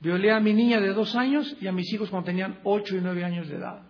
Violé 0.00 0.32
a 0.32 0.40
mi 0.40 0.54
niña 0.54 0.80
de 0.80 0.94
dos 0.94 1.14
años 1.14 1.54
y 1.60 1.66
a 1.66 1.72
mis 1.72 1.92
hijos 1.92 2.08
cuando 2.08 2.26
tenían 2.26 2.60
ocho 2.64 2.96
y 2.96 3.00
nueve 3.02 3.22
años 3.22 3.48
de 3.48 3.56
edad. 3.56 3.82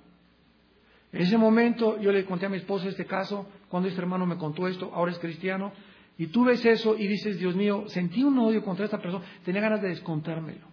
En 1.12 1.22
ese 1.22 1.38
momento 1.38 2.00
yo 2.00 2.10
le 2.10 2.24
conté 2.24 2.46
a 2.46 2.48
mi 2.48 2.56
esposa 2.56 2.88
este 2.88 3.06
caso, 3.06 3.48
cuando 3.68 3.88
este 3.88 4.00
hermano 4.00 4.26
me 4.26 4.36
contó 4.36 4.66
esto, 4.66 4.90
ahora 4.92 5.12
es 5.12 5.18
cristiano, 5.20 5.72
y 6.18 6.26
tú 6.26 6.44
ves 6.44 6.64
eso 6.64 6.96
y 6.98 7.06
dices, 7.06 7.38
Dios 7.38 7.54
mío, 7.54 7.84
sentí 7.86 8.24
un 8.24 8.36
odio 8.38 8.64
contra 8.64 8.84
esta 8.84 8.98
persona, 8.98 9.24
tenía 9.44 9.60
ganas 9.60 9.80
de 9.80 9.88
descontármelo 9.88 10.69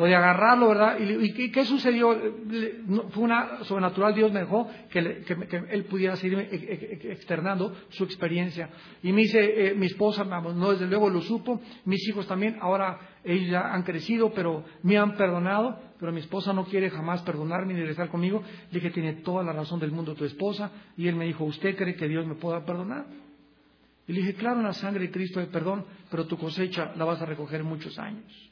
o 0.00 0.04
de 0.06 0.14
agarrarlo, 0.14 0.68
¿verdad? 0.68 0.96
¿Y, 1.00 1.50
qué 1.50 1.64
sucedió? 1.64 2.16
Fue 3.10 3.24
una 3.24 3.64
sobrenatural, 3.64 4.14
Dios 4.14 4.32
me 4.32 4.40
dejó 4.40 4.70
que, 4.90 5.24
él 5.70 5.84
pudiera 5.86 6.14
seguir 6.14 6.38
e, 6.38 6.54
e, 6.54 7.00
e, 7.02 7.12
externando 7.12 7.74
su 7.88 8.04
experiencia. 8.04 8.70
Y 9.02 9.10
me 9.12 9.22
dice, 9.22 9.40
eh, 9.40 9.74
mi 9.74 9.86
esposa, 9.86 10.22
no 10.22 10.70
desde 10.70 10.86
luego 10.86 11.10
lo 11.10 11.20
supo, 11.20 11.60
mis 11.84 12.08
hijos 12.08 12.28
también, 12.28 12.58
ahora 12.60 12.96
ellos 13.24 13.50
ya 13.50 13.74
han 13.74 13.82
crecido, 13.82 14.32
pero 14.32 14.64
me 14.84 14.96
han 14.96 15.16
perdonado, 15.16 15.76
pero 15.98 16.12
mi 16.12 16.20
esposa 16.20 16.52
no 16.52 16.64
quiere 16.64 16.90
jamás 16.90 17.22
perdonarme 17.22 17.74
ni 17.74 17.80
regresar 17.80 18.08
conmigo. 18.08 18.44
Le 18.70 18.78
dije, 18.78 18.90
tiene 18.90 19.14
toda 19.14 19.42
la 19.42 19.52
razón 19.52 19.80
del 19.80 19.90
mundo 19.90 20.14
tu 20.14 20.24
esposa. 20.24 20.70
Y 20.96 21.08
él 21.08 21.16
me 21.16 21.24
dijo, 21.24 21.42
¿usted 21.42 21.76
cree 21.76 21.96
que 21.96 22.06
Dios 22.06 22.24
me 22.24 22.36
pueda 22.36 22.64
perdonar? 22.64 23.04
Y 24.06 24.12
le 24.12 24.20
dije, 24.20 24.34
claro, 24.34 24.60
en 24.60 24.66
la 24.66 24.74
sangre 24.74 25.02
de 25.06 25.10
Cristo 25.10 25.40
hay 25.40 25.46
perdón, 25.46 25.84
pero 26.08 26.24
tu 26.28 26.38
cosecha 26.38 26.92
la 26.94 27.04
vas 27.04 27.20
a 27.20 27.26
recoger 27.26 27.64
muchos 27.64 27.98
años. 27.98 28.48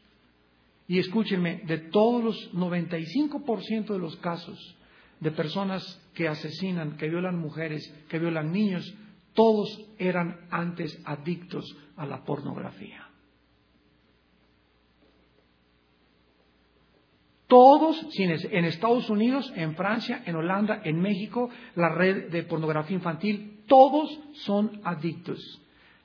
Y 0.88 0.98
escúchenme, 0.98 1.62
de 1.66 1.78
todos 1.78 2.22
los 2.22 2.54
95% 2.54 3.86
de 3.86 3.98
los 3.98 4.16
casos 4.16 4.76
de 5.20 5.30
personas 5.30 5.82
que 6.14 6.28
asesinan, 6.28 6.96
que 6.96 7.08
violan 7.08 7.38
mujeres, 7.38 7.82
que 8.08 8.18
violan 8.18 8.52
niños, 8.52 8.94
todos 9.34 9.68
eran 9.98 10.46
antes 10.50 10.98
adictos 11.04 11.64
a 11.96 12.06
la 12.06 12.24
pornografía. 12.24 13.06
Todos, 17.46 18.04
en 18.18 18.64
Estados 18.64 19.08
Unidos, 19.08 19.52
en 19.54 19.76
Francia, 19.76 20.22
en 20.26 20.34
Holanda, 20.34 20.80
en 20.84 21.00
México, 21.00 21.48
la 21.76 21.90
red 21.90 22.30
de 22.30 22.42
pornografía 22.42 22.96
infantil, 22.96 23.62
todos 23.68 24.08
son 24.44 24.80
adictos. 24.82 25.40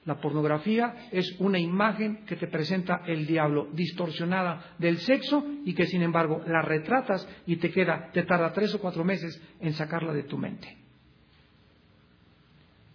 La 0.06 0.20
pornografía 0.20 1.10
es 1.12 1.36
una 1.40 1.60
imagen 1.60 2.26
que 2.26 2.36
te 2.36 2.48
presenta 2.48 3.04
el 3.06 3.28
diablo 3.28 3.68
distorsionada 3.72 4.74
del 4.80 4.98
sexo 4.98 5.46
y 5.64 5.76
que 5.76 5.86
sin 5.86 6.02
embargo 6.02 6.42
la 6.48 6.64
retratas 6.64 7.28
y 7.46 7.58
te 7.58 7.70
queda, 7.70 8.10
te 8.12 8.24
tarda 8.24 8.52
tres 8.52 8.74
o 8.74 8.80
cuatro 8.80 9.04
meses 9.04 9.40
en 9.60 9.74
sacarla 9.74 10.12
de 10.14 10.24
tu 10.24 10.40
mente. 10.40 10.76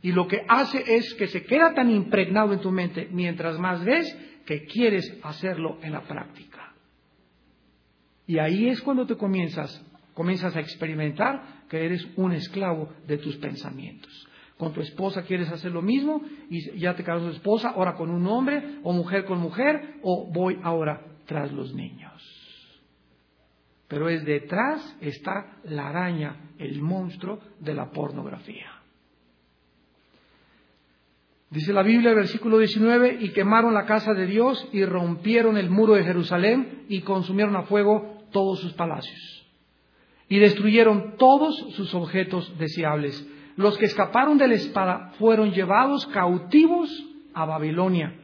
Y 0.03 0.13
lo 0.13 0.27
que 0.27 0.45
hace 0.49 0.83
es 0.97 1.15
que 1.15 1.29
se 1.29 1.45
queda 1.45 1.75
tan 1.75 1.91
impregnado 1.91 2.53
en 2.53 2.61
tu 2.61 2.73
mente 2.73 3.09
mientras 3.13 3.59
más 3.59 3.85
ves 3.85 4.13
que 4.45 4.65
quieres 4.65 5.19
hacerlo 5.23 5.79
en 5.83 5.93
la 5.93 6.03
práctica. 6.03 6.75
Y 8.27 8.39
ahí 8.39 8.69
es 8.69 8.81
cuando 8.83 9.07
te 9.07 9.17
comienzas, 9.17 9.85
comienzas 10.15 10.57
a 10.57 10.61
experimentar 10.61 11.67
que 11.69 11.85
eres 11.85 12.07
un 12.17 12.33
esclavo 12.33 12.93
de 13.07 13.19
tus 13.19 13.37
pensamientos. 13.37 14.29
Con 14.59 14.73
tu 14.73 14.81
esposa 14.81 15.23
quieres 15.23 15.51
hacer 15.51 15.71
lo 15.71 15.83
mismo 15.83 16.23
y 16.49 16.79
ya 16.79 16.95
te 16.95 17.05
casas 17.05 17.23
con 17.23 17.31
tu 17.31 17.37
esposa, 17.37 17.71
ahora 17.71 17.95
con 17.95 18.11
un 18.11 18.27
hombre 18.27 18.79
o 18.83 18.93
mujer 18.93 19.27
con 19.27 19.39
mujer 19.39 19.99
o 20.03 20.27
voy 20.33 20.59
ahora 20.63 21.03
tras 21.27 21.53
los 21.53 21.75
niños. 21.75 22.13
Pero 23.89 24.09
es 24.09 24.25
detrás 24.25 24.97
está 25.01 25.59
la 25.65 25.89
araña, 25.89 26.53
el 26.59 26.81
monstruo 26.81 27.39
de 27.61 27.75
la 27.75 27.91
pornografía. 27.91 28.73
Dice 31.51 31.73
la 31.73 31.83
Biblia, 31.83 32.13
versículo 32.13 32.59
19, 32.59 33.19
y 33.21 33.31
quemaron 33.31 33.73
la 33.73 33.87
casa 33.87 34.15
de 34.15 34.27
Dios 34.27 34.69
y 34.73 34.85
rompieron 34.85 35.57
el 35.57 35.71
muro 35.71 35.95
de 35.95 36.03
Jerusalén 36.03 36.87
y 36.89 37.03
consumieron 37.03 37.55
a 37.57 37.63
fuego 37.63 38.25
todos 38.33 38.59
sus 38.61 38.73
palacios. 38.73 39.47
Y 40.29 40.41
destruyeron 40.41 41.15
todos 41.17 41.57
sus 41.75 41.95
objetos 41.95 42.53
deseables 42.59 43.25
los 43.57 43.77
que 43.79 43.87
escaparon 43.87 44.39
de 44.39 44.49
la 44.49 44.55
espada 44.55 45.13
fueron 45.19 45.53
llevados 45.53 46.07
cautivos 46.07 46.91
a 47.35 47.45
Babilonia 47.45 48.15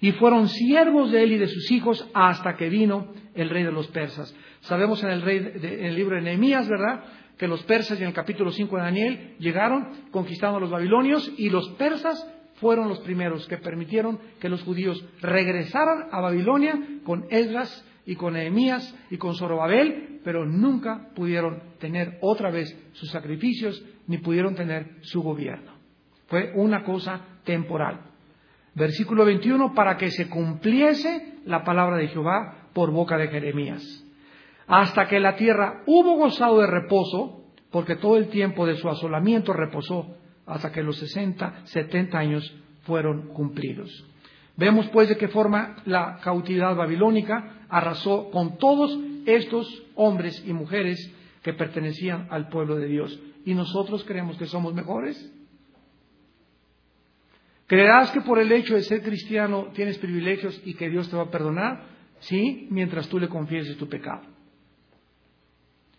y 0.00 0.12
fueron 0.12 0.48
siervos 0.48 1.10
de 1.10 1.24
él 1.24 1.32
y 1.32 1.38
de 1.38 1.48
sus 1.48 1.70
hijos 1.70 2.08
hasta 2.14 2.56
que 2.56 2.68
vino 2.68 3.12
el 3.34 3.50
rey 3.50 3.64
de 3.64 3.72
los 3.72 3.88
persas. 3.88 4.34
Sabemos 4.60 5.02
en 5.02 5.10
el, 5.10 5.28
en 5.28 5.84
el 5.84 5.94
libro 5.96 6.16
de 6.16 6.22
Nehemías, 6.22 6.68
¿verdad? 6.68 7.04
Que 7.36 7.48
los 7.48 7.62
persas 7.64 8.00
en 8.00 8.06
el 8.06 8.12
capítulo 8.12 8.52
5 8.52 8.76
de 8.76 8.82
Daniel 8.82 9.36
llegaron 9.38 9.88
conquistando 10.10 10.58
a 10.58 10.60
los 10.60 10.70
babilonios 10.70 11.32
y 11.36 11.50
los 11.50 11.68
persas 11.70 12.24
fueron 12.54 12.88
los 12.88 13.00
primeros 13.00 13.46
que 13.46 13.58
permitieron 13.58 14.18
que 14.40 14.48
los 14.48 14.62
judíos 14.62 15.04
regresaran 15.20 16.08
a 16.10 16.20
Babilonia 16.20 16.78
con 17.04 17.26
Esdras 17.30 17.84
y 18.08 18.16
con 18.16 18.32
Nehemías 18.32 18.96
y 19.10 19.18
con 19.18 19.34
Zorobabel, 19.34 20.22
pero 20.24 20.46
nunca 20.46 21.10
pudieron 21.14 21.60
tener 21.78 22.16
otra 22.22 22.50
vez 22.50 22.74
sus 22.94 23.10
sacrificios 23.10 23.84
ni 24.06 24.16
pudieron 24.16 24.54
tener 24.54 24.96
su 25.02 25.22
gobierno. 25.22 25.72
Fue 26.26 26.52
una 26.54 26.84
cosa 26.84 27.20
temporal. 27.44 28.00
Versículo 28.74 29.26
21, 29.26 29.74
para 29.74 29.98
que 29.98 30.10
se 30.10 30.26
cumpliese 30.26 31.34
la 31.44 31.64
palabra 31.64 31.98
de 31.98 32.08
Jehová 32.08 32.70
por 32.72 32.92
boca 32.92 33.18
de 33.18 33.28
Jeremías. 33.28 33.84
Hasta 34.66 35.06
que 35.06 35.20
la 35.20 35.36
tierra 35.36 35.82
hubo 35.84 36.16
gozado 36.16 36.60
de 36.60 36.66
reposo, 36.66 37.44
porque 37.70 37.96
todo 37.96 38.16
el 38.16 38.28
tiempo 38.28 38.66
de 38.66 38.76
su 38.76 38.88
asolamiento 38.88 39.52
reposó, 39.52 40.16
hasta 40.46 40.72
que 40.72 40.82
los 40.82 40.96
60, 40.96 41.66
70 41.66 42.18
años 42.18 42.56
fueron 42.84 43.28
cumplidos. 43.34 43.90
Vemos 44.58 44.88
pues 44.88 45.08
de 45.08 45.16
qué 45.16 45.28
forma 45.28 45.76
la 45.84 46.18
cautividad 46.20 46.74
babilónica 46.74 47.64
arrasó 47.68 48.28
con 48.32 48.58
todos 48.58 48.98
estos 49.24 49.84
hombres 49.94 50.42
y 50.44 50.52
mujeres 50.52 50.98
que 51.42 51.52
pertenecían 51.52 52.26
al 52.30 52.48
pueblo 52.48 52.74
de 52.74 52.88
Dios 52.88 53.20
y 53.44 53.54
nosotros 53.54 54.02
creemos 54.02 54.36
que 54.36 54.46
somos 54.46 54.74
mejores? 54.74 55.32
¿Creerás 57.68 58.10
que 58.10 58.20
por 58.20 58.40
el 58.40 58.50
hecho 58.50 58.74
de 58.74 58.82
ser 58.82 59.00
cristiano 59.02 59.68
tienes 59.74 59.96
privilegios 59.98 60.60
y 60.64 60.74
que 60.74 60.90
Dios 60.90 61.08
te 61.08 61.16
va 61.16 61.22
a 61.24 61.30
perdonar? 61.30 61.84
Sí, 62.18 62.66
mientras 62.72 63.08
tú 63.08 63.20
le 63.20 63.28
confieses 63.28 63.76
tu 63.76 63.88
pecado. 63.88 64.22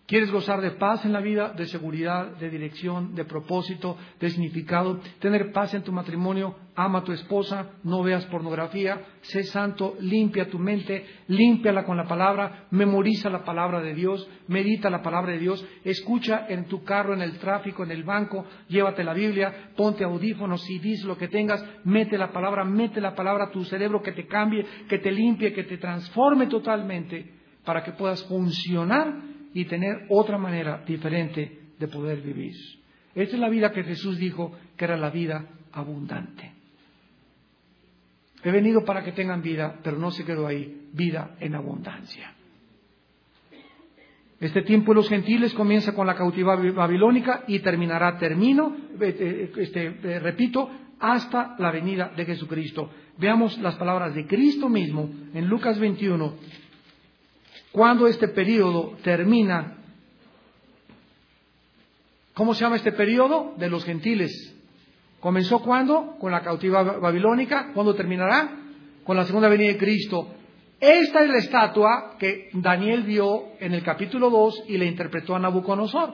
¿Quieres 0.10 0.32
gozar 0.32 0.60
de 0.60 0.72
paz 0.72 1.06
en 1.06 1.14
la 1.14 1.22
vida, 1.22 1.54
de 1.56 1.68
seguridad, 1.68 2.36
de 2.38 2.50
dirección, 2.50 3.14
de 3.14 3.26
propósito, 3.26 3.96
de 4.20 4.32
significado? 4.32 5.00
Tener 5.20 5.52
paz 5.52 5.76
en 5.76 5.84
tu 5.84 5.92
matrimonio, 5.92 6.56
ama 6.76 7.00
a 7.00 7.04
tu 7.04 7.12
esposa, 7.12 7.74
no 7.84 8.02
veas 8.02 8.26
pornografía, 8.26 9.04
sé 9.22 9.44
santo, 9.44 9.98
limpia 10.00 10.50
tu 10.50 10.58
mente, 10.58 11.06
límpiala 11.28 11.86
con 11.86 11.96
la 11.96 12.08
palabra, 12.08 12.66
memoriza 12.72 13.30
la 13.30 13.44
palabra 13.44 13.82
de 13.82 13.94
Dios, 13.94 14.28
medita 14.48 14.90
la 14.90 15.04
palabra 15.04 15.34
de 15.34 15.38
Dios, 15.38 15.64
escucha 15.84 16.48
en 16.50 16.66
tu 16.66 16.84
carro, 16.84 17.14
en 17.14 17.22
el 17.22 17.38
tráfico, 17.38 17.84
en 17.84 17.92
el 17.92 18.04
banco, 18.04 18.48
llévate 18.68 19.04
la 19.04 19.14
Biblia, 19.14 19.74
ponte 19.78 20.04
audífonos, 20.04 20.66
dices 20.66 21.06
lo 21.06 21.20
que 21.20 21.28
tengas, 21.28 21.64
mete 21.84 22.18
la 22.18 22.32
palabra, 22.32 22.66
mete 22.66 23.00
la 23.00 23.14
palabra 23.14 23.44
a 23.44 23.52
tu 23.52 23.64
cerebro 23.64 24.02
que 24.02 24.14
te 24.14 24.26
cambie, 24.26 24.66
que 24.90 24.98
te 24.98 25.12
limpie, 25.12 25.54
que 25.54 25.66
te 25.66 25.78
transforme 25.78 26.48
totalmente 26.48 27.36
para 27.64 27.84
que 27.84 27.92
puedas 27.92 28.26
funcionar 28.28 29.29
y 29.54 29.66
tener 29.66 30.06
otra 30.10 30.38
manera 30.38 30.84
diferente 30.86 31.60
de 31.78 31.88
poder 31.88 32.22
vivir. 32.22 32.54
Esta 33.16 33.36
es 33.36 33.40
la 33.40 33.50
vida 33.50 33.72
que 33.72 33.84
Jesús 33.84 34.18
dijo 34.18 34.52
que 34.78 34.86
era 34.86 34.98
la 34.98 35.10
vida 35.10 35.46
abundante. 35.72 36.54
He 38.44 38.52
venido 38.52 38.86
para 38.86 39.04
que 39.04 39.12
tengan 39.12 39.42
vida, 39.42 39.80
pero 39.84 39.98
no 39.98 40.12
se 40.12 40.24
quedó 40.24 40.48
ahí, 40.48 40.88
vida 40.94 41.36
en 41.40 41.56
abundancia. 41.56 42.34
Este 44.40 44.62
tiempo 44.62 44.94
de 44.94 44.96
los 44.96 45.10
gentiles 45.10 45.54
comienza 45.54 45.94
con 45.94 46.08
la 46.08 46.16
cautividad 46.16 46.58
babilónica 46.74 47.44
y 47.48 47.60
terminará, 47.60 48.18
termino, 48.18 48.74
eh, 49.02 49.52
este, 49.58 49.88
eh, 49.88 50.20
repito, 50.20 50.70
hasta 51.00 51.56
la 51.60 51.72
venida 51.72 52.14
de 52.16 52.24
Jesucristo. 52.26 52.90
Veamos 53.18 53.58
las 53.60 53.76
palabras 53.76 54.16
de 54.16 54.26
Cristo 54.26 54.70
mismo 54.70 55.10
en 55.34 55.48
Lucas 55.48 55.78
21, 55.78 56.36
cuando 57.72 58.08
este 58.08 58.28
periodo 58.28 58.98
termina. 59.04 59.78
¿Cómo 62.34 62.54
se 62.54 62.62
llama 62.62 62.78
este 62.78 62.92
periodo? 62.92 63.54
De 63.58 63.70
los 63.70 63.84
gentiles. 63.84 64.56
¿Comenzó 65.20 65.60
cuándo? 65.60 66.16
Con 66.20 66.32
la 66.32 66.42
cautividad 66.42 67.00
babilónica. 67.00 67.72
¿Cuándo 67.74 67.94
terminará? 67.96 68.50
Con 69.04 69.18
la 69.18 69.26
segunda 69.26 69.50
venida 69.50 69.70
de 69.70 69.78
Cristo. 69.78 70.28
Esta 70.80 71.24
es 71.24 71.30
la 71.30 71.38
estatua 71.38 72.16
que 72.18 72.50
Daniel 72.54 73.04
vio 73.04 73.48
en 73.60 73.74
el 73.74 73.84
capítulo 73.84 74.30
2 74.30 74.64
y 74.68 74.78
le 74.78 74.86
interpretó 74.86 75.36
a 75.36 75.40
Nabucodonosor. 75.40 76.14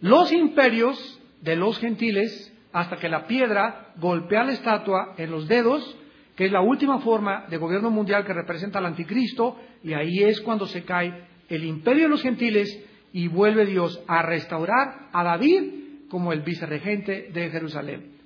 Los 0.00 0.32
imperios 0.32 1.20
de 1.42 1.56
los 1.56 1.78
gentiles, 1.78 2.52
hasta 2.72 2.96
que 2.96 3.10
la 3.10 3.26
piedra 3.26 3.92
golpea 3.96 4.44
la 4.44 4.52
estatua 4.52 5.14
en 5.18 5.30
los 5.30 5.46
dedos, 5.46 5.96
que 6.36 6.46
es 6.46 6.52
la 6.52 6.60
última 6.60 7.00
forma 7.00 7.46
de 7.48 7.56
gobierno 7.56 7.90
mundial 7.90 8.24
que 8.24 8.32
representa 8.32 8.78
al 8.78 8.86
anticristo, 8.86 9.56
y 9.82 9.92
ahí 9.92 10.22
es 10.22 10.40
cuando 10.40 10.66
se 10.66 10.84
cae 10.84 11.26
el 11.48 11.64
imperio 11.64 12.04
de 12.04 12.10
los 12.10 12.22
gentiles 12.22 12.84
y 13.12 13.28
vuelve 13.28 13.66
Dios 13.66 14.02
a 14.06 14.22
restaurar 14.22 15.08
a 15.12 15.24
David 15.24 16.08
como 16.08 16.32
el 16.32 16.42
vicerregente 16.42 17.30
de 17.32 17.50
Jerusalén. 17.50 18.20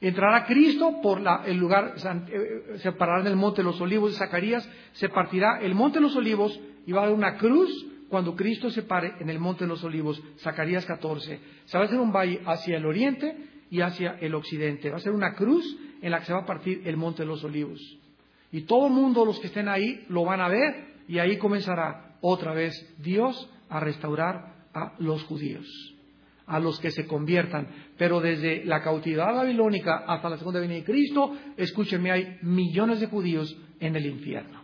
Entrará 0.00 0.46
Cristo 0.46 1.00
por 1.02 1.20
el 1.44 1.56
lugar, 1.58 1.94
eh, 1.96 2.78
se 2.78 2.92
parará 2.92 3.20
en 3.20 3.26
el 3.26 3.36
monte 3.36 3.60
de 3.60 3.64
los 3.64 3.80
olivos 3.80 4.12
de 4.12 4.18
Zacarías, 4.18 4.68
se 4.92 5.10
partirá 5.10 5.60
el 5.60 5.74
monte 5.74 5.98
de 5.98 6.02
los 6.02 6.16
olivos 6.16 6.58
y 6.86 6.92
va 6.92 7.02
a 7.02 7.04
haber 7.04 7.16
una 7.16 7.36
cruz 7.36 7.70
cuando 8.08 8.34
Cristo 8.34 8.70
se 8.70 8.82
pare 8.82 9.14
en 9.20 9.28
el 9.28 9.38
monte 9.38 9.64
de 9.64 9.68
los 9.68 9.84
olivos, 9.84 10.20
Zacarías 10.38 10.86
14. 10.86 11.40
Se 11.66 11.78
va 11.78 11.84
a 11.84 11.86
hacer 11.86 12.00
un 12.00 12.12
valle 12.12 12.40
hacia 12.46 12.78
el 12.78 12.86
oriente 12.86 13.36
y 13.70 13.82
hacia 13.82 14.16
el 14.20 14.34
occidente. 14.34 14.90
Va 14.90 14.96
a 14.96 15.00
ser 15.00 15.12
una 15.12 15.34
cruz 15.34 15.64
en 16.02 16.10
la 16.10 16.20
que 16.20 16.26
se 16.26 16.32
va 16.32 16.40
a 16.40 16.46
partir 16.46 16.82
el 16.84 16.96
monte 16.96 17.22
de 17.22 17.28
los 17.28 17.42
olivos. 17.44 17.80
Y 18.52 18.62
todo 18.62 18.86
el 18.86 18.92
mundo, 18.92 19.24
los 19.24 19.38
que 19.38 19.46
estén 19.46 19.68
ahí, 19.68 20.04
lo 20.08 20.24
van 20.24 20.40
a 20.40 20.48
ver 20.48 20.90
y 21.08 21.18
ahí 21.18 21.38
comenzará 21.38 22.16
otra 22.20 22.52
vez 22.52 22.74
Dios 22.98 23.48
a 23.68 23.80
restaurar 23.80 24.54
a 24.74 24.94
los 24.98 25.22
judíos, 25.24 25.66
a 26.46 26.58
los 26.58 26.78
que 26.80 26.90
se 26.90 27.06
conviertan. 27.06 27.68
Pero 27.96 28.20
desde 28.20 28.64
la 28.64 28.82
cautividad 28.82 29.34
babilónica 29.34 30.04
hasta 30.06 30.30
la 30.30 30.38
segunda 30.38 30.60
venida 30.60 30.78
de 30.78 30.84
Cristo, 30.84 31.36
escúchenme, 31.56 32.10
hay 32.10 32.38
millones 32.42 33.00
de 33.00 33.06
judíos 33.06 33.56
en 33.78 33.96
el 33.96 34.06
infierno. 34.06 34.60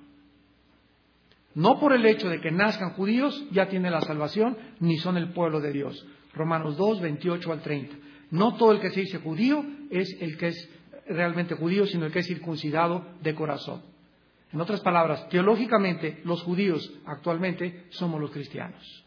No 1.55 1.81
por 1.81 1.95
el 1.95 2.05
hecho 2.05 2.29
de 2.29 2.41
que 2.41 2.51
nazcan 2.51 2.91
judíos 2.91 3.47
ya 3.51 3.69
tienen 3.69 3.93
la 3.93 4.03
salvación, 4.03 4.59
ni 4.81 4.99
son 4.99 5.17
el 5.17 5.33
pueblo 5.33 5.61
de 5.61 5.73
Dios. 5.73 6.07
Romanos 6.35 6.77
2, 6.77 7.01
28 7.01 7.53
al 7.53 7.63
30. 7.63 7.97
No 8.31 8.57
todo 8.57 8.73
el 8.73 8.81
que 8.81 8.91
se 8.91 9.01
dice 9.01 9.19
judío 9.19 9.65
es 9.91 10.17
el 10.21 10.37
que 10.37 10.49
es 10.49 10.71
realmente 11.09 11.55
judío, 11.55 11.87
sino 11.87 12.07
el 12.07 12.13
que 12.13 12.21
es 12.21 12.27
circuncidado 12.27 13.07
de 13.23 13.35
corazón. 13.35 13.83
En 14.53 14.61
otras 14.61 14.81
palabras, 14.81 15.29
teológicamente 15.29 16.21
los 16.25 16.43
judíos 16.43 16.93
actualmente 17.05 17.87
somos 17.91 18.21
los 18.21 18.31
cristianos. 18.31 19.05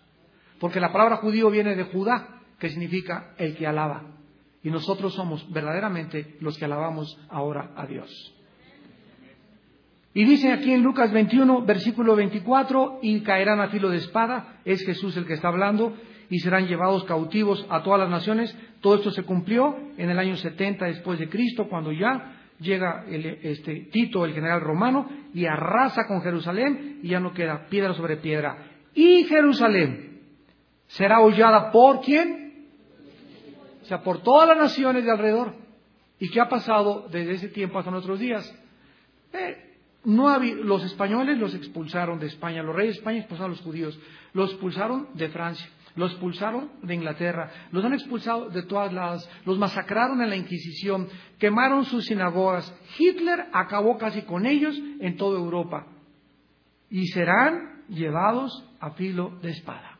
Porque 0.60 0.80
la 0.80 0.91
palabra 0.91 1.18
judío 1.18 1.50
viene 1.50 1.76
de 1.76 1.86
Judá, 1.86 2.41
que 2.60 2.70
significa 2.70 3.34
el 3.38 3.56
que 3.56 3.66
alaba. 3.66 4.04
Y 4.62 4.70
nosotros 4.70 5.14
somos 5.14 5.50
verdaderamente 5.52 6.36
los 6.41 6.58
que 6.58 6.66
alabamos 6.66 7.18
ahora 7.30 7.72
a 7.76 7.86
Dios. 7.86 8.36
Y 10.14 10.26
dice 10.26 10.52
aquí 10.52 10.74
en 10.74 10.84
Lucas 10.84 11.14
21, 11.14 11.66
versículo 11.66 12.16
24, 12.16 13.00
y 13.02 13.22
caerán 13.22 13.62
a 13.62 13.70
filo 13.70 13.89
de 13.89 13.97
espada, 13.97 14.60
es 14.66 14.84
Jesús 14.86 15.16
el 15.16 15.26
que 15.26 15.34
está 15.34 15.47
hablando, 15.47 15.95
y 16.30 16.40
serán 16.40 16.68
llevados 16.68 17.04
cautivos 17.06 17.66
a 17.70 17.82
todas 17.84 18.00
las 18.00 18.10
naciones. 18.10 18.56
Todo 18.82 18.96
esto 18.96 19.12
se 19.12 19.24
cumplió 19.24 19.76
en 19.98 20.10
el 20.10 20.20
año 20.20 20.36
70 20.36 20.86
después 20.86 21.20
de 21.20 21.30
Cristo, 21.30 21.68
cuando 21.68 21.92
ya 21.92 22.36
llega 22.60 23.06
este, 23.08 23.88
Tito, 23.92 24.26
el 24.26 24.34
general 24.34 24.62
romano, 24.62 25.10
y 25.34 25.46
arrasa 25.46 26.06
con 26.08 26.22
Jerusalén, 26.22 27.00
y 27.02 27.10
ya 27.10 27.20
no 27.20 27.34
queda 27.34 27.68
piedra 27.70 27.94
sobre 27.94 28.18
piedra. 28.18 28.58
Y 28.94 29.24
Jerusalén 29.24 30.22
será 30.88 31.22
hollada 31.22 31.72
por 31.72 32.02
quién? 32.02 32.68
O 33.82 33.86
sea, 33.86 34.02
por 34.02 34.22
todas 34.22 34.50
las 34.50 34.58
naciones 34.58 35.06
de 35.06 35.12
alrededor. 35.12 35.56
¿Y 36.20 36.30
qué 36.30 36.42
ha 36.42 36.50
pasado 36.50 37.08
desde 37.10 37.34
ese 37.34 37.48
tiempo 37.48 37.80
hasta 37.80 37.92
nuestros 37.92 38.20
días? 38.20 38.54
Eh, 39.34 39.70
no 40.04 40.38
los 40.40 40.84
españoles 40.84 41.38
los 41.38 41.54
expulsaron 41.54 42.20
de 42.20 42.28
España, 42.28 42.64
los 42.64 42.76
reyes 42.76 42.96
de 42.96 43.00
España 43.00 43.20
expulsaron 43.20 43.52
a 43.52 43.56
los 43.56 43.64
judíos, 43.64 44.00
los 44.34 44.52
expulsaron 44.52 45.10
de 45.14 45.30
Francia, 45.30 45.68
los 46.00 46.12
expulsaron 46.12 46.72
de 46.82 46.95
Inglaterra, 46.95 47.52
los 47.72 47.84
han 47.84 47.93
expulsado 47.93 48.50
de 48.50 48.64
todas 48.64 48.93
lados, 48.93 49.30
los 49.45 49.60
masacraron 49.60 50.22
en 50.22 50.30
la 50.30 50.38
Inquisición, 50.38 51.10
quemaron 51.38 51.84
sus 51.84 52.06
sinagogas. 52.06 52.74
Hitler 52.97 53.47
acabó 53.52 53.97
casi 53.97 54.22
con 54.22 54.45
ellos 54.45 54.80
en 55.02 55.18
toda 55.18 55.38
Europa 55.38 55.88
y 56.89 57.08
serán 57.08 57.84
llevados 57.89 58.66
a 58.80 58.91
filo 58.91 59.38
de 59.41 59.50
espada. 59.50 60.00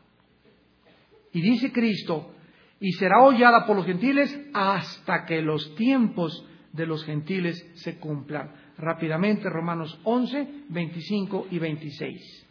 Y 1.32 1.42
dice 1.42 1.70
Cristo, 1.70 2.32
y 2.80 2.92
será 2.92 3.20
hollada 3.20 3.66
por 3.66 3.76
los 3.76 3.84
gentiles 3.84 4.36
hasta 4.54 5.26
que 5.26 5.42
los 5.42 5.74
tiempos 5.74 6.46
de 6.72 6.86
los 6.86 7.04
gentiles 7.04 7.62
se 7.74 7.98
cumplan. 7.98 8.52
Rápidamente, 8.78 9.50
Romanos 9.50 10.00
11, 10.04 10.64
25 10.70 11.48
y 11.50 11.58
26. 11.58 12.49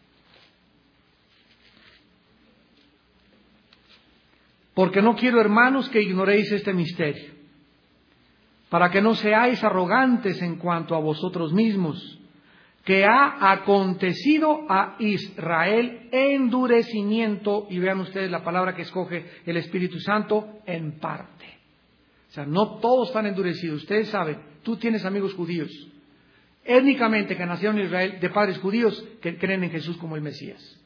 Porque 4.73 5.01
no 5.01 5.15
quiero, 5.15 5.41
hermanos, 5.41 5.89
que 5.89 6.01
ignoréis 6.01 6.51
este 6.51 6.73
misterio, 6.73 7.33
para 8.69 8.89
que 8.91 9.01
no 9.01 9.15
seáis 9.15 9.63
arrogantes 9.63 10.41
en 10.41 10.57
cuanto 10.57 10.95
a 10.95 10.99
vosotros 10.99 11.53
mismos, 11.53 12.19
que 12.85 13.05
ha 13.05 13.51
acontecido 13.51 14.65
a 14.69 14.95
Israel 14.99 16.09
endurecimiento, 16.11 17.67
y 17.69 17.79
vean 17.79 17.99
ustedes 17.99 18.31
la 18.31 18.43
palabra 18.43 18.75
que 18.75 18.83
escoge 18.83 19.25
el 19.45 19.57
Espíritu 19.57 19.99
Santo, 19.99 20.61
en 20.65 20.99
parte. 20.99 21.59
O 22.29 22.31
sea, 22.31 22.45
no 22.45 22.77
todos 22.77 23.09
están 23.09 23.25
endurecidos. 23.25 23.81
Ustedes 23.81 24.09
saben, 24.09 24.39
tú 24.63 24.77
tienes 24.77 25.03
amigos 25.03 25.33
judíos, 25.33 25.71
étnicamente 26.63 27.35
que 27.35 27.45
nacieron 27.45 27.79
en 27.79 27.85
Israel, 27.85 28.19
de 28.19 28.29
padres 28.29 28.59
judíos 28.59 29.03
que 29.21 29.37
creen 29.37 29.63
en 29.63 29.71
Jesús 29.71 29.97
como 29.97 30.15
el 30.15 30.21
Mesías. 30.21 30.79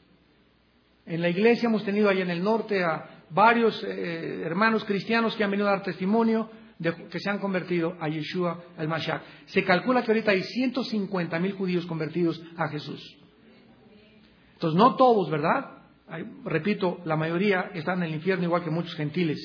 En 1.06 1.20
la 1.20 1.28
iglesia 1.28 1.68
hemos 1.68 1.84
tenido 1.84 2.08
allá 2.08 2.22
en 2.22 2.30
el 2.30 2.42
norte 2.42 2.82
a 2.82 3.13
varios 3.34 3.82
eh, 3.84 4.42
hermanos 4.44 4.84
cristianos 4.84 5.36
que 5.36 5.44
han 5.44 5.50
venido 5.50 5.68
a 5.68 5.72
dar 5.72 5.82
testimonio 5.82 6.48
de 6.78 6.94
que 7.08 7.18
se 7.18 7.28
han 7.28 7.38
convertido 7.38 7.96
a 8.00 8.08
Yeshua 8.08 8.62
al 8.76 8.88
Mashiach. 8.88 9.22
Se 9.46 9.64
calcula 9.64 10.02
que 10.02 10.12
ahorita 10.12 10.30
hay 10.30 10.42
150 10.42 11.38
mil 11.40 11.52
judíos 11.52 11.84
convertidos 11.86 12.42
a 12.56 12.68
Jesús. 12.68 13.18
Entonces, 14.54 14.78
no 14.78 14.96
todos, 14.96 15.30
¿verdad? 15.30 15.70
repito, 16.44 17.00
la 17.06 17.16
mayoría 17.16 17.70
están 17.74 17.98
en 17.98 18.10
el 18.10 18.14
infierno 18.16 18.44
igual 18.44 18.62
que 18.62 18.70
muchos 18.70 18.94
gentiles. 18.94 19.38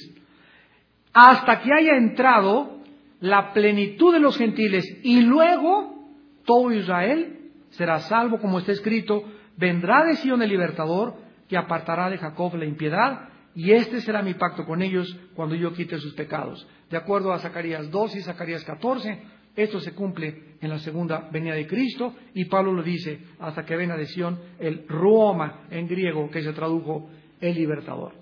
Hasta 1.14 1.62
que 1.62 1.74
haya 1.74 1.96
entrado 1.96 2.80
la 3.22 3.54
plenitud 3.54 4.14
de 4.14 4.20
los 4.20 4.38
gentiles 4.38 4.86
y 5.04 5.22
luego 5.22 6.06
todo 6.46 6.72
Israel 6.72 7.52
será 7.70 8.00
salvo, 8.00 8.40
como 8.40 8.60
está 8.60 8.74
escrito, 8.74 9.24
vendrá 9.58 10.04
de 10.04 10.16
Sion 10.18 10.42
el 10.42 10.50
libertador 10.50 11.16
que 11.48 11.58
apartará 11.58 12.10
de 12.10 12.18
Jacob 12.18 12.56
la 12.56 12.66
impiedad 12.66 13.30
y 13.60 13.74
este 13.74 14.00
será 14.00 14.22
mi 14.22 14.36
pacto 14.36 14.64
con 14.64 14.82
ellos 14.82 15.14
cuando 15.36 15.54
yo 15.54 15.74
quite 15.74 15.98
sus 15.98 16.14
pecados. 16.14 16.66
De 16.90 16.96
acuerdo 16.96 17.34
a 17.34 17.40
Zacarías 17.40 17.92
2 17.92 18.16
y 18.16 18.22
Zacarías 18.22 18.64
14, 18.64 19.22
esto 19.54 19.82
se 19.82 19.94
cumple 19.94 20.56
en 20.62 20.70
la 20.70 20.80
segunda 20.80 21.28
venida 21.30 21.56
de 21.56 21.68
Cristo 21.68 22.16
y 22.34 22.46
Pablo 22.46 22.72
lo 22.72 22.82
dice 22.82 23.20
hasta 23.38 23.66
que 23.66 23.76
venga 23.76 23.98
de 23.98 24.06
Sion 24.06 24.40
el 24.60 24.88
Roma 24.88 25.66
en 25.72 25.90
griego 25.90 26.30
que 26.30 26.42
se 26.42 26.54
tradujo 26.54 27.10
el 27.42 27.56
libertador. 27.56 28.14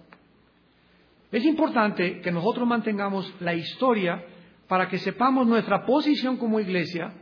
Es 1.31 1.45
importante 1.45 2.19
que 2.19 2.31
nosotros 2.31 2.67
mantengamos 2.67 3.31
la 3.39 3.53
historia 3.53 4.25
para 4.67 4.89
que 4.89 4.97
sepamos 4.97 5.45
nuestra 5.45 5.85
posición 5.85 6.37
como 6.37 6.59
iglesia, 6.59 7.13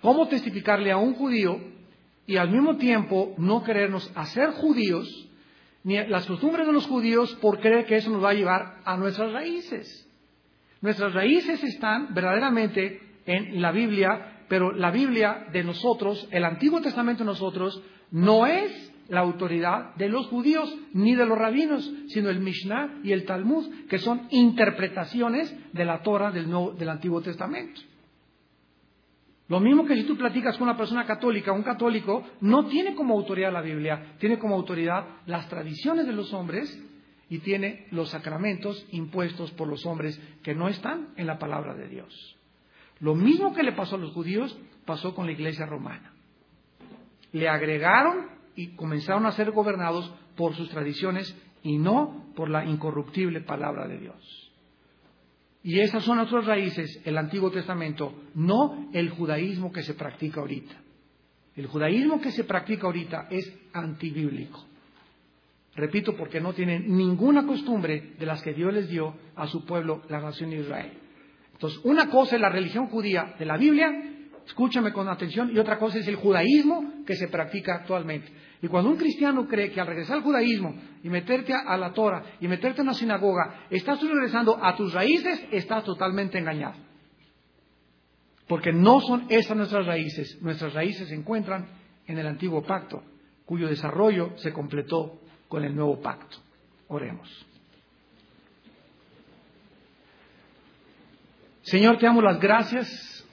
cómo 0.00 0.26
testificarle 0.26 0.90
a 0.90 0.96
un 0.96 1.14
judío 1.14 1.60
y 2.26 2.36
al 2.36 2.50
mismo 2.50 2.78
tiempo 2.78 3.32
no 3.38 3.62
querernos 3.62 4.10
hacer 4.16 4.50
judíos 4.50 5.30
ni 5.84 5.96
las 6.06 6.26
costumbres 6.26 6.66
de 6.66 6.72
los 6.72 6.86
judíos 6.86 7.34
por 7.40 7.60
creer 7.60 7.86
que 7.86 7.96
eso 7.96 8.10
nos 8.10 8.24
va 8.24 8.30
a 8.30 8.34
llevar 8.34 8.80
a 8.84 8.96
nuestras 8.96 9.32
raíces. 9.32 10.08
Nuestras 10.80 11.14
raíces 11.14 11.62
están 11.62 12.12
verdaderamente 12.14 13.00
en 13.26 13.62
la 13.62 13.70
Biblia, 13.70 14.44
pero 14.48 14.72
la 14.72 14.90
Biblia 14.90 15.46
de 15.52 15.62
nosotros, 15.62 16.26
el 16.30 16.44
Antiguo 16.44 16.80
Testamento 16.80 17.22
de 17.22 17.28
nosotros, 17.28 17.82
no 18.10 18.46
es 18.46 18.92
la 19.08 19.20
autoridad 19.20 19.94
de 19.96 20.08
los 20.08 20.26
judíos 20.28 20.74
ni 20.94 21.14
de 21.14 21.26
los 21.26 21.38
rabinos, 21.38 21.90
sino 22.08 22.30
el 22.30 22.40
Mishnah 22.40 23.00
y 23.02 23.12
el 23.12 23.24
Talmud, 23.24 23.86
que 23.88 23.98
son 23.98 24.26
interpretaciones 24.30 25.54
de 25.72 25.84
la 25.84 26.02
Torah 26.02 26.30
del, 26.30 26.50
del 26.78 26.88
Antiguo 26.88 27.20
Testamento. 27.20 27.80
Lo 29.48 29.60
mismo 29.60 29.84
que 29.84 29.96
si 29.96 30.04
tú 30.04 30.16
platicas 30.16 30.56
con 30.56 30.68
una 30.68 30.76
persona 30.76 31.04
católica, 31.04 31.52
un 31.52 31.62
católico 31.62 32.24
no 32.40 32.66
tiene 32.66 32.94
como 32.94 33.14
autoridad 33.14 33.52
la 33.52 33.60
Biblia, 33.60 34.14
tiene 34.18 34.38
como 34.38 34.54
autoridad 34.54 35.04
las 35.26 35.48
tradiciones 35.48 36.06
de 36.06 36.12
los 36.12 36.32
hombres 36.32 36.82
y 37.28 37.38
tiene 37.40 37.86
los 37.90 38.10
sacramentos 38.10 38.86
impuestos 38.90 39.50
por 39.52 39.68
los 39.68 39.84
hombres 39.84 40.18
que 40.42 40.54
no 40.54 40.68
están 40.68 41.08
en 41.16 41.26
la 41.26 41.38
palabra 41.38 41.74
de 41.74 41.88
Dios. 41.88 42.36
Lo 43.00 43.14
mismo 43.14 43.54
que 43.54 43.62
le 43.62 43.72
pasó 43.72 43.96
a 43.96 43.98
los 43.98 44.12
judíos 44.12 44.58
pasó 44.86 45.14
con 45.14 45.26
la 45.26 45.32
iglesia 45.32 45.66
romana. 45.66 46.12
Le 47.32 47.48
agregaron 47.48 48.28
y 48.56 48.68
comenzaron 48.76 49.26
a 49.26 49.32
ser 49.32 49.50
gobernados 49.50 50.10
por 50.36 50.54
sus 50.54 50.70
tradiciones 50.70 51.36
y 51.62 51.76
no 51.76 52.32
por 52.34 52.48
la 52.48 52.64
incorruptible 52.64 53.40
palabra 53.40 53.88
de 53.88 53.98
Dios. 53.98 54.43
Y 55.64 55.80
esas 55.80 56.04
son 56.04 56.18
nuestras 56.18 56.44
raíces, 56.44 57.00
el 57.06 57.16
Antiguo 57.16 57.50
Testamento, 57.50 58.14
no 58.34 58.90
el 58.92 59.08
judaísmo 59.08 59.72
que 59.72 59.82
se 59.82 59.94
practica 59.94 60.40
ahorita. 60.40 60.74
El 61.56 61.66
judaísmo 61.66 62.20
que 62.20 62.32
se 62.32 62.44
practica 62.44 62.86
ahorita 62.86 63.28
es 63.30 63.50
antibíblico. 63.72 64.62
Repito, 65.74 66.14
porque 66.16 66.38
no 66.38 66.52
tienen 66.52 66.94
ninguna 66.94 67.46
costumbre 67.46 68.12
de 68.18 68.26
las 68.26 68.42
que 68.42 68.52
Dios 68.52 68.74
les 68.74 68.90
dio 68.90 69.16
a 69.36 69.46
su 69.46 69.64
pueblo, 69.64 70.02
la 70.10 70.20
nación 70.20 70.50
de 70.50 70.58
Israel. 70.58 70.92
Entonces, 71.54 71.80
una 71.84 72.10
cosa 72.10 72.34
es 72.36 72.42
la 72.42 72.50
religión 72.50 72.88
judía 72.88 73.34
de 73.38 73.46
la 73.46 73.56
Biblia, 73.56 73.90
escúchame 74.46 74.92
con 74.92 75.08
atención, 75.08 75.50
y 75.50 75.58
otra 75.58 75.78
cosa 75.78 75.98
es 75.98 76.06
el 76.06 76.16
judaísmo 76.16 77.04
que 77.06 77.16
se 77.16 77.28
practica 77.28 77.76
actualmente. 77.76 78.30
Y 78.64 78.68
cuando 78.68 78.88
un 78.88 78.96
cristiano 78.96 79.46
cree 79.46 79.70
que 79.70 79.78
al 79.78 79.86
regresar 79.86 80.16
al 80.16 80.22
judaísmo 80.22 80.74
y 81.02 81.10
meterte 81.10 81.52
a 81.52 81.76
la 81.76 81.92
Torah 81.92 82.24
y 82.40 82.48
meterte 82.48 82.80
en 82.80 82.86
una 82.86 82.94
sinagoga, 82.94 83.66
estás 83.68 84.00
regresando 84.00 84.58
a 84.58 84.74
tus 84.74 84.94
raíces, 84.94 85.46
estás 85.50 85.84
totalmente 85.84 86.38
engañado. 86.38 86.76
Porque 88.48 88.72
no 88.72 89.02
son 89.02 89.26
esas 89.28 89.54
nuestras 89.54 89.84
raíces. 89.84 90.40
Nuestras 90.40 90.72
raíces 90.72 91.08
se 91.08 91.14
encuentran 91.14 91.68
en 92.06 92.16
el 92.16 92.26
antiguo 92.26 92.62
pacto, 92.62 93.02
cuyo 93.44 93.68
desarrollo 93.68 94.32
se 94.36 94.54
completó 94.54 95.20
con 95.46 95.62
el 95.62 95.76
nuevo 95.76 96.00
pacto. 96.00 96.38
Oremos. 96.88 97.28
Señor, 101.60 101.98
te 101.98 102.06
damos 102.06 102.24
las 102.24 102.40
gracias 102.40 103.28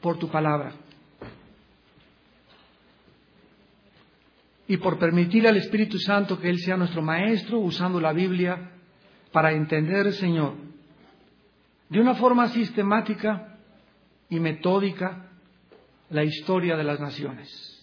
por 0.00 0.16
tu 0.16 0.28
palabra. 0.28 0.74
Y 4.68 4.76
por 4.76 4.98
permitir 4.98 5.48
al 5.48 5.56
Espíritu 5.56 5.98
Santo 5.98 6.38
que 6.38 6.50
Él 6.50 6.58
sea 6.58 6.76
nuestro 6.76 7.00
Maestro 7.00 7.58
usando 7.58 7.98
la 8.00 8.12
Biblia 8.12 8.70
para 9.32 9.52
entender, 9.52 10.12
Señor, 10.12 10.54
de 11.88 12.00
una 12.00 12.14
forma 12.14 12.48
sistemática 12.48 13.56
y 14.28 14.38
metódica 14.38 15.30
la 16.10 16.22
historia 16.22 16.76
de 16.76 16.84
las 16.84 17.00
naciones. 17.00 17.74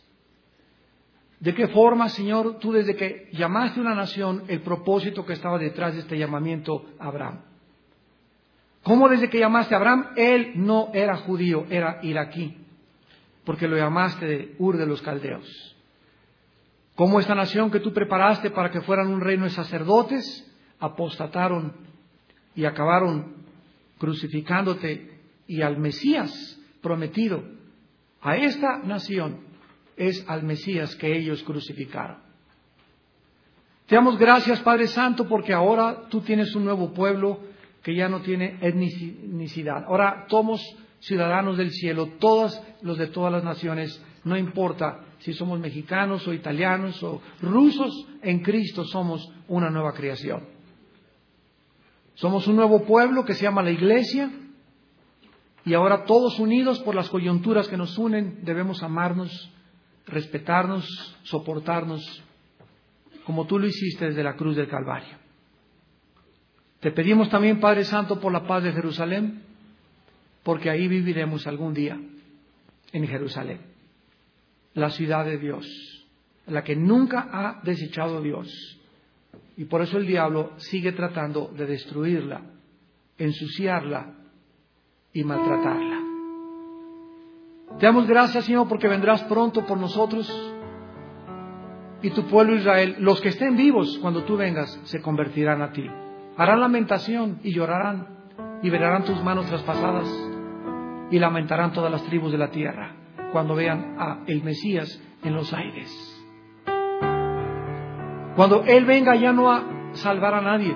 ¿De 1.40 1.56
qué 1.56 1.68
forma, 1.68 2.08
Señor, 2.10 2.60
tú 2.60 2.72
desde 2.72 2.96
que 2.96 3.30
llamaste 3.34 3.80
a 3.80 3.84
una 3.84 3.96
nación, 3.96 4.44
el 4.48 4.62
propósito 4.62 5.26
que 5.26 5.34
estaba 5.34 5.58
detrás 5.58 5.96
de 5.96 6.02
este 6.02 6.18
llamamiento 6.18 6.86
a 7.00 7.08
Abraham? 7.08 7.42
¿Cómo 8.84 9.10
desde 9.10 9.30
que 9.30 9.40
llamaste 9.40 9.74
a 9.74 9.80
Abraham, 9.80 10.10
él 10.16 10.54
no 10.56 10.92
era 10.94 11.18
judío, 11.18 11.66
era 11.72 12.00
iraquí? 12.04 12.56
Porque 13.44 13.68
lo 13.68 13.76
llamaste 13.76 14.26
de 14.28 14.56
Ur 14.60 14.78
de 14.78 14.86
los 14.86 15.02
Caldeos. 15.02 15.75
Cómo 16.96 17.20
esta 17.20 17.36
nación 17.36 17.72
que 17.72 17.82
tú 17.82 17.94
preparaste 17.94 18.52
para 18.52 18.72
que 18.72 18.82
fueran 18.82 19.08
un 19.08 19.22
reino 19.22 19.44
de 19.44 19.50
sacerdotes, 19.50 20.50
apostataron 20.80 21.74
y 22.56 22.66
acabaron 22.66 23.46
crucificándote 23.98 25.20
y 25.48 25.62
al 25.62 25.78
Mesías 25.78 26.60
prometido 26.82 27.44
A 28.22 28.38
esta 28.38 28.80
nación 28.80 29.42
es 29.98 30.24
al 30.28 30.44
Mesías 30.44 30.96
que 30.96 31.16
ellos 31.16 31.44
crucificaron. 31.44 32.18
Te 33.88 33.96
damos 33.96 34.18
gracias, 34.18 34.62
Padre 34.62 34.88
Santo, 34.88 35.28
porque 35.28 35.54
ahora 35.54 36.08
tú 36.10 36.22
tienes 36.22 36.56
un 36.56 36.66
nuevo 36.66 36.92
pueblo 36.94 37.40
que 37.84 37.96
ya 37.96 38.10
no 38.10 38.22
tiene 38.22 38.58
etnicidad. 38.62 39.86
Ahora 39.86 40.26
somos 40.28 40.62
ciudadanos 41.00 41.58
del 41.58 41.72
cielo, 41.72 42.14
todos 42.20 42.60
los 42.82 42.98
de 42.98 43.08
todas 43.08 43.32
las 43.32 43.44
naciones, 43.44 44.04
no 44.26 44.38
importa 44.38 45.06
si 45.20 45.34
somos 45.34 45.60
mexicanos 45.60 46.28
o 46.28 46.34
italianos 46.34 47.02
o 47.04 47.22
rusos, 47.42 48.08
en 48.22 48.42
Cristo 48.42 48.84
somos 48.84 49.32
una 49.48 49.70
nueva 49.70 49.94
creación. 49.94 50.44
Somos 52.16 52.48
un 52.48 52.58
nuevo 52.58 52.84
pueblo 52.84 53.24
que 53.24 53.34
se 53.34 53.44
llama 53.44 53.64
la 53.64 53.72
Iglesia 53.72 54.32
y 55.64 55.74
ahora 55.74 56.06
todos 56.06 56.40
unidos 56.40 56.80
por 56.80 56.96
las 56.96 57.10
coyunturas 57.10 57.68
que 57.68 57.78
nos 57.78 57.98
unen 57.98 58.40
debemos 58.44 58.84
amarnos, 58.84 59.52
respetarnos, 60.08 60.86
soportarnos, 61.24 62.24
como 63.26 63.46
tú 63.46 63.60
lo 63.60 63.68
hiciste 63.68 64.06
desde 64.06 64.24
la 64.24 64.36
cruz 64.36 64.56
del 64.56 64.68
Calvario. 64.68 65.18
Te 66.80 66.92
pedimos 66.92 67.30
también, 67.30 67.60
Padre 67.60 67.84
Santo, 67.84 68.20
por 68.20 68.32
la 68.32 68.46
paz 68.46 68.64
de 68.64 68.72
Jerusalén, 68.72 69.44
porque 70.44 70.70
ahí 70.70 70.88
viviremos 70.88 71.48
algún 71.48 71.74
día, 71.74 72.00
en 72.92 73.08
Jerusalén, 73.08 73.75
la 74.76 74.90
ciudad 74.90 75.26
de 75.26 75.38
Dios, 75.38 75.66
la 76.48 76.64
que 76.64 76.76
nunca 76.76 77.30
ha 77.32 77.62
desechado 77.64 78.22
Dios. 78.22 78.48
Y 79.58 79.66
por 79.66 79.82
eso 79.82 79.98
el 79.98 80.06
diablo 80.06 80.52
sigue 80.58 80.92
tratando 80.92 81.50
de 81.56 81.66
destruirla, 81.66 82.42
ensuciarla 83.18 84.14
y 85.14 85.24
maltratarla. 85.24 86.02
Te 87.80 87.86
damos 87.86 88.06
gracias, 88.06 88.46
Señor, 88.46 88.68
porque 88.68 88.88
vendrás 88.88 89.24
pronto 89.24 89.66
por 89.66 89.78
nosotros 89.78 90.30
y 92.02 92.10
tu 92.12 92.28
pueblo 92.28 92.56
Israel, 92.56 92.98
los 93.00 93.20
que 93.22 93.30
estén 93.30 93.56
vivos 93.56 93.98
cuando 94.02 94.24
tú 94.26 94.36
vengas, 94.36 94.70
se 94.84 95.02
convertirán 95.02 95.62
a 95.62 95.72
ti. 95.72 95.90
Harán 96.38 96.60
lamentación 96.60 97.40
y 97.44 97.54
llorarán 97.54 98.08
y 98.62 98.70
verán 98.70 99.06
tus 99.06 99.24
manos 99.24 99.46
traspasadas 99.48 100.08
y 101.12 101.18
lamentarán 101.18 101.72
todas 101.72 101.92
las 101.92 102.04
tribus 102.04 102.34
de 102.34 102.38
la 102.38 102.52
tierra 102.52 103.05
cuando 103.36 103.54
vean 103.54 103.98
a 104.00 104.20
el 104.28 104.46
Mesías 104.46 104.98
en 105.22 105.36
los 105.36 105.52
aires. 105.54 105.92
Cuando 108.34 108.64
Él 108.64 108.86
venga 108.86 109.14
ya 109.18 109.34
no 109.34 109.52
a 109.52 109.62
salvar 109.92 110.36
a 110.36 110.42
nadie. 110.42 110.74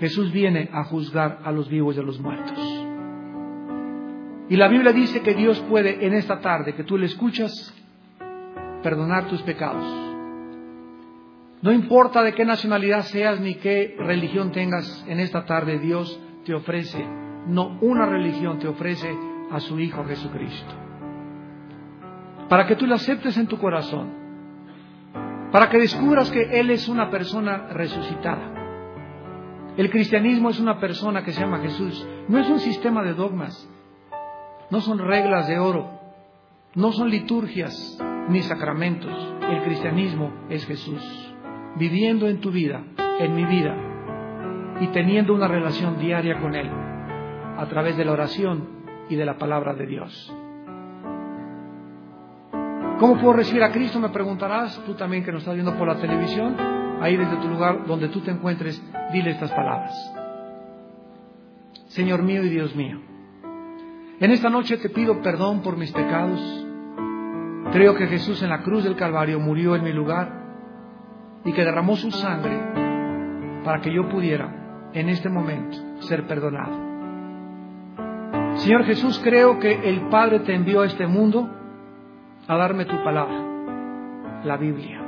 Jesús 0.00 0.32
viene 0.32 0.70
a 0.72 0.84
juzgar 0.84 1.40
a 1.44 1.52
los 1.52 1.68
vivos 1.68 1.98
y 1.98 2.00
a 2.00 2.02
los 2.02 2.18
muertos. 2.18 2.58
Y 4.48 4.56
la 4.56 4.68
Biblia 4.68 4.94
dice 4.94 5.20
que 5.20 5.34
Dios 5.34 5.60
puede 5.68 6.06
en 6.06 6.14
esta 6.14 6.40
tarde 6.40 6.74
que 6.74 6.82
tú 6.82 6.96
le 6.96 7.04
escuchas 7.04 7.52
perdonar 8.82 9.28
tus 9.28 9.42
pecados. 9.42 9.84
No 11.60 11.72
importa 11.72 12.22
de 12.22 12.32
qué 12.32 12.46
nacionalidad 12.46 13.02
seas 13.02 13.38
ni 13.38 13.56
qué 13.56 13.96
religión 13.98 14.50
tengas 14.50 15.04
en 15.06 15.20
esta 15.20 15.44
tarde, 15.44 15.78
Dios 15.78 16.18
te 16.46 16.54
ofrece, 16.54 17.04
no 17.48 17.76
una 17.82 18.06
religión, 18.06 18.58
te 18.58 18.66
ofrece 18.66 19.14
a 19.50 19.60
su 19.60 19.78
Hijo 19.78 20.04
Jesucristo. 20.04 20.81
Para 22.48 22.66
que 22.66 22.76
tú 22.76 22.86
lo 22.86 22.94
aceptes 22.94 23.36
en 23.36 23.46
tu 23.46 23.58
corazón, 23.58 24.22
para 25.52 25.68
que 25.68 25.78
descubras 25.78 26.30
que 26.30 26.60
Él 26.60 26.70
es 26.70 26.88
una 26.88 27.10
persona 27.10 27.68
resucitada. 27.68 28.52
El 29.76 29.90
cristianismo 29.90 30.50
es 30.50 30.60
una 30.60 30.80
persona 30.80 31.22
que 31.22 31.32
se 31.32 31.40
llama 31.40 31.60
Jesús, 31.60 32.06
no 32.28 32.38
es 32.38 32.48
un 32.48 32.58
sistema 32.58 33.02
de 33.02 33.14
dogmas, 33.14 33.68
no 34.70 34.80
son 34.80 34.98
reglas 34.98 35.48
de 35.48 35.58
oro, 35.58 35.90
no 36.74 36.92
son 36.92 37.10
liturgias, 37.10 37.98
ni 38.28 38.40
sacramentos. 38.40 39.12
El 39.50 39.62
cristianismo 39.62 40.32
es 40.48 40.66
Jesús, 40.66 41.34
viviendo 41.76 42.28
en 42.28 42.40
tu 42.40 42.50
vida, 42.50 42.82
en 43.18 43.34
mi 43.34 43.44
vida, 43.44 43.76
y 44.80 44.86
teniendo 44.88 45.34
una 45.34 45.48
relación 45.48 45.98
diaria 45.98 46.40
con 46.40 46.54
Él, 46.54 46.70
a 47.56 47.66
través 47.68 47.96
de 47.96 48.04
la 48.04 48.12
oración 48.12 48.68
y 49.08 49.16
de 49.16 49.26
la 49.26 49.36
palabra 49.36 49.74
de 49.74 49.86
Dios. 49.86 50.34
¿Cómo 53.02 53.18
puedo 53.18 53.32
recibir 53.32 53.64
a 53.64 53.72
Cristo? 53.72 53.98
Me 53.98 54.10
preguntarás, 54.10 54.80
tú 54.86 54.94
también 54.94 55.24
que 55.24 55.32
nos 55.32 55.42
estás 55.42 55.56
viendo 55.56 55.76
por 55.76 55.88
la 55.88 55.96
televisión, 55.96 56.54
ahí 57.00 57.16
desde 57.16 57.34
tu 57.38 57.48
lugar 57.48 57.84
donde 57.84 58.06
tú 58.10 58.20
te 58.20 58.30
encuentres, 58.30 58.80
dile 59.12 59.32
estas 59.32 59.50
palabras. 59.50 59.92
Señor 61.88 62.22
mío 62.22 62.44
y 62.44 62.48
Dios 62.48 62.76
mío, 62.76 63.00
en 64.20 64.30
esta 64.30 64.48
noche 64.48 64.76
te 64.76 64.88
pido 64.88 65.20
perdón 65.20 65.62
por 65.62 65.76
mis 65.76 65.90
pecados, 65.90 66.40
Creo 67.72 67.96
que 67.96 68.06
Jesús 68.06 68.40
en 68.42 68.50
la 68.50 68.62
cruz 68.62 68.84
del 68.84 68.94
Calvario 68.94 69.40
murió 69.40 69.74
en 69.74 69.82
mi 69.82 69.92
lugar 69.92 70.30
y 71.44 71.52
que 71.52 71.64
derramó 71.64 71.96
su 71.96 72.10
sangre 72.12 72.56
para 73.64 73.80
que 73.80 73.92
yo 73.92 74.08
pudiera 74.10 74.90
en 74.92 75.08
este 75.08 75.28
momento 75.28 75.76
ser 76.02 76.26
perdonado. 76.28 76.76
Señor 78.58 78.84
Jesús, 78.84 79.20
creo 79.24 79.58
que 79.58 79.88
el 79.88 80.02
Padre 80.08 80.40
te 80.40 80.54
envió 80.54 80.82
a 80.82 80.86
este 80.86 81.06
mundo 81.08 81.61
a 82.46 82.56
darme 82.56 82.84
tu 82.84 83.02
palabra, 83.02 84.42
la 84.44 84.56
Biblia, 84.56 85.00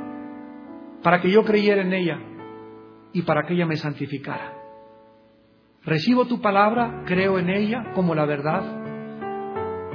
para 1.03 1.21
que 1.21 1.29
yo 1.29 1.43
creyera 1.43 1.81
en 1.81 1.93
ella 1.93 2.19
y 3.13 3.21
para 3.23 3.43
que 3.43 3.53
ella 3.53 3.65
me 3.65 3.75
santificara. 3.75 4.53
Recibo 5.83 6.25
tu 6.25 6.41
palabra, 6.41 7.03
creo 7.05 7.37
en 7.37 7.49
ella 7.49 7.91
como 7.93 8.15
la 8.15 8.25
verdad 8.25 8.63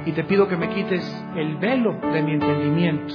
y 0.05 0.13
te 0.13 0.23
pido 0.23 0.47
que 0.47 0.57
me 0.57 0.69
quites 0.69 1.03
el 1.35 1.57
velo 1.57 1.99
de 2.13 2.21
mi 2.23 2.33
entendimiento 2.33 3.13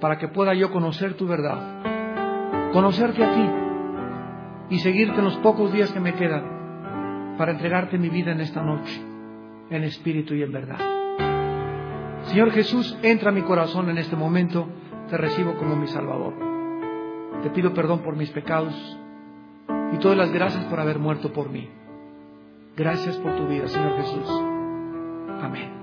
para 0.00 0.18
que 0.18 0.28
pueda 0.28 0.54
yo 0.54 0.72
conocer 0.72 1.14
tu 1.14 1.26
verdad, 1.26 2.72
conocerte 2.72 3.22
a 3.22 3.34
ti 3.34 4.74
y 4.74 4.78
seguirte 4.78 5.18
en 5.18 5.24
los 5.24 5.36
pocos 5.38 5.72
días 5.72 5.92
que 5.92 6.00
me 6.00 6.14
quedan 6.14 7.36
para 7.38 7.52
entregarte 7.52 7.98
mi 7.98 8.08
vida 8.08 8.32
en 8.32 8.40
esta 8.40 8.62
noche, 8.62 9.00
en 9.70 9.84
espíritu 9.84 10.34
y 10.34 10.42
en 10.42 10.52
verdad. 10.52 10.91
Señor 12.24 12.52
Jesús, 12.52 12.96
entra 13.02 13.30
a 13.30 13.32
mi 13.32 13.42
corazón 13.42 13.90
en 13.90 13.98
este 13.98 14.16
momento, 14.16 14.68
te 15.08 15.16
recibo 15.16 15.54
como 15.56 15.76
mi 15.76 15.86
Salvador. 15.88 16.34
Te 17.42 17.50
pido 17.50 17.74
perdón 17.74 18.00
por 18.00 18.16
mis 18.16 18.30
pecados 18.30 18.74
y 19.92 19.98
todas 19.98 20.16
las 20.16 20.32
gracias 20.32 20.64
por 20.66 20.80
haber 20.80 20.98
muerto 20.98 21.32
por 21.32 21.50
mí. 21.50 21.68
Gracias 22.76 23.16
por 23.18 23.36
tu 23.36 23.46
vida, 23.46 23.68
Señor 23.68 23.96
Jesús. 23.96 25.81